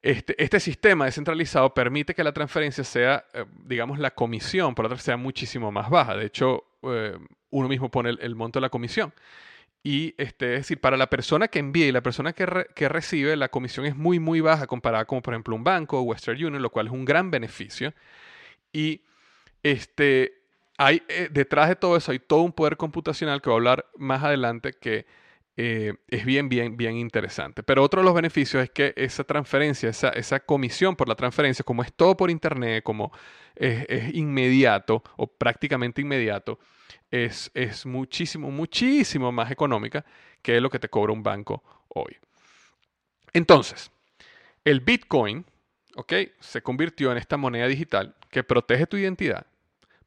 este, 0.05 0.35
este, 0.43 0.61
sistema 0.61 1.07
descentralizado 1.07 1.73
permite 1.73 2.15
que 2.15 2.23
la 2.23 2.35
transferencia 2.35 2.85
sea, 2.85 3.25
eh, 3.33 3.47
digamos, 3.65 3.99
la 3.99 4.11
comisión, 4.11 4.75
por 4.75 4.85
otra 4.85 4.99
sea 4.99 5.17
muchísimo 5.17 5.73
más 5.73 5.89
baja. 5.89 6.15
De 6.15 6.27
hecho, 6.27 6.63
eh, 6.83 7.17
uno 7.49 7.69
mismo 7.69 7.91
pone 7.91 8.11
el, 8.11 8.35
monto 8.35 8.59
de 8.59 8.61
la 8.61 8.69
comisión. 8.69 9.15
Y 9.83 10.15
este, 10.19 10.57
es 10.57 10.61
decir, 10.61 10.79
para 10.79 10.99
la 10.99 11.09
persona 11.09 11.49
que 11.49 11.59
envía 11.59 11.87
y 11.87 11.93
la 11.93 12.03
persona 12.03 12.35
que, 12.35 12.45
recibe, 12.45 13.35
la 13.35 13.49
comisión 13.49 13.87
es 13.87 13.97
muy, 13.97 14.19
muy 14.19 14.43
baja 14.43 14.67
comparada 14.67 15.07
con, 15.07 15.23
por 15.23 15.33
ejemplo, 15.33 15.57
un 15.57 15.65
banco 15.65 15.99
o 15.99 16.03
Western 16.03 16.37
Union, 16.37 16.61
lo 16.61 16.69
cual 16.69 16.89
es 16.89 16.93
un 16.93 17.07
gran 17.07 17.31
beneficio. 17.31 17.95
Y 18.75 19.01
este, 19.63 20.35
hay, 20.77 21.03
eh, 21.09 21.29
detrás 21.31 21.71
de 21.71 21.77
todo 21.77 21.97
eso 21.97 22.13
hay 22.13 22.19
todo 22.19 22.43
un 22.43 22.53
poder 22.53 22.77
computacional 22.77 23.41
que 23.41 23.49
voy 23.49 23.55
a 23.55 23.57
hablar 23.57 23.87
más 23.97 24.23
adelante 24.23 24.75
que 24.75 25.07
eh, 25.57 25.95
es 26.09 26.25
bien, 26.25 26.49
bien, 26.49 26.77
bien 26.77 26.97
interesante. 26.97 27.63
Pero 27.63 27.83
otro 27.83 28.01
de 28.01 28.05
los 28.05 28.15
beneficios 28.15 28.63
es 28.63 28.71
que 28.71 28.93
esa 28.97 29.25
transferencia, 29.25 29.89
esa, 29.89 30.09
esa 30.11 30.41
comisión 30.41 30.97
por 30.97 31.09
la 31.09 31.15
transferencia, 31.15 31.65
como 31.65 31.83
es 31.83 31.93
todo 31.93 32.17
por 32.17 32.31
internet, 32.31 32.83
como 32.83 33.13
es, 33.55 33.87
es 33.89 34.15
inmediato 34.15 35.03
o 35.17 35.27
prácticamente 35.27 36.01
inmediato, 36.01 36.59
es, 37.11 37.51
es 37.55 37.87
muchísimo, 37.87 38.51
muchísimo 38.51 39.31
más 39.31 39.51
económica 39.51 40.05
que 40.43 40.61
lo 40.61 40.71
que 40.71 40.79
te 40.79 40.89
cobra 40.89 41.13
un 41.13 41.23
banco 41.23 41.63
hoy. 41.89 42.17
Entonces, 43.33 43.91
el 44.65 44.81
Bitcoin, 44.81 45.45
¿ok? 45.97 46.13
Se 46.41 46.63
convirtió 46.63 47.13
en 47.13 47.19
esta 47.19 47.37
moneda 47.37 47.67
digital 47.69 48.17
que 48.31 48.43
protege 48.43 48.87
tu 48.87 48.97
identidad, 48.97 49.47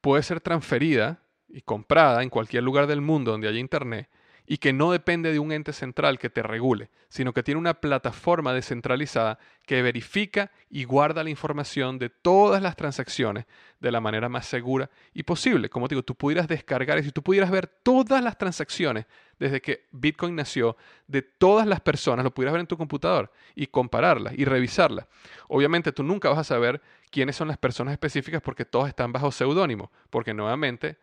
puede 0.02 0.24
ser 0.24 0.42
transferida 0.42 1.22
y 1.48 1.62
comprada 1.62 2.24
en 2.24 2.30
cualquier 2.30 2.64
lugar 2.64 2.88
del 2.88 3.02
mundo 3.02 3.32
donde 3.32 3.48
haya 3.48 3.60
internet 3.60 4.10
y 4.50 4.60
que 4.60 4.72
no 4.72 4.92
depende 4.94 5.34
de 5.34 5.40
un 5.40 5.52
ente 5.52 5.74
central 5.74 6.18
que 6.18 6.30
te 6.30 6.42
regule, 6.42 6.90
sino 7.10 7.34
que 7.34 7.44
tiene 7.44 7.60
una 7.60 7.76
plataforma 7.76 8.54
descentralizada 8.54 9.40
que 9.66 9.82
verifica 9.82 10.52
y 10.70 10.86
guarda 10.86 11.26
la 11.26 11.30
información 11.30 12.00
de 12.00 12.10
todas 12.10 12.62
las 12.62 12.78
transacciones 12.78 13.46
de 13.82 13.92
la 13.92 14.00
manera 14.00 14.30
más 14.30 14.46
segura 14.46 14.90
y 15.14 15.24
posible. 15.24 15.70
Como 15.70 15.90
te 15.90 15.96
digo, 15.96 16.04
tú 16.04 16.16
pudieras 16.16 16.48
descargar 16.48 16.98
y 16.98 17.04
si 17.04 17.12
tú 17.12 17.22
pudieras 17.22 17.52
ver 17.52 17.68
todas 17.68 18.24
las 18.24 18.38
transacciones 18.38 19.06
desde 19.38 19.62
que 19.62 19.86
Bitcoin 19.92 20.36
nació 20.36 20.78
de 21.08 21.22
todas 21.22 21.68
las 21.68 21.82
personas, 21.82 22.24
lo 22.24 22.34
pudieras 22.34 22.54
ver 22.54 22.62
en 22.62 22.68
tu 22.68 22.78
computador 22.78 23.32
y 23.54 23.68
compararlas 23.68 24.34
y 24.38 24.46
revisarlas. 24.46 25.08
Obviamente 25.50 25.92
tú 25.92 26.04
nunca 26.04 26.30
vas 26.30 26.40
a 26.40 26.44
saber 26.46 26.82
quiénes 27.12 27.36
son 27.36 27.50
las 27.50 27.58
personas 27.58 27.92
específicas 27.92 28.42
porque 28.42 28.64
todas 28.64 28.88
están 28.88 29.12
bajo 29.12 29.30
seudónimo, 29.30 29.92
porque 30.10 30.34
nuevamente 30.34 30.98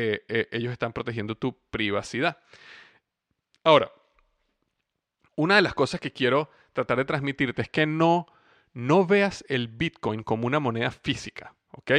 eh, 0.00 0.24
eh, 0.28 0.48
ellos 0.52 0.70
están 0.70 0.92
protegiendo 0.92 1.34
tu 1.34 1.58
privacidad. 1.70 2.38
Ahora, 3.64 3.90
una 5.34 5.56
de 5.56 5.62
las 5.62 5.74
cosas 5.74 5.98
que 5.98 6.12
quiero 6.12 6.50
tratar 6.72 6.98
de 6.98 7.04
transmitirte 7.04 7.62
es 7.62 7.68
que 7.68 7.84
no, 7.84 8.28
no 8.74 9.04
veas 9.04 9.44
el 9.48 9.66
Bitcoin 9.66 10.22
como 10.22 10.46
una 10.46 10.60
moneda 10.60 10.92
física, 10.92 11.52
¿ok? 11.72 11.90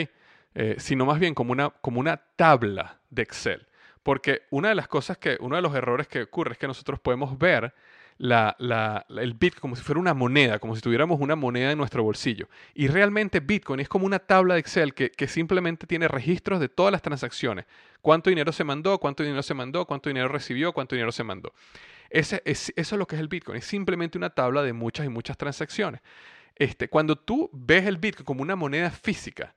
Eh, 0.55 0.75
sino 0.77 1.05
más 1.05 1.19
bien 1.19 1.33
como 1.33 1.51
una, 1.51 1.71
como 1.71 1.99
una 1.99 2.15
tabla 2.37 3.01
de 3.09 3.23
Excel. 3.23 3.67
Porque 4.01 4.43
una 4.49 4.69
de 4.69 4.75
las 4.75 4.87
cosas 4.87 5.17
que, 5.17 5.35
uno 5.41 5.57
de 5.57 5.61
los 5.61 5.75
errores 5.75 6.07
que 6.07 6.21
ocurre 6.21 6.53
es 6.53 6.57
que 6.57 6.67
nosotros 6.67 7.01
podemos 7.01 7.37
ver 7.37 7.73
el 8.19 9.33
Bitcoin 9.33 9.61
como 9.61 9.75
si 9.75 9.81
fuera 9.81 9.99
una 9.99 10.13
moneda, 10.13 10.59
como 10.59 10.75
si 10.75 10.81
tuviéramos 10.81 11.19
una 11.21 11.35
moneda 11.35 11.71
en 11.71 11.77
nuestro 11.77 12.03
bolsillo. 12.03 12.49
Y 12.73 12.87
realmente 12.87 13.39
Bitcoin 13.39 13.79
es 13.79 13.87
como 13.87 14.05
una 14.05 14.19
tabla 14.19 14.55
de 14.55 14.59
Excel 14.59 14.93
que, 14.93 15.27
simplemente 15.27 15.87
tiene 15.87 16.07
registros 16.07 16.59
de 16.59 16.67
todas 16.67 16.91
las 16.91 17.01
transacciones. 17.01 17.65
Cuánto 18.01 18.29
dinero 18.29 18.51
se 18.51 18.63
mandó, 18.63 18.99
cuánto 18.99 19.23
dinero 19.23 19.41
se 19.41 19.53
mandó, 19.53 19.85
cuánto 19.85 20.09
dinero 20.09 20.27
recibió, 20.27 20.73
cuánto 20.73 20.95
dinero 20.95 21.11
se 21.11 21.23
mandó. 21.23 21.53
Eso 22.09 22.37
es 22.43 22.91
lo 22.91 23.07
que 23.07 23.15
es 23.15 23.21
el 23.21 23.29
Bitcoin. 23.29 23.57
Es 23.57 23.65
simplemente 23.65 24.17
una 24.17 24.31
tabla 24.31 24.63
de 24.63 24.73
muchas 24.73 25.05
y 25.05 25.09
muchas 25.09 25.37
transacciones. 25.37 26.01
Este, 26.55 26.89
cuando 26.89 27.15
tú 27.15 27.49
ves 27.53 27.85
el 27.85 27.97
Bitcoin 27.97 28.25
como 28.25 28.41
una 28.41 28.57
moneda 28.57 28.91
física, 28.91 29.55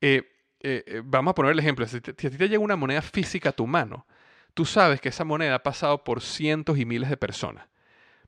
eh, 0.00 0.22
eh, 0.60 0.84
eh, 0.86 1.02
vamos 1.04 1.32
a 1.32 1.34
poner 1.34 1.52
el 1.52 1.58
ejemplo, 1.58 1.86
si, 1.86 1.98
a 1.98 2.00
ti 2.00 2.12
te 2.12 2.48
llega 2.48 2.58
una 2.58 2.76
moneda 2.76 3.02
física 3.02 3.50
a 3.50 3.52
tu 3.52 3.66
mano, 3.66 4.06
tú 4.54 4.64
sabes 4.64 5.02
que 5.02 5.10
esa 5.10 5.24
moneda 5.24 5.56
ha 5.56 5.62
pasado 5.62 6.02
por 6.02 6.22
cientos 6.22 6.78
y 6.78 6.86
miles 6.86 7.10
de 7.10 7.18
personas 7.18 7.69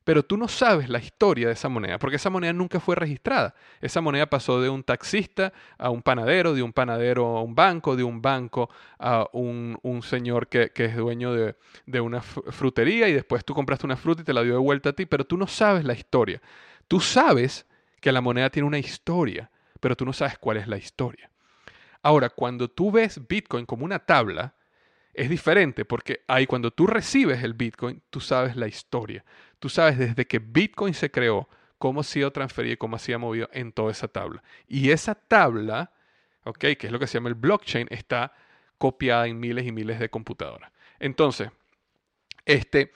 pero 0.05 0.25
tú 0.25 0.37
no 0.37 0.49
sabes 0.49 0.89
la 0.89 0.99
historia 0.99 1.47
de 1.47 1.53
esa 1.53 1.69
moneda, 1.69 1.99
porque 1.99 2.17
esa 2.17 2.31
moneda 2.31 2.53
nunca 2.53 2.81
fue 2.81 2.97
registrada. 2.97 3.55
Esa 3.81 4.01
moneda 4.01 4.27
pasó 4.27 4.61
de 4.61 4.69
un 4.69 4.83
taxista 4.83 5.53
a 5.79 5.91
un 5.91 6.03
panadero, 6.03 6.55
de 6.55 6.63
un 6.63 6.73
panadero 6.73 7.37
a 7.37 7.43
un 7.43 7.55
banco, 7.55 7.97
de 7.97 8.03
un 8.03 8.21
banco 8.21 8.69
a 8.99 9.27
un, 9.33 9.79
señor 10.03 10.49
que, 10.49 10.73
es 10.75 10.97
dueño 10.97 11.33
de, 11.33 11.57
de, 11.87 12.01
una 12.01 12.21
frutería 12.21 13.09
y 13.09 13.13
después 13.13 13.45
tú 13.45 13.55
compraste 13.55 13.87
una 13.87 13.97
fruta 13.97 14.23
y 14.23 14.25
te 14.25 14.33
la 14.33 14.43
dio 14.43 14.55
de 14.55 14.59
vuelta 14.59 14.91
a 14.91 14.93
ti, 14.93 15.07
pero 15.07 15.25
tú 15.25 15.37
no 15.37 15.47
sabes 15.47 15.85
la 15.85 15.95
historia. 15.95 16.41
Tú 16.89 17.01
sabes 17.01 17.67
que 18.01 18.13
la 18.13 18.21
moneda 18.21 18.51
tiene 18.51 18.67
una 18.67 18.79
historia, 18.79 19.51
pero 19.81 19.97
tú 19.97 20.05
no 20.05 20.13
sabes 20.13 20.39
cuál 20.39 20.57
es 20.57 20.67
la 20.67 20.77
historia. 20.77 21.31
Ahora, 22.03 22.31
cuando 22.31 22.69
tú 22.69 22.91
ves 22.91 23.21
Bitcoin 23.29 23.65
como 23.65 23.85
una 23.85 24.01
tabla, 24.01 24.55
es 25.15 25.29
diferente 25.29 25.85
porque 25.85 26.23
ahí 26.27 26.47
cuando 26.47 26.71
tú 26.71 26.87
recibes 26.87 27.43
el 27.43 27.55
Bitcoin, 27.55 28.03
tú 28.11 28.21
sabes 28.21 28.57
la 28.57 28.67
historia. 28.67 29.25
Tú 29.63 29.69
sabes 29.69 29.97
desde 29.97 30.27
que 30.27 30.41
Bitcoin 30.41 30.93
se 30.93 31.13
creó, 31.13 31.49
cómo 31.79 32.01
ha 32.01 32.03
sido 32.03 32.33
transferido 32.33 32.75
y 32.75 32.77
cómo 32.77 32.97
ha 32.97 32.99
sido 32.99 33.21
movido 33.21 33.49
en 33.53 33.71
toda 33.71 33.93
esa 33.93 34.09
tabla. 34.09 34.43
Y 34.67 34.91
esa 34.91 35.15
tabla, 35.15 35.93
¿ok? 36.43 36.59
Que 36.59 36.87
es 36.89 36.91
lo 36.91 36.99
que 36.99 37.07
se 37.07 37.15
llama 37.15 37.29
el 37.29 37.37
blockchain, 37.37 37.87
está 37.93 38.33
copiada 38.77 39.29
en 39.29 39.39
miles 39.39 39.65
y 39.65 39.71
miles 39.71 40.01
de 40.01 40.09
computadoras. 40.09 40.73
Entonces, 40.99 41.53
este, 42.45 42.91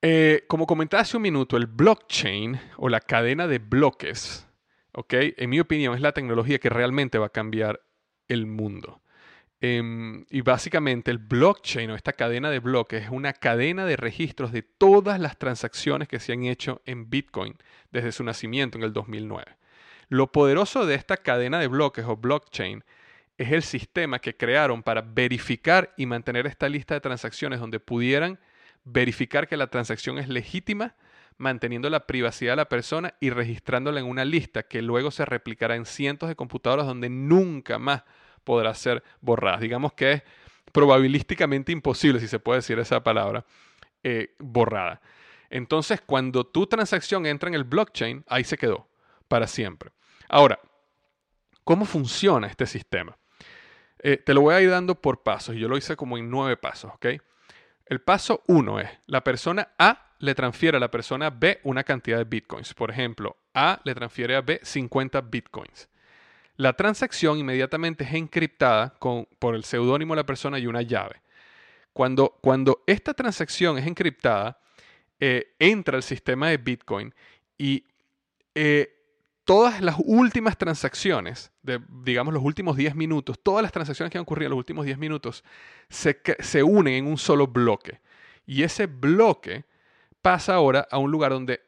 eh, 0.00 0.44
como 0.46 0.64
comentaba 0.64 1.00
hace 1.00 1.16
un 1.16 1.24
minuto, 1.24 1.56
el 1.56 1.66
blockchain 1.66 2.60
o 2.76 2.88
la 2.88 3.00
cadena 3.00 3.48
de 3.48 3.58
bloques, 3.58 4.46
¿ok? 4.92 5.12
En 5.38 5.50
mi 5.50 5.58
opinión 5.58 5.96
es 5.96 6.00
la 6.00 6.12
tecnología 6.12 6.60
que 6.60 6.70
realmente 6.70 7.18
va 7.18 7.26
a 7.26 7.30
cambiar 7.30 7.80
el 8.28 8.46
mundo. 8.46 9.02
Em, 9.60 10.26
y 10.28 10.42
básicamente 10.42 11.10
el 11.10 11.18
blockchain 11.18 11.90
o 11.90 11.94
esta 11.94 12.12
cadena 12.12 12.50
de 12.50 12.58
bloques 12.58 13.04
es 13.04 13.10
una 13.10 13.32
cadena 13.32 13.86
de 13.86 13.96
registros 13.96 14.52
de 14.52 14.62
todas 14.62 15.18
las 15.18 15.38
transacciones 15.38 16.08
que 16.08 16.20
se 16.20 16.34
han 16.34 16.44
hecho 16.44 16.82
en 16.84 17.08
Bitcoin 17.08 17.56
desde 17.90 18.12
su 18.12 18.22
nacimiento 18.22 18.76
en 18.76 18.84
el 18.84 18.92
2009. 18.92 19.56
Lo 20.08 20.30
poderoso 20.30 20.84
de 20.84 20.94
esta 20.94 21.16
cadena 21.16 21.58
de 21.58 21.68
bloques 21.68 22.04
o 22.04 22.16
blockchain 22.16 22.84
es 23.38 23.52
el 23.52 23.62
sistema 23.62 24.18
que 24.18 24.36
crearon 24.36 24.82
para 24.82 25.00
verificar 25.00 25.92
y 25.96 26.06
mantener 26.06 26.46
esta 26.46 26.68
lista 26.68 26.94
de 26.94 27.00
transacciones 27.00 27.58
donde 27.58 27.80
pudieran 27.80 28.38
verificar 28.84 29.48
que 29.48 29.56
la 29.56 29.66
transacción 29.66 30.18
es 30.18 30.28
legítima, 30.28 30.94
manteniendo 31.38 31.90
la 31.90 32.06
privacidad 32.06 32.52
de 32.52 32.56
la 32.56 32.68
persona 32.68 33.14
y 33.20 33.30
registrándola 33.30 34.00
en 34.00 34.06
una 34.06 34.24
lista 34.24 34.62
que 34.62 34.80
luego 34.80 35.10
se 35.10 35.24
replicará 35.24 35.76
en 35.76 35.86
cientos 35.86 36.28
de 36.28 36.36
computadoras 36.36 36.86
donde 36.86 37.10
nunca 37.10 37.78
más 37.78 38.04
podrá 38.46 38.72
ser 38.72 39.02
borrada. 39.20 39.58
Digamos 39.58 39.92
que 39.92 40.12
es 40.12 40.22
probabilísticamente 40.72 41.72
imposible, 41.72 42.20
si 42.20 42.28
se 42.28 42.38
puede 42.38 42.60
decir 42.60 42.78
esa 42.78 43.02
palabra, 43.02 43.44
eh, 44.02 44.34
borrada. 44.38 45.02
Entonces, 45.50 46.00
cuando 46.00 46.46
tu 46.46 46.66
transacción 46.66 47.26
entra 47.26 47.48
en 47.48 47.54
el 47.54 47.64
blockchain, 47.64 48.24
ahí 48.28 48.44
se 48.44 48.56
quedó 48.56 48.88
para 49.28 49.46
siempre. 49.46 49.90
Ahora, 50.28 50.60
¿cómo 51.64 51.84
funciona 51.84 52.46
este 52.46 52.66
sistema? 52.66 53.18
Eh, 53.98 54.16
te 54.18 54.32
lo 54.32 54.42
voy 54.42 54.54
a 54.54 54.60
ir 54.60 54.70
dando 54.70 54.94
por 54.94 55.22
pasos 55.22 55.56
y 55.56 55.58
yo 55.58 55.68
lo 55.68 55.76
hice 55.76 55.96
como 55.96 56.16
en 56.16 56.30
nueve 56.30 56.56
pasos, 56.56 56.92
¿ok? 56.94 57.06
El 57.86 58.00
paso 58.00 58.42
uno 58.46 58.78
es, 58.78 58.88
la 59.06 59.24
persona 59.24 59.68
A 59.78 60.14
le 60.18 60.34
transfiere 60.34 60.76
a 60.76 60.80
la 60.80 60.90
persona 60.90 61.30
B 61.30 61.60
una 61.64 61.82
cantidad 61.82 62.18
de 62.18 62.24
bitcoins. 62.24 62.74
Por 62.74 62.90
ejemplo, 62.90 63.36
A 63.54 63.80
le 63.84 63.94
transfiere 63.94 64.36
a 64.36 64.40
B 64.40 64.60
50 64.62 65.20
bitcoins. 65.22 65.88
La 66.56 66.72
transacción 66.72 67.38
inmediatamente 67.38 68.04
es 68.04 68.14
encriptada 68.14 68.94
por 69.38 69.54
el 69.54 69.64
seudónimo 69.64 70.14
de 70.14 70.20
la 70.20 70.26
persona 70.26 70.58
y 70.58 70.66
una 70.66 70.82
llave. 70.82 71.20
Cuando, 71.92 72.38
cuando 72.40 72.82
esta 72.86 73.14
transacción 73.14 73.78
es 73.78 73.86
encriptada, 73.86 74.58
eh, 75.18 75.54
entra 75.58 75.96
al 75.96 76.02
sistema 76.02 76.48
de 76.48 76.58
Bitcoin 76.58 77.14
y 77.56 77.84
eh, 78.54 78.96
todas 79.44 79.80
las 79.80 79.96
últimas 79.98 80.58
transacciones, 80.58 81.52
digamos 82.02 82.34
los 82.34 82.42
últimos 82.42 82.76
10 82.76 82.94
minutos, 82.96 83.38
todas 83.42 83.62
las 83.62 83.72
transacciones 83.72 84.10
que 84.10 84.18
han 84.18 84.22
ocurrido 84.22 84.46
en 84.46 84.50
los 84.50 84.58
últimos 84.58 84.84
10 84.84 84.98
minutos, 84.98 85.44
se, 85.88 86.20
se 86.40 86.62
unen 86.62 86.94
en 86.94 87.06
un 87.06 87.16
solo 87.16 87.46
bloque. 87.46 88.00
Y 88.44 88.62
ese 88.62 88.86
bloque 88.86 89.64
pasa 90.20 90.54
ahora 90.54 90.86
a 90.90 90.98
un 90.98 91.10
lugar 91.10 91.32
donde 91.32 91.60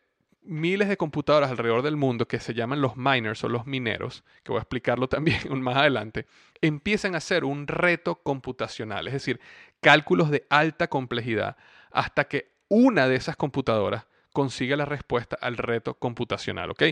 miles 0.49 0.89
de 0.89 0.97
computadoras 0.97 1.51
alrededor 1.51 1.83
del 1.83 1.97
mundo 1.97 2.27
que 2.27 2.41
se 2.41 2.55
llaman 2.55 2.81
los 2.81 2.97
miners 2.97 3.45
o 3.45 3.49
los 3.49 3.67
mineros, 3.67 4.25
que 4.43 4.51
voy 4.51 4.59
a 4.59 4.63
explicarlo 4.63 5.09
también 5.09 5.41
más 5.61 5.77
adelante, 5.77 6.27
empiezan 6.61 7.15
a 7.15 7.19
hacer 7.19 7.45
un 7.45 7.67
reto 7.67 8.17
computacional, 8.17 9.07
es 9.07 9.13
decir, 9.13 9.41
cálculos 9.81 10.31
de 10.31 10.47
alta 10.51 10.89
complejidad, 10.89 11.57
hasta 11.91 12.25
que 12.25 12.53
una 12.69 13.09
de 13.09 13.17
esas 13.17 13.37
computadoras 13.37 14.07
consiga 14.33 14.77
la 14.77 14.85
respuesta 14.85 15.37
al 15.41 15.57
reto 15.57 15.95
computacional, 15.95 16.71
¿ok? 16.71 16.83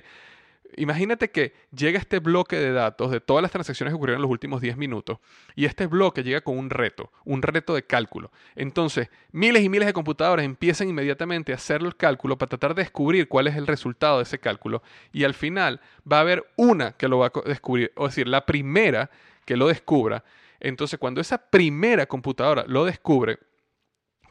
Imagínate 0.76 1.30
que 1.30 1.54
llega 1.70 1.98
este 1.98 2.18
bloque 2.18 2.56
de 2.56 2.72
datos 2.72 3.10
de 3.10 3.20
todas 3.20 3.42
las 3.42 3.50
transacciones 3.50 3.92
que 3.92 3.96
ocurrieron 3.96 4.18
en 4.18 4.22
los 4.22 4.30
últimos 4.30 4.60
10 4.60 4.76
minutos 4.76 5.18
y 5.54 5.64
este 5.64 5.86
bloque 5.86 6.22
llega 6.22 6.40
con 6.40 6.58
un 6.58 6.70
reto, 6.70 7.12
un 7.24 7.42
reto 7.42 7.74
de 7.74 7.84
cálculo. 7.84 8.30
Entonces, 8.54 9.08
miles 9.32 9.62
y 9.62 9.68
miles 9.68 9.86
de 9.86 9.92
computadoras 9.92 10.44
empiezan 10.44 10.88
inmediatamente 10.88 11.52
a 11.52 11.56
hacer 11.56 11.82
el 11.82 11.96
cálculo 11.96 12.36
para 12.36 12.48
tratar 12.48 12.74
de 12.74 12.82
descubrir 12.82 13.28
cuál 13.28 13.46
es 13.46 13.56
el 13.56 13.66
resultado 13.66 14.18
de 14.18 14.24
ese 14.24 14.38
cálculo 14.38 14.82
y 15.12 15.24
al 15.24 15.34
final 15.34 15.80
va 16.10 16.18
a 16.18 16.20
haber 16.20 16.44
una 16.56 16.92
que 16.92 17.08
lo 17.08 17.18
va 17.18 17.26
a 17.26 17.48
descubrir, 17.48 17.92
o 17.96 18.06
decir, 18.06 18.28
la 18.28 18.44
primera 18.44 19.10
que 19.44 19.56
lo 19.56 19.68
descubra. 19.68 20.24
Entonces, 20.60 20.98
cuando 20.98 21.20
esa 21.20 21.38
primera 21.38 22.06
computadora 22.06 22.64
lo 22.66 22.84
descubre, 22.84 23.38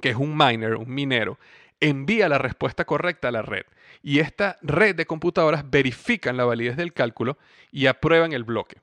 que 0.02 0.10
es 0.10 0.16
un 0.16 0.36
miner, 0.38 0.76
un 0.76 0.94
minero, 0.94 1.40
envía 1.90 2.28
la 2.30 2.38
respuesta 2.38 2.86
correcta 2.86 3.28
a 3.28 3.32
la 3.32 3.42
red. 3.42 3.66
Y 4.02 4.20
esta 4.20 4.58
red 4.62 4.96
de 4.96 5.06
computadoras 5.06 5.70
verifican 5.70 6.38
la 6.38 6.46
validez 6.46 6.78
del 6.78 6.94
cálculo 6.94 7.38
y 7.72 7.86
aprueban 7.86 8.34
el 8.34 8.44
bloque. 8.44 8.78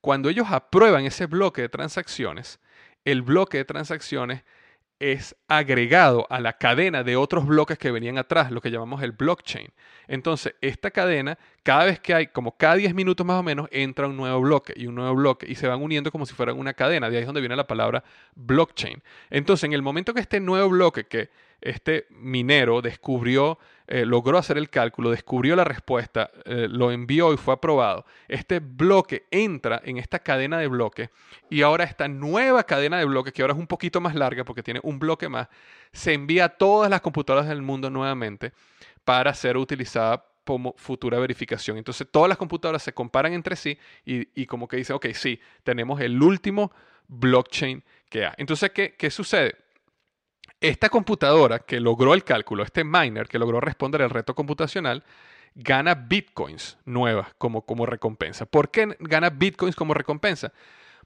Cuando 0.00 0.28
ellos 0.28 0.48
aprueban 0.50 1.04
ese 1.04 1.26
bloque 1.26 1.62
de 1.62 1.68
transacciones, 1.68 2.58
el 3.04 3.22
bloque 3.22 3.58
de 3.58 3.64
transacciones 3.64 4.42
es 4.98 5.34
agregado 5.48 6.26
a 6.28 6.40
la 6.40 6.58
cadena 6.58 7.02
de 7.02 7.16
otros 7.16 7.46
bloques 7.46 7.78
que 7.78 7.90
venían 7.90 8.18
atrás, 8.18 8.50
lo 8.50 8.60
que 8.60 8.70
llamamos 8.70 9.02
el 9.02 9.12
blockchain. 9.12 9.68
Entonces, 10.08 10.54
esta 10.60 10.90
cadena, 10.90 11.38
cada 11.62 11.86
vez 11.86 12.00
que 12.00 12.12
hay, 12.12 12.26
como 12.26 12.56
cada 12.56 12.74
10 12.74 12.94
minutos 12.94 13.24
más 13.24 13.40
o 13.40 13.42
menos, 13.42 13.68
entra 13.70 14.08
un 14.08 14.16
nuevo 14.16 14.40
bloque 14.40 14.74
y 14.76 14.86
un 14.86 14.96
nuevo 14.96 15.14
bloque 15.14 15.46
y 15.48 15.54
se 15.54 15.68
van 15.68 15.82
uniendo 15.82 16.10
como 16.10 16.26
si 16.26 16.34
fueran 16.34 16.58
una 16.58 16.74
cadena. 16.74 17.08
De 17.08 17.16
ahí 17.16 17.22
es 17.22 17.26
donde 17.26 17.40
viene 17.40 17.56
la 17.56 17.66
palabra 17.66 18.04
blockchain. 18.34 19.02
Entonces, 19.30 19.64
en 19.64 19.72
el 19.72 19.82
momento 19.82 20.12
que 20.12 20.20
este 20.20 20.40
nuevo 20.40 20.68
bloque, 20.68 21.04
que 21.04 21.30
este 21.60 22.06
minero 22.10 22.80
descubrió, 22.82 23.58
eh, 23.86 24.04
logró 24.06 24.38
hacer 24.38 24.56
el 24.56 24.70
cálculo, 24.70 25.10
descubrió 25.10 25.56
la 25.56 25.64
respuesta, 25.64 26.30
eh, 26.44 26.68
lo 26.70 26.90
envió 26.90 27.32
y 27.32 27.36
fue 27.36 27.54
aprobado. 27.54 28.04
Este 28.28 28.60
bloque 28.60 29.26
entra 29.30 29.80
en 29.84 29.98
esta 29.98 30.20
cadena 30.20 30.58
de 30.58 30.68
bloques 30.68 31.10
y 31.48 31.62
ahora 31.62 31.84
esta 31.84 32.08
nueva 32.08 32.64
cadena 32.64 32.98
de 32.98 33.04
bloques, 33.04 33.32
que 33.32 33.42
ahora 33.42 33.54
es 33.54 33.60
un 33.60 33.66
poquito 33.66 34.00
más 34.00 34.14
larga 34.14 34.44
porque 34.44 34.62
tiene 34.62 34.80
un 34.82 34.98
bloque 34.98 35.28
más, 35.28 35.48
se 35.92 36.12
envía 36.12 36.46
a 36.46 36.48
todas 36.50 36.90
las 36.90 37.00
computadoras 37.00 37.48
del 37.48 37.62
mundo 37.62 37.90
nuevamente 37.90 38.52
para 39.04 39.34
ser 39.34 39.56
utilizada 39.56 40.24
como 40.44 40.74
futura 40.76 41.18
verificación. 41.18 41.76
Entonces 41.76 42.06
todas 42.10 42.28
las 42.28 42.38
computadoras 42.38 42.82
se 42.82 42.92
comparan 42.92 43.32
entre 43.32 43.56
sí 43.56 43.78
y, 44.04 44.46
como 44.46 44.66
que 44.66 44.76
dicen, 44.76 44.96
ok, 44.96 45.06
sí, 45.14 45.40
tenemos 45.62 46.00
el 46.00 46.20
último 46.22 46.72
blockchain 47.08 47.82
que 48.08 48.24
hay. 48.26 48.34
Entonces, 48.36 48.70
¿qué, 48.70 48.94
qué 48.96 49.10
sucede? 49.10 49.56
Esta 50.60 50.90
computadora 50.90 51.60
que 51.60 51.80
logró 51.80 52.12
el 52.12 52.22
cálculo, 52.22 52.62
este 52.62 52.84
miner 52.84 53.26
que 53.28 53.38
logró 53.38 53.60
responder 53.60 54.02
el 54.02 54.10
reto 54.10 54.34
computacional, 54.34 55.02
gana 55.54 55.94
bitcoins 55.94 56.76
nuevas 56.84 57.32
como, 57.38 57.62
como 57.62 57.86
recompensa. 57.86 58.44
¿Por 58.44 58.70
qué 58.70 58.94
gana 59.00 59.30
bitcoins 59.30 59.74
como 59.74 59.94
recompensa? 59.94 60.52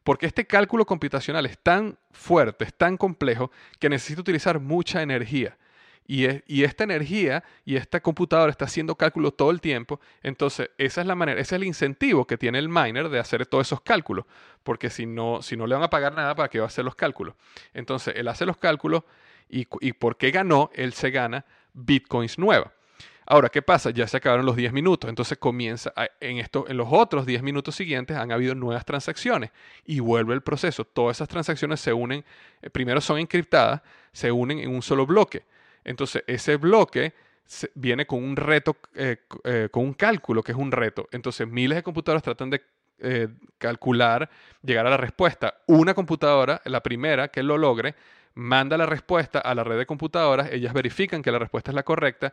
Porque 0.03 0.27
este 0.27 0.45
cálculo 0.45 0.85
computacional 0.85 1.47
es 1.47 1.57
tan 1.59 1.97
fuerte, 2.11 2.65
es 2.65 2.75
tan 2.75 2.97
complejo, 2.97 3.53
que 3.79 3.89
necesita 3.89 4.23
utilizar 4.23 4.59
mucha 4.59 5.03
energía. 5.03 5.57
Y, 6.07 6.27
y, 6.47 6.65
esta 6.65 6.85
energía 6.85 7.45
y 7.65 7.77
esta 7.77 8.01
computadora 8.01 8.51
está 8.51 8.67
haciendo 8.67 8.97
cálculos 8.97 9.37
todo 9.37 9.51
el 9.51 9.63
tiempo. 9.63 10.01
Entonces, 10.23 10.69
esa 10.77 11.01
es 11.01 11.07
la 11.07 11.15
manera, 11.15 11.41
ese 11.41 11.55
es 11.55 11.63
el 11.63 11.65
incentivo 11.65 12.27
que 12.27 12.37
tiene 12.37 12.59
el 12.59 12.69
miner 12.69 13.09
de 13.09 13.19
hacer 13.19 13.47
todos 13.47 13.69
esos 13.69 13.81
cálculos. 13.81 14.27
Porque 14.63 14.91
si 14.91 15.07
no, 15.07 15.41
si 15.41 15.57
no 15.57 15.67
le 15.67 15.75
van 15.75 15.85
a 15.85 15.89
pagar 15.89 16.13
nada, 16.13 16.35
¿para 16.35 16.51
qué 16.51 16.59
va 16.59 16.65
a 16.65 16.69
hacer 16.69 16.85
los 16.85 16.95
cálculos? 16.95 17.37
Entonces, 17.73 18.15
él 18.19 18.29
hace 18.29 18.45
los 18.45 18.59
cálculos 18.59 19.05
y, 19.61 19.69
y 19.81 19.93
por 19.93 20.17
qué 20.17 20.31
ganó, 20.31 20.71
él 20.75 20.93
se 20.93 21.11
gana 21.11 21.45
bitcoins 21.73 22.39
nueva. 22.39 22.73
Ahora, 23.27 23.49
¿qué 23.49 23.63
pasa? 23.63 23.91
Ya 23.91 24.07
se 24.07 24.19
acabaron 24.19 24.45
los 24.45 24.57
10 24.57 24.73
minutos, 24.73 25.09
entonces 25.09 25.39
comienza 25.39 25.93
en, 26.21 26.39
esto, 26.39 26.67
en 26.69 26.77
los 26.77 26.89
otros 26.91 27.25
10 27.25 27.43
minutos 27.43 27.75
siguientes 27.75 28.17
han 28.17 28.33
habido 28.33 28.55
nuevas 28.55 28.85
transacciones 28.85 29.51
y 29.87 30.01
vuelve 30.01 30.35
el 30.35 30.43
proceso. 30.43 30.85
Todas 30.85 31.17
esas 31.17 31.29
transacciones 31.29 31.81
se 31.81 31.93
unen, 31.93 32.23
eh, 32.61 32.69
primero 32.69 33.01
son 33.01 33.19
encriptadas, 33.19 33.81
se 34.13 34.31
unen 34.31 34.59
en 34.59 34.71
un 34.71 34.83
solo 34.83 35.07
bloque. 35.07 35.45
Entonces, 35.85 36.23
ese 36.27 36.57
bloque 36.57 37.15
viene 37.75 38.07
con 38.07 38.23
un 38.23 38.37
reto, 38.37 38.77
eh, 38.95 39.17
eh, 39.45 39.69
con 39.71 39.85
un 39.85 39.95
cálculo 39.95 40.43
que 40.43 40.53
es 40.53 40.59
un 40.59 40.71
reto. 40.71 41.09
Entonces, 41.11 41.49
miles 41.49 41.77
de 41.77 41.83
computadoras 41.83 42.23
tratan 42.23 42.51
de 42.51 42.63
calcular, 43.59 44.31
llegar 44.63 44.87
a 44.87 44.91
la 44.91 44.97
respuesta. 44.97 45.63
Una 45.67 45.93
computadora, 45.93 46.63
la 46.65 46.81
primera 46.81 47.29
que 47.29 47.43
lo 47.43 47.59
logre, 47.59 47.95
manda 48.35 48.77
la 48.77 48.87
respuesta 48.87 49.39
a 49.39 49.55
la 49.55 49.65
red 49.65 49.79
de 49.79 49.87
computadoras, 49.87 50.51
ellas 50.53 50.73
verifican 50.73 51.23
que 51.23 51.33
la 51.33 51.39
respuesta 51.39 51.71
es 51.71 51.75
la 51.75 51.83
correcta, 51.83 52.33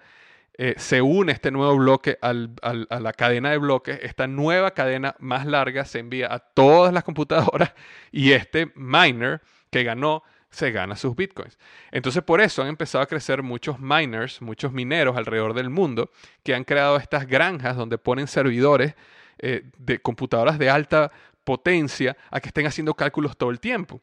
eh, 0.57 0.73
se 0.77 1.01
une 1.01 1.31
este 1.31 1.49
nuevo 1.49 1.77
bloque 1.77 2.17
a 2.21 2.33
la 2.33 3.13
cadena 3.13 3.51
de 3.51 3.57
bloques, 3.57 3.99
esta 4.01 4.27
nueva 4.27 4.71
cadena 4.71 5.15
más 5.19 5.45
larga 5.45 5.85
se 5.85 5.99
envía 5.99 6.33
a 6.33 6.39
todas 6.39 6.93
las 6.93 7.03
computadoras 7.03 7.73
y 8.11 8.33
este 8.33 8.71
miner 8.75 9.41
que 9.69 9.83
ganó 9.83 10.23
se 10.49 10.71
gana 10.71 10.97
sus 10.97 11.15
bitcoins. 11.15 11.57
Entonces 11.91 12.21
por 12.23 12.41
eso 12.41 12.61
han 12.61 12.67
empezado 12.67 13.01
a 13.01 13.07
crecer 13.07 13.41
muchos 13.41 13.79
miners, 13.79 14.41
muchos 14.41 14.73
mineros 14.73 15.15
alrededor 15.15 15.53
del 15.53 15.69
mundo 15.69 16.11
que 16.43 16.53
han 16.53 16.65
creado 16.65 16.97
estas 16.97 17.25
granjas 17.25 17.77
donde 17.77 17.97
ponen 17.97 18.27
servidores 18.27 18.93
eh, 19.39 19.63
de 19.77 19.99
computadoras 19.99 20.59
de 20.59 20.69
alta 20.69 21.11
potencia 21.43 22.15
a 22.29 22.39
que 22.39 22.49
estén 22.49 22.67
haciendo 22.67 22.93
cálculos 22.93 23.37
todo 23.37 23.49
el 23.49 23.59
tiempo. 23.59 24.01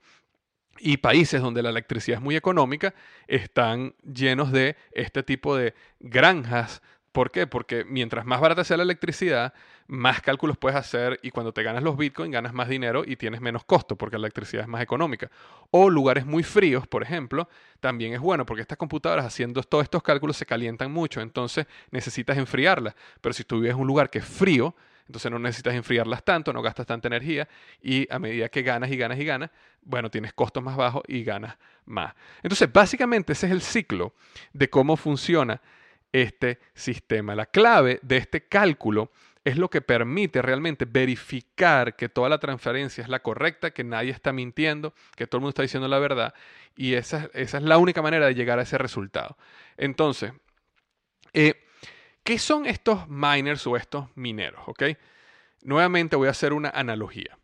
Y 0.80 0.98
países 0.98 1.40
donde 1.42 1.62
la 1.62 1.70
electricidad 1.70 2.18
es 2.18 2.22
muy 2.22 2.36
económica 2.36 2.94
están 3.26 3.94
llenos 4.02 4.52
de 4.52 4.76
este 4.92 5.22
tipo 5.22 5.56
de 5.56 5.74
granjas. 6.00 6.82
¿Por 7.12 7.30
qué? 7.30 7.46
Porque 7.46 7.84
mientras 7.84 8.26
más 8.26 8.40
barata 8.40 8.64
sea 8.64 8.76
la 8.76 8.82
electricidad, 8.82 9.54
más 9.88 10.20
cálculos 10.20 10.58
puedes 10.58 10.78
hacer 10.78 11.18
y 11.22 11.30
cuando 11.30 11.52
te 11.52 11.62
ganas 11.62 11.82
los 11.82 11.96
bitcoins 11.96 12.32
ganas 12.32 12.52
más 12.52 12.68
dinero 12.68 13.02
y 13.04 13.16
tienes 13.16 13.40
menos 13.40 13.64
costo 13.64 13.96
porque 13.96 14.18
la 14.18 14.26
electricidad 14.26 14.62
es 14.62 14.68
más 14.68 14.82
económica. 14.82 15.30
O 15.70 15.90
lugares 15.90 16.26
muy 16.26 16.42
fríos, 16.42 16.86
por 16.86 17.02
ejemplo, 17.02 17.48
también 17.80 18.12
es 18.12 18.20
bueno 18.20 18.44
porque 18.44 18.60
estas 18.60 18.78
computadoras 18.78 19.24
haciendo 19.24 19.62
todos 19.62 19.84
estos 19.84 20.02
cálculos 20.02 20.36
se 20.36 20.46
calientan 20.46 20.92
mucho, 20.92 21.20
entonces 21.20 21.66
necesitas 21.90 22.36
enfriarlas. 22.36 22.94
Pero 23.20 23.32
si 23.32 23.44
tú 23.44 23.56
vives 23.56 23.74
en 23.74 23.80
un 23.80 23.86
lugar 23.86 24.10
que 24.10 24.18
es 24.18 24.26
frío, 24.26 24.76
entonces 25.08 25.32
no 25.32 25.38
necesitas 25.38 25.74
enfriarlas 25.74 26.22
tanto, 26.22 26.52
no 26.52 26.60
gastas 26.60 26.86
tanta 26.86 27.08
energía 27.08 27.48
y 27.82 28.06
a 28.12 28.18
medida 28.18 28.50
que 28.50 28.62
ganas 28.62 28.90
y 28.90 28.96
ganas 28.98 29.18
y 29.18 29.24
ganas, 29.24 29.50
bueno, 29.80 30.10
tienes 30.10 30.34
costos 30.34 30.62
más 30.62 30.76
bajos 30.76 31.02
y 31.08 31.24
ganas 31.24 31.56
más. 31.86 32.14
Entonces, 32.42 32.70
básicamente 32.70 33.32
ese 33.32 33.46
es 33.46 33.52
el 33.52 33.62
ciclo 33.62 34.12
de 34.52 34.68
cómo 34.68 34.98
funciona 34.98 35.62
este 36.12 36.58
sistema. 36.74 37.34
La 37.34 37.46
clave 37.46 38.00
de 38.02 38.18
este 38.18 38.46
cálculo 38.46 39.10
es 39.44 39.56
lo 39.56 39.70
que 39.70 39.80
permite 39.80 40.42
realmente 40.42 40.84
verificar 40.84 41.96
que 41.96 42.10
toda 42.10 42.28
la 42.28 42.38
transferencia 42.38 43.02
es 43.02 43.08
la 43.08 43.20
correcta, 43.20 43.70
que 43.70 43.84
nadie 43.84 44.10
está 44.10 44.30
mintiendo, 44.30 44.92
que 45.16 45.26
todo 45.26 45.38
el 45.38 45.40
mundo 45.40 45.50
está 45.50 45.62
diciendo 45.62 45.88
la 45.88 45.98
verdad, 45.98 46.34
y 46.76 46.94
esa, 46.94 47.30
es 47.32 47.54
la 47.54 47.78
única 47.78 48.02
manera 48.02 48.26
de 48.26 48.34
llegar 48.34 48.58
a 48.58 48.62
ese 48.62 48.76
resultado. 48.76 49.38
Entonces, 49.78 50.32
eh, 51.32 51.54
¿Qué 52.28 52.38
son 52.38 52.66
estos 52.66 53.08
miners 53.08 53.66
o 53.66 53.74
estos 53.74 54.14
mineros? 54.14 54.60
Nuevamente 55.62 56.14
voy 56.14 56.28
a 56.28 56.32
hacer 56.32 56.52
una 56.52 56.68
analogía. 56.68 57.38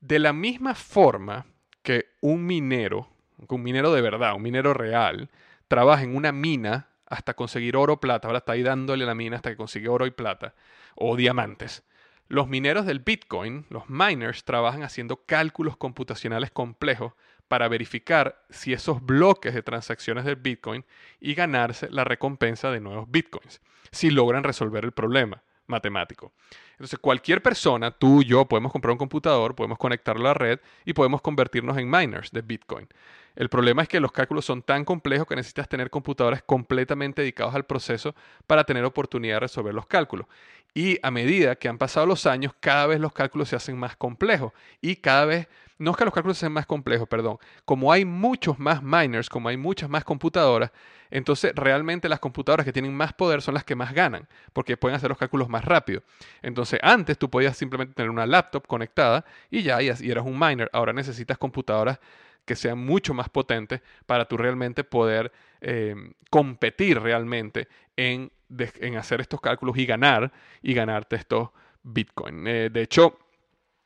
De 0.00 0.18
la 0.18 0.32
misma 0.32 0.74
forma 0.74 1.44
que 1.82 2.06
un 2.22 2.46
minero, 2.46 3.10
un 3.46 3.62
minero 3.62 3.92
de 3.92 4.00
verdad, 4.00 4.34
un 4.34 4.40
minero 4.40 4.72
real, 4.72 5.28
trabaja 5.68 6.04
en 6.04 6.16
una 6.16 6.32
mina 6.32 6.88
hasta 7.04 7.34
conseguir 7.34 7.76
oro 7.76 7.92
o 7.92 8.00
plata, 8.00 8.26
ahora 8.26 8.38
está 8.38 8.52
ahí 8.52 8.62
dándole 8.62 9.04
la 9.04 9.14
mina 9.14 9.36
hasta 9.36 9.50
que 9.50 9.56
consigue 9.58 9.90
oro 9.90 10.06
y 10.06 10.12
plata, 10.12 10.54
o 10.94 11.14
diamantes. 11.14 11.82
Los 12.28 12.48
mineros 12.48 12.86
del 12.86 13.00
Bitcoin, 13.00 13.66
los 13.68 13.90
miners, 13.90 14.44
trabajan 14.44 14.82
haciendo 14.82 15.26
cálculos 15.26 15.76
computacionales 15.76 16.50
complejos 16.50 17.12
para 17.48 17.68
verificar 17.68 18.44
si 18.50 18.72
esos 18.72 19.04
bloques 19.04 19.54
de 19.54 19.62
transacciones 19.62 20.24
del 20.24 20.36
Bitcoin 20.36 20.84
y 21.20 21.34
ganarse 21.34 21.88
la 21.90 22.04
recompensa 22.04 22.70
de 22.70 22.80
nuevos 22.80 23.10
Bitcoins, 23.10 23.60
si 23.90 24.10
logran 24.10 24.44
resolver 24.44 24.84
el 24.84 24.92
problema 24.92 25.42
matemático. 25.66 26.32
Entonces, 26.72 26.98
cualquier 26.98 27.42
persona, 27.42 27.90
tú, 27.90 28.22
yo, 28.22 28.44
podemos 28.46 28.72
comprar 28.72 28.92
un 28.92 28.98
computador, 28.98 29.54
podemos 29.54 29.78
conectarlo 29.78 30.22
a 30.22 30.30
la 30.30 30.34
red 30.34 30.60
y 30.84 30.92
podemos 30.92 31.20
convertirnos 31.20 31.78
en 31.78 31.88
miners 31.88 32.30
de 32.32 32.42
Bitcoin. 32.42 32.88
El 33.34 33.48
problema 33.48 33.82
es 33.82 33.88
que 33.88 34.00
los 34.00 34.12
cálculos 34.12 34.44
son 34.44 34.62
tan 34.62 34.84
complejos 34.84 35.26
que 35.26 35.36
necesitas 35.36 35.68
tener 35.68 35.90
computadores 35.90 36.42
completamente 36.42 37.22
dedicados 37.22 37.54
al 37.54 37.64
proceso 37.64 38.14
para 38.46 38.64
tener 38.64 38.84
oportunidad 38.84 39.36
de 39.36 39.40
resolver 39.40 39.72
los 39.72 39.86
cálculos. 39.86 40.26
Y 40.74 40.98
a 41.02 41.10
medida 41.10 41.56
que 41.56 41.68
han 41.68 41.78
pasado 41.78 42.06
los 42.06 42.26
años, 42.26 42.52
cada 42.60 42.86
vez 42.86 43.00
los 43.00 43.12
cálculos 43.12 43.48
se 43.48 43.56
hacen 43.56 43.78
más 43.78 43.96
complejos 43.96 44.52
y 44.80 44.96
cada 44.96 45.24
vez 45.24 45.48
no 45.82 45.90
es 45.90 45.96
que 45.96 46.04
los 46.04 46.14
cálculos 46.14 46.38
sean 46.38 46.52
más 46.52 46.64
complejos, 46.64 47.08
perdón, 47.08 47.38
como 47.64 47.92
hay 47.92 48.04
muchos 48.04 48.58
más 48.60 48.82
miners, 48.82 49.28
como 49.28 49.48
hay 49.48 49.56
muchas 49.56 49.90
más 49.90 50.04
computadoras, 50.04 50.70
entonces 51.10 51.52
realmente 51.56 52.08
las 52.08 52.20
computadoras 52.20 52.64
que 52.64 52.72
tienen 52.72 52.94
más 52.94 53.12
poder 53.12 53.42
son 53.42 53.54
las 53.54 53.64
que 53.64 53.74
más 53.74 53.92
ganan, 53.92 54.28
porque 54.52 54.76
pueden 54.76 54.96
hacer 54.96 55.08
los 55.08 55.18
cálculos 55.18 55.48
más 55.48 55.64
rápido. 55.64 56.02
Entonces 56.40 56.78
antes 56.82 57.18
tú 57.18 57.28
podías 57.28 57.56
simplemente 57.56 57.94
tener 57.94 58.10
una 58.10 58.26
laptop 58.26 58.66
conectada 58.66 59.24
y 59.50 59.62
ya, 59.62 59.82
y 59.82 59.88
eras 59.88 60.24
un 60.24 60.38
miner. 60.38 60.70
Ahora 60.72 60.92
necesitas 60.92 61.36
computadoras 61.36 61.98
que 62.44 62.54
sean 62.54 62.78
mucho 62.78 63.12
más 63.12 63.28
potentes 63.28 63.82
para 64.06 64.24
tú 64.26 64.36
realmente 64.36 64.84
poder 64.84 65.32
eh, 65.60 65.94
competir 66.30 67.00
realmente 67.00 67.68
en, 67.96 68.30
en, 68.58 68.96
hacer 68.96 69.20
estos 69.20 69.40
cálculos 69.40 69.76
y 69.76 69.84
ganar 69.84 70.32
y 70.62 70.74
ganarte 70.74 71.16
estos 71.16 71.50
Bitcoin. 71.82 72.46
Eh, 72.46 72.70
de 72.70 72.82
hecho, 72.82 73.18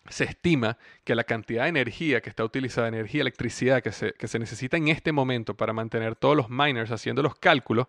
se 0.09 0.25
estima 0.25 0.79
que 1.05 1.15
la 1.15 1.25
cantidad 1.25 1.65
de 1.65 1.71
energía 1.71 2.21
que 2.21 2.29
está 2.29 2.45
utilizada, 2.45 2.89
energía, 2.89 3.23
electricidad 3.23 3.83
que 3.83 3.93
se, 3.93 4.13
que 4.13 4.29
se, 4.29 4.39
necesita 4.39 4.77
en 4.77 4.89
este 4.89 5.13
momento 5.13 5.57
para 5.57 5.73
mantener 5.73 6.17
todos 6.17 6.37
los 6.37 6.51
miners 6.51 6.91
haciendo 6.91 7.23
los 7.23 7.35
cálculos, 7.35 7.87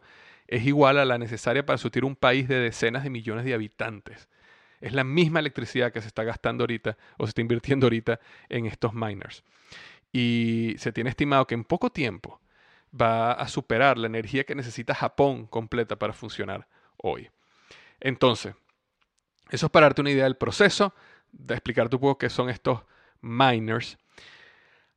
es 0.48 0.66
igual 0.66 0.98
a 0.98 1.06
la 1.06 1.18
necesaria 1.18 1.66
para 1.66 1.78
surtir 1.78 2.06
un 2.06 2.16
país 2.16 2.48
de 2.48 2.60
decenas 2.60 3.04
de 3.04 3.10
millones 3.10 3.46
de 3.46 3.54
habitantes. 3.54 4.28
Es 4.80 4.94
la 4.94 5.04
misma 5.04 5.40
electricidad 5.40 5.92
que 5.92 6.02
se 6.02 6.08
está 6.08 6.24
gastando 6.24 6.64
ahorita 6.64 6.98
o 7.18 7.26
se 7.26 7.30
está 7.30 7.42
invirtiendo 7.42 7.88
ahorita 7.88 8.20
en 8.50 8.66
estos 8.66 8.94
miners. 8.94 9.44
Y 10.12 10.76
se 10.78 10.92
tiene 10.92 11.10
estimado 11.10 11.48
que 11.48 11.56
en 11.56 11.64
poco 11.64 11.90
tiempo 11.90 12.40
va 13.00 13.34
a 13.34 13.48
superar 13.48 13.98
la 13.98 14.08
energía 14.08 14.46
que 14.46 14.56
necesita 14.56 14.96
Japón 14.96 15.48
completa 15.48 15.98
para 15.98 16.14
funcionar 16.14 16.68
hoy. 16.98 17.30
Entonces, 18.00 18.56
eso 19.50 19.66
es 19.66 19.72
para 19.72 19.88
darte 19.88 20.02
una 20.02 20.12
idea 20.12 20.26
del 20.26 20.38
proceso 20.38 20.94
de 21.32 21.54
explicarte 21.54 21.96
un 21.96 22.02
poco 22.02 22.18
qué 22.18 22.30
son 22.30 22.50
estos 22.50 22.82
miners. 23.22 23.98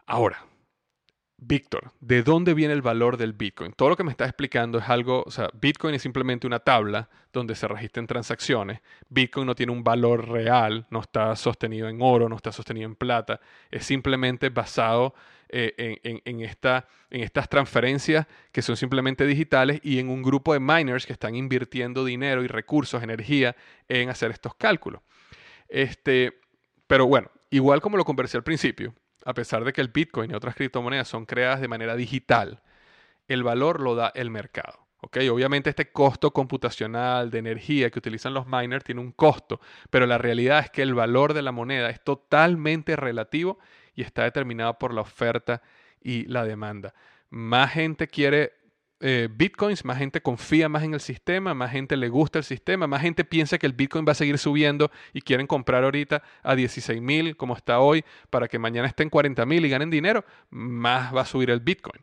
Ahora, 0.07 0.45
Víctor, 1.43 1.93
¿de 2.01 2.23
dónde 2.23 2.53
viene 2.53 2.75
el 2.75 2.83
valor 2.83 3.17
del 3.17 3.33
Bitcoin? 3.33 3.73
Todo 3.73 3.89
lo 3.89 3.97
que 3.97 4.05
me 4.05 4.11
estás 4.11 4.29
explicando 4.29 4.79
es 4.79 4.89
algo, 4.91 5.25
o 5.27 5.31
sea, 5.31 5.49
Bitcoin 5.55 5.95
es 5.95 6.03
simplemente 6.03 6.47
una 6.47 6.59
tabla 6.59 7.09
donde 7.33 7.55
se 7.55 7.67
registran 7.67 8.07
transacciones. 8.07 8.81
Bitcoin 9.09 9.47
no 9.47 9.55
tiene 9.55 9.73
un 9.73 9.83
valor 9.83 10.29
real, 10.29 10.87
no 10.91 11.01
está 11.01 11.35
sostenido 11.37 11.89
en 11.89 12.03
oro, 12.03 12.29
no 12.29 12.37
está 12.37 12.53
sostenido 12.53 12.85
en 12.85 12.95
plata. 12.95 13.41
Es 13.71 13.87
simplemente 13.87 14.51
basado 14.51 15.15
eh, 15.49 15.99
en, 16.03 16.21
en 16.25 17.21
estas 17.23 17.49
transferencias 17.49 18.27
que 18.53 18.61
son 18.61 18.77
simplemente 18.77 19.25
digitales 19.25 19.81
y 19.83 19.99
en 19.99 20.11
un 20.11 20.23
grupo 20.23 20.53
de 20.53 20.61
miners 20.61 21.07
que 21.07 21.15
están 21.15 21.35
invirtiendo 21.35 22.05
dinero 22.05 22.45
y 22.45 22.49
recursos, 22.49 23.03
energía 23.03 23.57
en 23.89 24.11
hacer 24.11 24.31
estos 24.31 24.55
cálculos. 24.57 25.01
Este, 25.71 26.41
pero 26.87 27.07
bueno, 27.07 27.31
igual 27.51 27.81
como 27.81 27.97
lo 27.97 28.05
conversé 28.05 28.37
al 28.37 28.43
principio, 28.43 28.95
a 29.25 29.33
pesar 29.35 29.65
de 29.65 29.73
que 29.73 29.81
el 29.81 29.89
Bitcoin 29.89 30.31
y 30.31 30.35
otras 30.35 30.55
criptomonedas 30.55 31.09
son 31.09 31.25
creadas 31.25 31.61
de 31.61 31.69
manera 31.69 31.95
digital, 31.97 32.63
el 33.29 33.43
valor 33.43 33.81
lo 33.81 33.95
da 33.95 34.13
el 34.15 34.31
mercado. 34.31 34.87
Obviamente 35.03 35.71
este 35.71 35.93
costo 35.93 36.31
computacional 36.33 37.31
de 37.31 37.39
energía 37.39 37.91
que 37.91 37.99
utilizan 37.99 38.35
los 38.35 38.47
miners 38.47 38.85
tiene 38.85 39.01
un 39.01 39.13
costo, 39.13 39.61
pero 39.89 40.07
la 40.07 40.19
realidad 40.19 40.59
es 40.61 40.71
que 40.71 40.83
el 40.83 40.95
valor 40.95 41.33
de 41.33 41.43
la 41.43 41.53
moneda 41.53 41.89
es 41.89 42.05
totalmente 42.05 42.97
relativo 42.97 43.59
y 43.95 44.03
está 44.03 44.25
determinado 44.25 44.79
por 44.79 44.93
la 44.93 45.01
oferta 45.01 45.63
y 46.03 46.27
la 46.27 46.45
demanda. 46.45 46.93
Más 47.31 47.73
gente 47.73 48.09
quiere 48.09 48.53
eh, 49.01 49.29
bitcoins, 49.31 49.85
más 49.85 49.99
gente 49.99 50.21
confía 50.21 50.69
más 50.69 50.83
en 50.83 50.95
el 50.95 51.01
sistema, 51.01 51.55
más 51.55 51.73
gente 51.73 51.97
le 51.97 52.09
gusta 52.09 52.39
el 52.39 52.45
sistema, 52.45 52.87
más 52.87 53.01
gente 53.03 53.25
piensa 53.25 53.59
que 53.59 53.67
el 53.67 53.73
bitcoin 53.73 54.05
va 54.07 54.13
a 54.13 54.15
seguir 54.15 54.39
subiendo 54.39 54.91
y 55.13 55.23
quieren 55.23 55.47
comprar 55.47 55.85
ahorita 55.85 56.23
a 56.43 56.55
16 56.55 57.01
mil 57.01 57.37
como 57.37 57.57
está 57.57 57.81
hoy 57.81 58.05
para 58.29 58.47
que 58.47 58.59
mañana 58.59 58.89
estén 58.89 59.09
40 59.09 59.47
mil 59.47 59.65
y 59.65 59.69
ganen 59.71 59.91
dinero, 59.91 60.25
más 60.51 61.15
va 61.15 61.23
a 61.23 61.27
subir 61.27 61.51
el 61.51 61.61
bitcoin. 61.61 62.03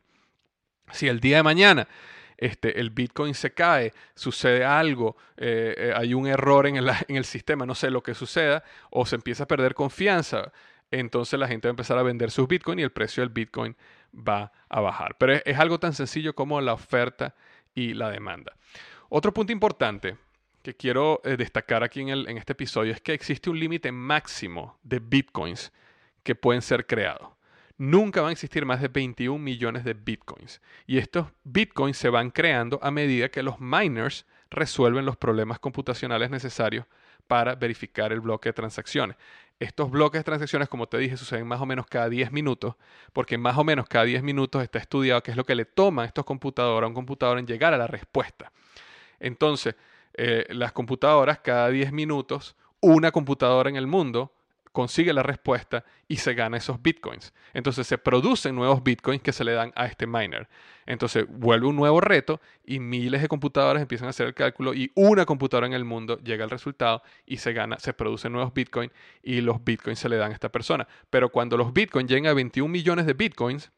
Si 0.91 1.07
el 1.07 1.19
día 1.19 1.37
de 1.37 1.43
mañana 1.43 1.87
este, 2.37 2.79
el 2.79 2.91
Bitcoin 2.91 3.33
se 3.33 3.51
cae, 3.51 3.93
sucede 4.15 4.63
algo, 4.63 5.17
eh, 5.37 5.73
eh, 5.77 5.93
hay 5.95 6.13
un 6.13 6.27
error 6.27 6.67
en 6.67 6.77
el, 6.77 6.89
en 7.07 7.15
el, 7.15 7.25
sistema, 7.25 7.65
no 7.65 7.75
sé 7.75 7.89
lo 7.89 8.03
que 8.03 8.13
suceda, 8.13 8.63
o 8.91 9.05
se 9.05 9.15
empieza 9.15 9.43
a 9.43 9.47
perder 9.47 9.73
confianza, 9.73 10.51
entonces 10.91 11.39
la 11.39 11.47
gente 11.47 11.67
va 11.67 11.71
a 11.71 11.73
empezar 11.73 11.97
a 11.97 12.03
vender 12.03 12.31
sus 12.31 12.47
Bitcoin 12.47 12.79
y 12.79 12.83
el 12.83 12.91
precio 12.91 13.21
del 13.21 13.29
Bitcoin 13.29 13.75
va 14.17 14.51
a 14.69 14.81
bajar. 14.81 15.15
Pero 15.17 15.33
es, 15.33 15.59
algo 15.59 15.79
tan 15.79 15.93
sencillo 15.93 16.35
como 16.35 16.59
la 16.61 16.73
oferta 16.73 17.35
y 17.75 17.93
la 17.93 18.09
demanda. 18.09 18.55
Otro 19.09 19.33
punto 19.33 19.51
importante 19.51 20.17
que 20.61 20.75
quiero 20.75 21.21
eh, 21.23 21.37
destacar 21.37 21.83
aquí 21.83 22.01
en, 22.01 22.09
en 22.09 22.37
este 22.37 22.53
episodio 22.53 22.91
es 22.91 23.01
que 23.01 23.13
existe 23.13 23.49
un 23.49 23.59
límite 23.59 23.91
máximo 23.91 24.77
de 24.83 24.99
bitcoins 24.99 25.71
que 26.23 26.35
pueden 26.35 26.61
ser 26.61 26.85
creados. 26.85 27.29
Nunca 27.77 28.21
van 28.21 28.29
a 28.29 28.33
existir 28.33 28.65
más 28.65 28.81
de 28.81 28.87
21 28.87 29.37
millones 29.37 29.83
de 29.83 29.93
bitcoins. 29.93 30.61
Y 30.87 30.97
estos 30.97 31.27
bitcoins 31.43 31.97
se 31.97 32.09
van 32.09 32.31
creando 32.31 32.79
a 32.81 32.89
medida 32.89 33.29
que 33.29 33.43
los 33.43 33.59
miners 33.59 34.25
resuelven 34.49 35.05
los 35.05 35.17
problemas 35.17 35.59
computacionales 35.59 36.29
necesarios 36.29 36.85
para 37.27 37.55
verificar 37.55 38.11
el 38.11 38.21
bloque 38.21 38.49
de 38.49 38.53
transacciones. 38.53 39.17
Estos 39.59 39.89
bloques 39.89 40.19
de 40.19 40.23
transacciones, 40.23 40.69
como 40.69 40.87
te 40.87 40.99
dije, 40.99 41.17
suceden 41.17 41.47
más 41.47 41.59
o 41.59 41.65
menos 41.65 41.87
cada 41.87 42.09
10 42.09 42.31
minutos, 42.31 42.75
porque 43.11 43.39
más 43.39 43.57
o 43.57 43.63
menos 43.63 43.87
cada 43.87 44.05
10 44.05 44.21
minutos 44.21 44.61
está 44.61 44.77
estudiado 44.77 45.23
qué 45.23 45.31
es 45.31 45.37
lo 45.37 45.45
que 45.45 45.55
le 45.55 45.65
toma 45.65 46.03
a 46.03 46.05
estos 46.05 46.25
computadores, 46.25 46.85
a 46.85 46.87
un 46.87 46.93
computador 46.93 47.39
en 47.39 47.47
llegar 47.47 47.73
a 47.73 47.77
la 47.77 47.87
respuesta. 47.87 48.51
Entonces, 49.19 49.75
eh, 50.13 50.45
las 50.49 50.73
computadoras 50.73 51.39
cada 51.39 51.69
10 51.69 51.91
minutos, 51.91 52.55
una 52.81 53.11
computadora 53.11 53.69
en 53.69 53.77
el 53.77 53.87
mundo 53.87 54.31
consigue 54.77 55.11
la 55.11 55.23
respuesta 55.23 55.83
y 56.07 56.17
se 56.17 56.35
gana 56.35 56.57
esos 56.57 56.79
bitcoins. 56.79 57.33
Entonces 57.55 57.87
se 57.87 57.97
producen 57.97 58.53
nuevos 58.53 58.83
bitcoins 58.83 59.23
que 59.23 59.33
se 59.33 59.43
le 59.43 59.53
dan 59.53 59.73
a 59.75 59.87
este 59.87 60.05
miner. 60.05 60.47
Entonces 60.85 61.25
vuelve 61.27 61.65
un 61.65 61.75
nuevo 61.75 61.99
reto 61.99 62.39
y 62.63 62.79
miles 62.79 63.23
de 63.23 63.27
computadoras 63.27 63.81
empiezan 63.81 64.05
a 64.05 64.11
hacer 64.11 64.27
el 64.27 64.35
cálculo 64.35 64.75
y 64.75 64.91
una 64.93 65.25
computadora 65.25 65.65
en 65.65 65.73
el 65.73 65.83
mundo 65.83 66.19
llega 66.19 66.43
al 66.43 66.51
resultado 66.51 67.01
y 67.25 67.37
se 67.37 67.53
gana, 67.53 67.79
se 67.79 67.91
producen 67.91 68.33
nuevos 68.33 68.53
bitcoins 68.53 68.91
y 69.23 69.41
los 69.41 69.63
bitcoins 69.63 69.97
se 69.97 70.09
le 70.09 70.17
dan 70.17 70.29
a 70.29 70.35
esta 70.35 70.49
persona. 70.49 70.87
Pero 71.09 71.29
cuando 71.29 71.57
los 71.57 71.73
bitcoins 71.73 72.07
llegan 72.07 72.27
a 72.27 72.33
21 72.35 72.71
millones 72.71 73.07
de 73.07 73.13
bitcoins, 73.13 73.71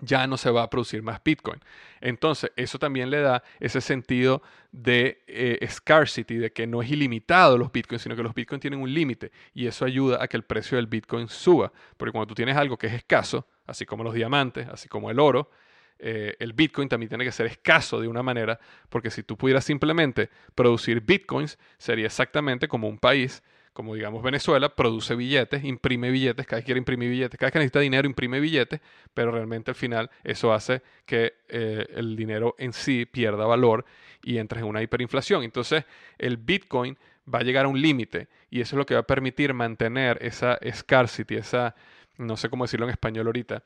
ya 0.00 0.26
no 0.26 0.36
se 0.36 0.50
va 0.50 0.62
a 0.62 0.70
producir 0.70 1.02
más 1.02 1.22
Bitcoin. 1.22 1.60
Entonces, 2.00 2.50
eso 2.56 2.78
también 2.78 3.10
le 3.10 3.20
da 3.20 3.42
ese 3.60 3.80
sentido 3.80 4.42
de 4.72 5.22
eh, 5.26 5.66
scarcity, 5.68 6.36
de 6.36 6.52
que 6.52 6.66
no 6.66 6.82
es 6.82 6.90
ilimitado 6.90 7.58
los 7.58 7.70
Bitcoins, 7.70 8.02
sino 8.02 8.16
que 8.16 8.22
los 8.22 8.34
Bitcoins 8.34 8.60
tienen 8.60 8.80
un 8.80 8.92
límite 8.92 9.30
y 9.54 9.66
eso 9.66 9.84
ayuda 9.84 10.22
a 10.22 10.28
que 10.28 10.36
el 10.36 10.44
precio 10.44 10.76
del 10.76 10.86
Bitcoin 10.86 11.28
suba. 11.28 11.72
Porque 11.96 12.12
cuando 12.12 12.26
tú 12.26 12.34
tienes 12.34 12.56
algo 12.56 12.76
que 12.76 12.86
es 12.88 12.94
escaso, 12.94 13.46
así 13.66 13.86
como 13.86 14.02
los 14.02 14.14
diamantes, 14.14 14.68
así 14.68 14.88
como 14.88 15.10
el 15.10 15.20
oro, 15.20 15.50
eh, 15.98 16.34
el 16.40 16.52
Bitcoin 16.52 16.88
también 16.88 17.08
tiene 17.08 17.24
que 17.24 17.30
ser 17.30 17.46
escaso 17.46 18.00
de 18.00 18.08
una 18.08 18.24
manera, 18.24 18.58
porque 18.88 19.10
si 19.10 19.22
tú 19.22 19.36
pudieras 19.36 19.64
simplemente 19.64 20.30
producir 20.54 21.00
Bitcoins, 21.00 21.58
sería 21.78 22.06
exactamente 22.06 22.66
como 22.66 22.88
un 22.88 22.98
país 22.98 23.42
como 23.72 23.94
digamos 23.94 24.22
Venezuela, 24.22 24.74
produce 24.74 25.14
billetes, 25.14 25.64
imprime 25.64 26.10
billetes, 26.10 26.46
cada 26.46 26.58
vez 26.58 26.64
quiere 26.64 26.78
imprimir 26.78 27.10
billetes, 27.10 27.38
cada 27.38 27.46
vez 27.46 27.52
que 27.52 27.58
necesita 27.60 27.80
dinero 27.80 28.06
imprime 28.06 28.38
billetes, 28.40 28.80
pero 29.14 29.30
realmente 29.30 29.70
al 29.70 29.74
final 29.74 30.10
eso 30.24 30.52
hace 30.52 30.82
que 31.06 31.34
eh, 31.48 31.86
el 31.94 32.14
dinero 32.16 32.54
en 32.58 32.72
sí 32.72 33.06
pierda 33.06 33.46
valor 33.46 33.84
y 34.22 34.38
entres 34.38 34.62
en 34.62 34.68
una 34.68 34.82
hiperinflación. 34.82 35.42
Entonces 35.42 35.84
el 36.18 36.36
Bitcoin 36.36 36.98
va 37.32 37.38
a 37.38 37.42
llegar 37.42 37.64
a 37.64 37.68
un 37.68 37.80
límite 37.80 38.28
y 38.50 38.60
eso 38.60 38.76
es 38.76 38.78
lo 38.78 38.86
que 38.86 38.94
va 38.94 39.00
a 39.00 39.06
permitir 39.06 39.54
mantener 39.54 40.18
esa 40.20 40.58
scarcity, 40.70 41.36
esa, 41.36 41.74
no 42.18 42.36
sé 42.36 42.50
cómo 42.50 42.64
decirlo 42.64 42.86
en 42.86 42.90
español 42.90 43.26
ahorita, 43.26 43.62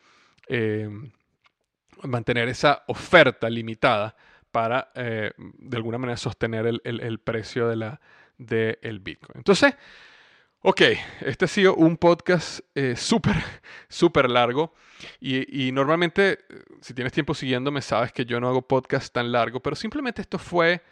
eh, 0.48 0.88
mantener 2.02 2.48
esa 2.48 2.84
oferta 2.86 3.50
limitada 3.50 4.14
para 4.52 4.92
eh, 4.94 5.32
de 5.36 5.76
alguna 5.76 5.98
manera 5.98 6.16
sostener 6.16 6.80
el 6.84 7.18
precio 7.18 7.68
de 7.68 7.76
la, 7.76 8.00
del 8.38 9.00
Bitcoin. 9.00 9.38
Entonces, 9.38 9.74
ok, 10.62 10.82
este 11.20 11.44
ha 11.44 11.48
sido 11.48 11.74
un 11.76 11.96
podcast 11.96 12.60
eh, 12.74 12.96
súper, 12.96 13.36
súper 13.88 14.30
largo. 14.30 14.74
Y, 15.20 15.70
normalmente, 15.72 16.38
si 16.80 16.94
tienes 16.94 17.12
tiempo 17.12 17.34
siguiéndome, 17.34 17.82
sabes 17.82 18.12
que 18.12 18.24
yo 18.24 18.40
no 18.40 18.48
hago 18.48 18.62
podcast 18.62 19.12
tan 19.12 19.30
largo, 19.30 19.60
pero 19.60 19.76
simplemente 19.76 20.22
esto 20.22 20.38
fue... 20.38 20.82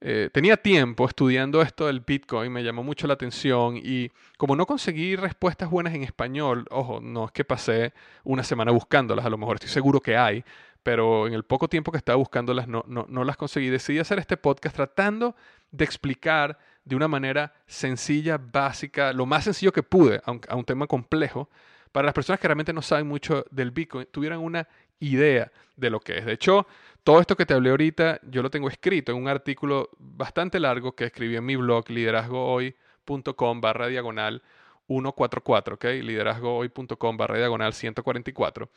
Eh, 0.00 0.28
tenía 0.30 0.58
tiempo 0.58 1.06
estudiando 1.06 1.62
esto 1.62 1.86
del 1.86 2.00
Bitcoin, 2.00 2.52
me 2.52 2.62
llamó 2.62 2.82
mucho 2.82 3.06
la 3.06 3.14
atención 3.14 3.78
y 3.82 4.10
como 4.36 4.54
no 4.54 4.66
conseguí 4.66 5.16
respuestas 5.16 5.70
buenas 5.70 5.94
en 5.94 6.02
español, 6.02 6.66
ojo, 6.70 7.00
no 7.00 7.24
es 7.24 7.30
que 7.30 7.42
pasé 7.44 7.94
una 8.22 8.42
semana 8.42 8.70
buscándolas, 8.70 9.24
a 9.24 9.30
lo 9.30 9.38
mejor 9.38 9.56
estoy 9.56 9.70
seguro 9.70 10.00
que 10.00 10.14
hay, 10.18 10.44
pero 10.84 11.26
en 11.26 11.32
el 11.32 11.44
poco 11.44 11.68
tiempo 11.68 11.90
que 11.90 11.96
estaba 11.96 12.16
buscándolas 12.16 12.68
no, 12.68 12.84
no, 12.86 13.06
no 13.08 13.24
las 13.24 13.38
conseguí. 13.38 13.70
Decidí 13.70 13.98
hacer 13.98 14.18
este 14.18 14.36
podcast 14.36 14.76
tratando 14.76 15.34
de 15.70 15.84
explicar 15.84 16.58
de 16.84 16.96
una 16.96 17.08
manera 17.08 17.54
sencilla, 17.66 18.38
básica, 18.38 19.12
lo 19.12 19.26
más 19.26 19.44
sencillo 19.44 19.72
que 19.72 19.82
pude, 19.82 20.20
a 20.24 20.54
un, 20.54 20.64
tema 20.64 20.86
complejo, 20.86 21.48
para 21.92 22.06
las 22.06 22.14
personas 22.14 22.40
que 22.40 22.48
realmente 22.48 22.72
no 22.72 22.82
saben 22.82 23.06
mucho 23.06 23.44
del 23.50 23.70
Bitcoin, 23.70 24.06
tuvieran 24.10 24.40
una 24.40 24.68
idea 25.00 25.50
de 25.76 25.90
lo 25.90 26.00
que 26.00 26.18
es. 26.18 26.26
De 26.26 26.32
hecho, 26.32 26.66
todo 27.02 27.20
esto 27.20 27.36
que 27.36 27.46
te 27.46 27.54
hablé 27.54 27.70
ahorita, 27.70 28.20
yo 28.22 28.42
lo 28.42 28.50
tengo 28.50 28.68
escrito 28.68 29.12
en 29.12 29.18
un 29.18 29.28
artículo 29.28 29.90
bastante 29.98 30.60
largo 30.60 30.94
que 30.94 31.04
escribí 31.04 31.36
en 31.36 31.44
mi 31.44 31.56
blog, 31.56 31.88
liderazgohoy.com 31.88 33.60
barra 33.60 33.86
diagonal 33.86 34.42
144, 34.86 35.76
¿ok? 35.76 35.84
Liderazgohoy.com 35.84 37.16
barra 37.16 37.38
diagonal 37.38 37.72
144, 37.72 38.70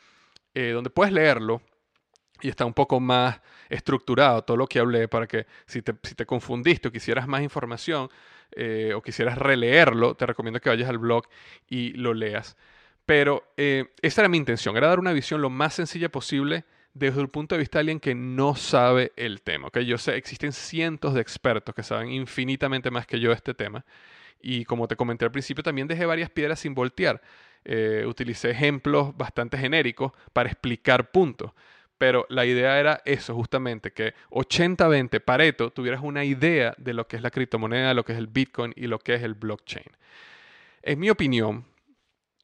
eh, 0.53 0.71
donde 0.71 0.89
puedes 0.89 1.13
leerlo 1.13 1.61
y 2.41 2.49
está 2.49 2.65
un 2.65 2.73
poco 2.73 2.99
más 2.99 3.41
estructurado 3.69 4.43
todo 4.43 4.57
lo 4.57 4.67
que 4.67 4.79
hablé 4.79 5.07
para 5.07 5.27
que 5.27 5.45
si 5.65 5.81
te, 5.81 5.93
si 6.03 6.15
te 6.15 6.25
confundiste 6.25 6.87
o 6.87 6.91
quisieras 6.91 7.27
más 7.27 7.41
información 7.41 8.09
eh, 8.51 8.93
o 8.95 9.01
quisieras 9.01 9.37
releerlo, 9.37 10.15
te 10.15 10.25
recomiendo 10.25 10.59
que 10.59 10.69
vayas 10.69 10.89
al 10.89 10.97
blog 10.97 11.25
y 11.69 11.93
lo 11.93 12.13
leas. 12.13 12.55
Pero 13.05 13.51
eh, 13.57 13.93
esa 14.01 14.21
era 14.21 14.29
mi 14.29 14.37
intención, 14.37 14.75
era 14.75 14.87
dar 14.87 14.99
una 14.99 15.13
visión 15.13 15.41
lo 15.41 15.49
más 15.49 15.73
sencilla 15.73 16.09
posible 16.09 16.65
desde 16.93 17.21
el 17.21 17.29
punto 17.29 17.55
de 17.55 17.59
vista 17.59 17.77
de 17.77 17.81
alguien 17.81 17.99
que 17.99 18.15
no 18.15 18.55
sabe 18.55 19.11
el 19.15 19.41
tema. 19.41 19.67
¿okay? 19.67 19.85
Yo 19.85 19.97
sé, 19.97 20.15
existen 20.15 20.51
cientos 20.51 21.13
de 21.13 21.21
expertos 21.21 21.73
que 21.75 21.83
saben 21.83 22.11
infinitamente 22.11 22.91
más 22.91 23.05
que 23.05 23.19
yo 23.19 23.29
de 23.29 23.35
este 23.35 23.53
tema. 23.53 23.85
Y 24.41 24.65
como 24.65 24.87
te 24.87 24.95
comenté 24.95 25.25
al 25.25 25.31
principio, 25.31 25.63
también 25.63 25.87
dejé 25.87 26.05
varias 26.05 26.29
piedras 26.29 26.59
sin 26.59 26.73
voltear. 26.73 27.21
Eh, 27.65 28.05
utilicé 28.07 28.51
ejemplos 28.51 29.15
bastante 29.17 29.57
genéricos 29.57 30.11
para 30.33 30.49
explicar 30.49 31.11
puntos. 31.11 31.51
Pero 31.97 32.25
la 32.29 32.45
idea 32.45 32.79
era 32.79 33.01
eso, 33.05 33.33
justamente, 33.33 33.91
que 33.91 34.13
80-20 34.29 35.19
Pareto 35.23 35.71
tuvieras 35.71 36.01
una 36.03 36.23
idea 36.23 36.75
de 36.77 36.93
lo 36.93 37.07
que 37.07 37.15
es 37.15 37.23
la 37.23 37.31
criptomoneda, 37.31 37.93
lo 37.93 38.05
que 38.05 38.13
es 38.13 38.17
el 38.19 38.27
Bitcoin 38.27 38.73
y 38.75 38.87
lo 38.87 38.99
que 38.99 39.15
es 39.15 39.23
el 39.23 39.33
blockchain. 39.33 39.87
En 40.83 40.99
mi 40.99 41.09
opinión, 41.09 41.65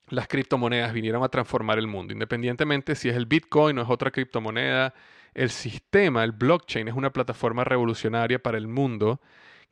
las 0.10 0.28
criptomonedas 0.28 0.92
vinieron 0.94 1.24
a 1.24 1.30
transformar 1.30 1.78
el 1.78 1.88
mundo, 1.88 2.14
independientemente 2.14 2.96
si 2.96 3.10
es 3.10 3.16
el 3.16 3.26
Bitcoin 3.26 3.78
o 3.78 3.84
es 3.84 3.90
otra 3.90 4.12
criptomoneda. 4.12 4.94
El 5.34 5.50
sistema, 5.50 6.24
el 6.24 6.32
blockchain, 6.32 6.88
es 6.88 6.94
una 6.94 7.12
plataforma 7.12 7.64
revolucionaria 7.64 8.38
para 8.40 8.58
el 8.58 8.68
mundo 8.68 9.20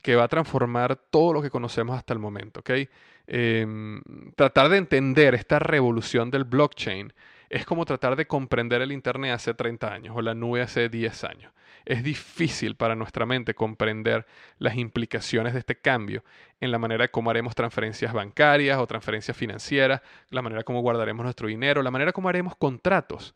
que 0.01 0.15
va 0.15 0.23
a 0.23 0.27
transformar 0.27 0.95
todo 0.95 1.33
lo 1.33 1.41
que 1.41 1.49
conocemos 1.49 1.95
hasta 1.95 2.13
el 2.13 2.19
momento. 2.19 2.61
¿okay? 2.61 2.89
Em, 3.27 4.01
tratar 4.35 4.69
de 4.69 4.77
entender 4.77 5.35
esta 5.35 5.59
revolución 5.59 6.31
del 6.31 6.43
blockchain 6.43 7.13
es 7.51 7.65
como 7.65 7.83
tratar 7.83 8.15
de 8.15 8.27
comprender 8.27 8.81
el 8.81 8.93
Internet 8.93 9.33
hace 9.33 9.53
30 9.53 9.93
años 9.93 10.15
o 10.15 10.21
la 10.21 10.33
nube 10.33 10.61
hace 10.61 10.87
10 10.87 11.23
años. 11.25 11.51
Es 11.83 12.01
difícil 12.01 12.75
para 12.75 12.95
nuestra 12.95 13.25
mente 13.25 13.53
comprender 13.53 14.25
las 14.57 14.77
implicaciones 14.77 15.51
de 15.51 15.59
este 15.59 15.75
cambio 15.75 16.23
en 16.61 16.71
la 16.71 16.77
manera 16.77 17.03
de 17.03 17.11
cómo 17.11 17.29
haremos 17.29 17.53
transferencias 17.53 18.13
bancarias 18.13 18.79
o 18.79 18.87
transferencias 18.87 19.35
financieras, 19.35 20.01
la 20.29 20.41
manera 20.41 20.63
como 20.63 20.79
guardaremos 20.79 21.25
nuestro 21.25 21.49
dinero, 21.49 21.83
la 21.83 21.91
manera 21.91 22.13
como 22.13 22.29
haremos 22.29 22.55
contratos, 22.55 23.35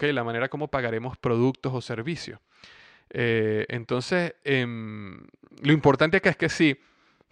la 0.00 0.24
manera 0.24 0.48
como 0.48 0.66
pagaremos 0.66 1.16
productos 1.16 1.72
o 1.72 1.80
servicios. 1.80 2.40
Eh, 3.10 3.66
entonces, 3.68 4.34
em, 4.42 5.20
lo 5.62 5.72
importante 5.72 6.16
acá 6.16 6.30
es 6.30 6.36
que 6.36 6.48
si 6.48 6.76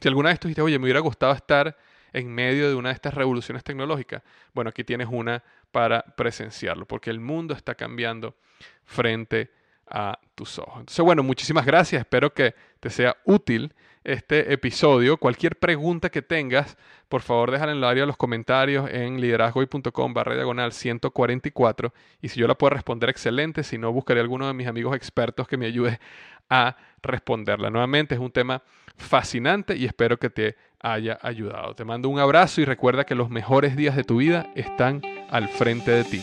alguna 0.04 0.28
vez 0.28 0.38
tú 0.38 0.46
dijiste, 0.46 0.62
oye, 0.62 0.78
me 0.78 0.84
hubiera 0.84 1.00
gustado 1.00 1.32
estar 1.32 1.76
en 2.12 2.32
medio 2.32 2.68
de 2.68 2.74
una 2.74 2.90
de 2.90 2.94
estas 2.94 3.14
revoluciones 3.14 3.64
tecnológicas, 3.64 4.22
bueno, 4.52 4.70
aquí 4.70 4.84
tienes 4.84 5.08
una 5.10 5.42
para 5.70 6.02
presenciarlo, 6.02 6.86
porque 6.86 7.10
el 7.10 7.20
mundo 7.20 7.54
está 7.54 7.74
cambiando 7.74 8.36
frente 8.84 9.50
a 9.86 10.18
tus 10.34 10.58
ojos. 10.58 10.80
Entonces, 10.80 11.04
bueno, 11.04 11.22
muchísimas 11.22 11.66
gracias, 11.66 12.00
espero 12.00 12.32
que 12.32 12.54
te 12.78 12.90
sea 12.90 13.16
útil 13.24 13.74
este 14.04 14.52
episodio. 14.52 15.16
Cualquier 15.16 15.56
pregunta 15.56 16.10
que 16.10 16.22
tengas, 16.22 16.76
por 17.08 17.22
favor 17.22 17.50
déjala 17.50 17.72
en 17.72 17.78
el 17.78 17.84
área 17.84 18.02
de 18.04 18.06
los 18.06 18.16
comentarios 18.16 18.88
en 18.90 19.20
liderazgoy.com 19.20 20.14
barra 20.14 20.34
diagonal 20.34 20.72
144 20.72 21.92
y 22.22 22.28
si 22.28 22.40
yo 22.40 22.46
la 22.46 22.54
puedo 22.54 22.70
responder, 22.70 23.10
excelente, 23.10 23.62
si 23.62 23.78
no, 23.78 23.92
buscaré 23.92 24.20
a 24.20 24.22
alguno 24.22 24.46
de 24.46 24.54
mis 24.54 24.68
amigos 24.68 24.96
expertos 24.96 25.46
que 25.46 25.56
me 25.56 25.66
ayude 25.66 26.00
a 26.48 26.76
responderla. 27.02 27.70
Nuevamente 27.70 28.14
es 28.14 28.20
un 28.20 28.32
tema 28.32 28.62
fascinante 28.96 29.76
y 29.76 29.86
espero 29.86 30.18
que 30.18 30.30
te 30.30 30.56
haya 30.80 31.18
ayudado. 31.22 31.74
Te 31.74 31.84
mando 31.84 32.08
un 32.08 32.18
abrazo 32.18 32.60
y 32.60 32.64
recuerda 32.64 33.04
que 33.04 33.14
los 33.14 33.30
mejores 33.30 33.76
días 33.76 33.96
de 33.96 34.04
tu 34.04 34.16
vida 34.18 34.46
están 34.54 35.02
al 35.30 35.48
frente 35.48 35.90
de 35.90 36.04
ti. 36.04 36.22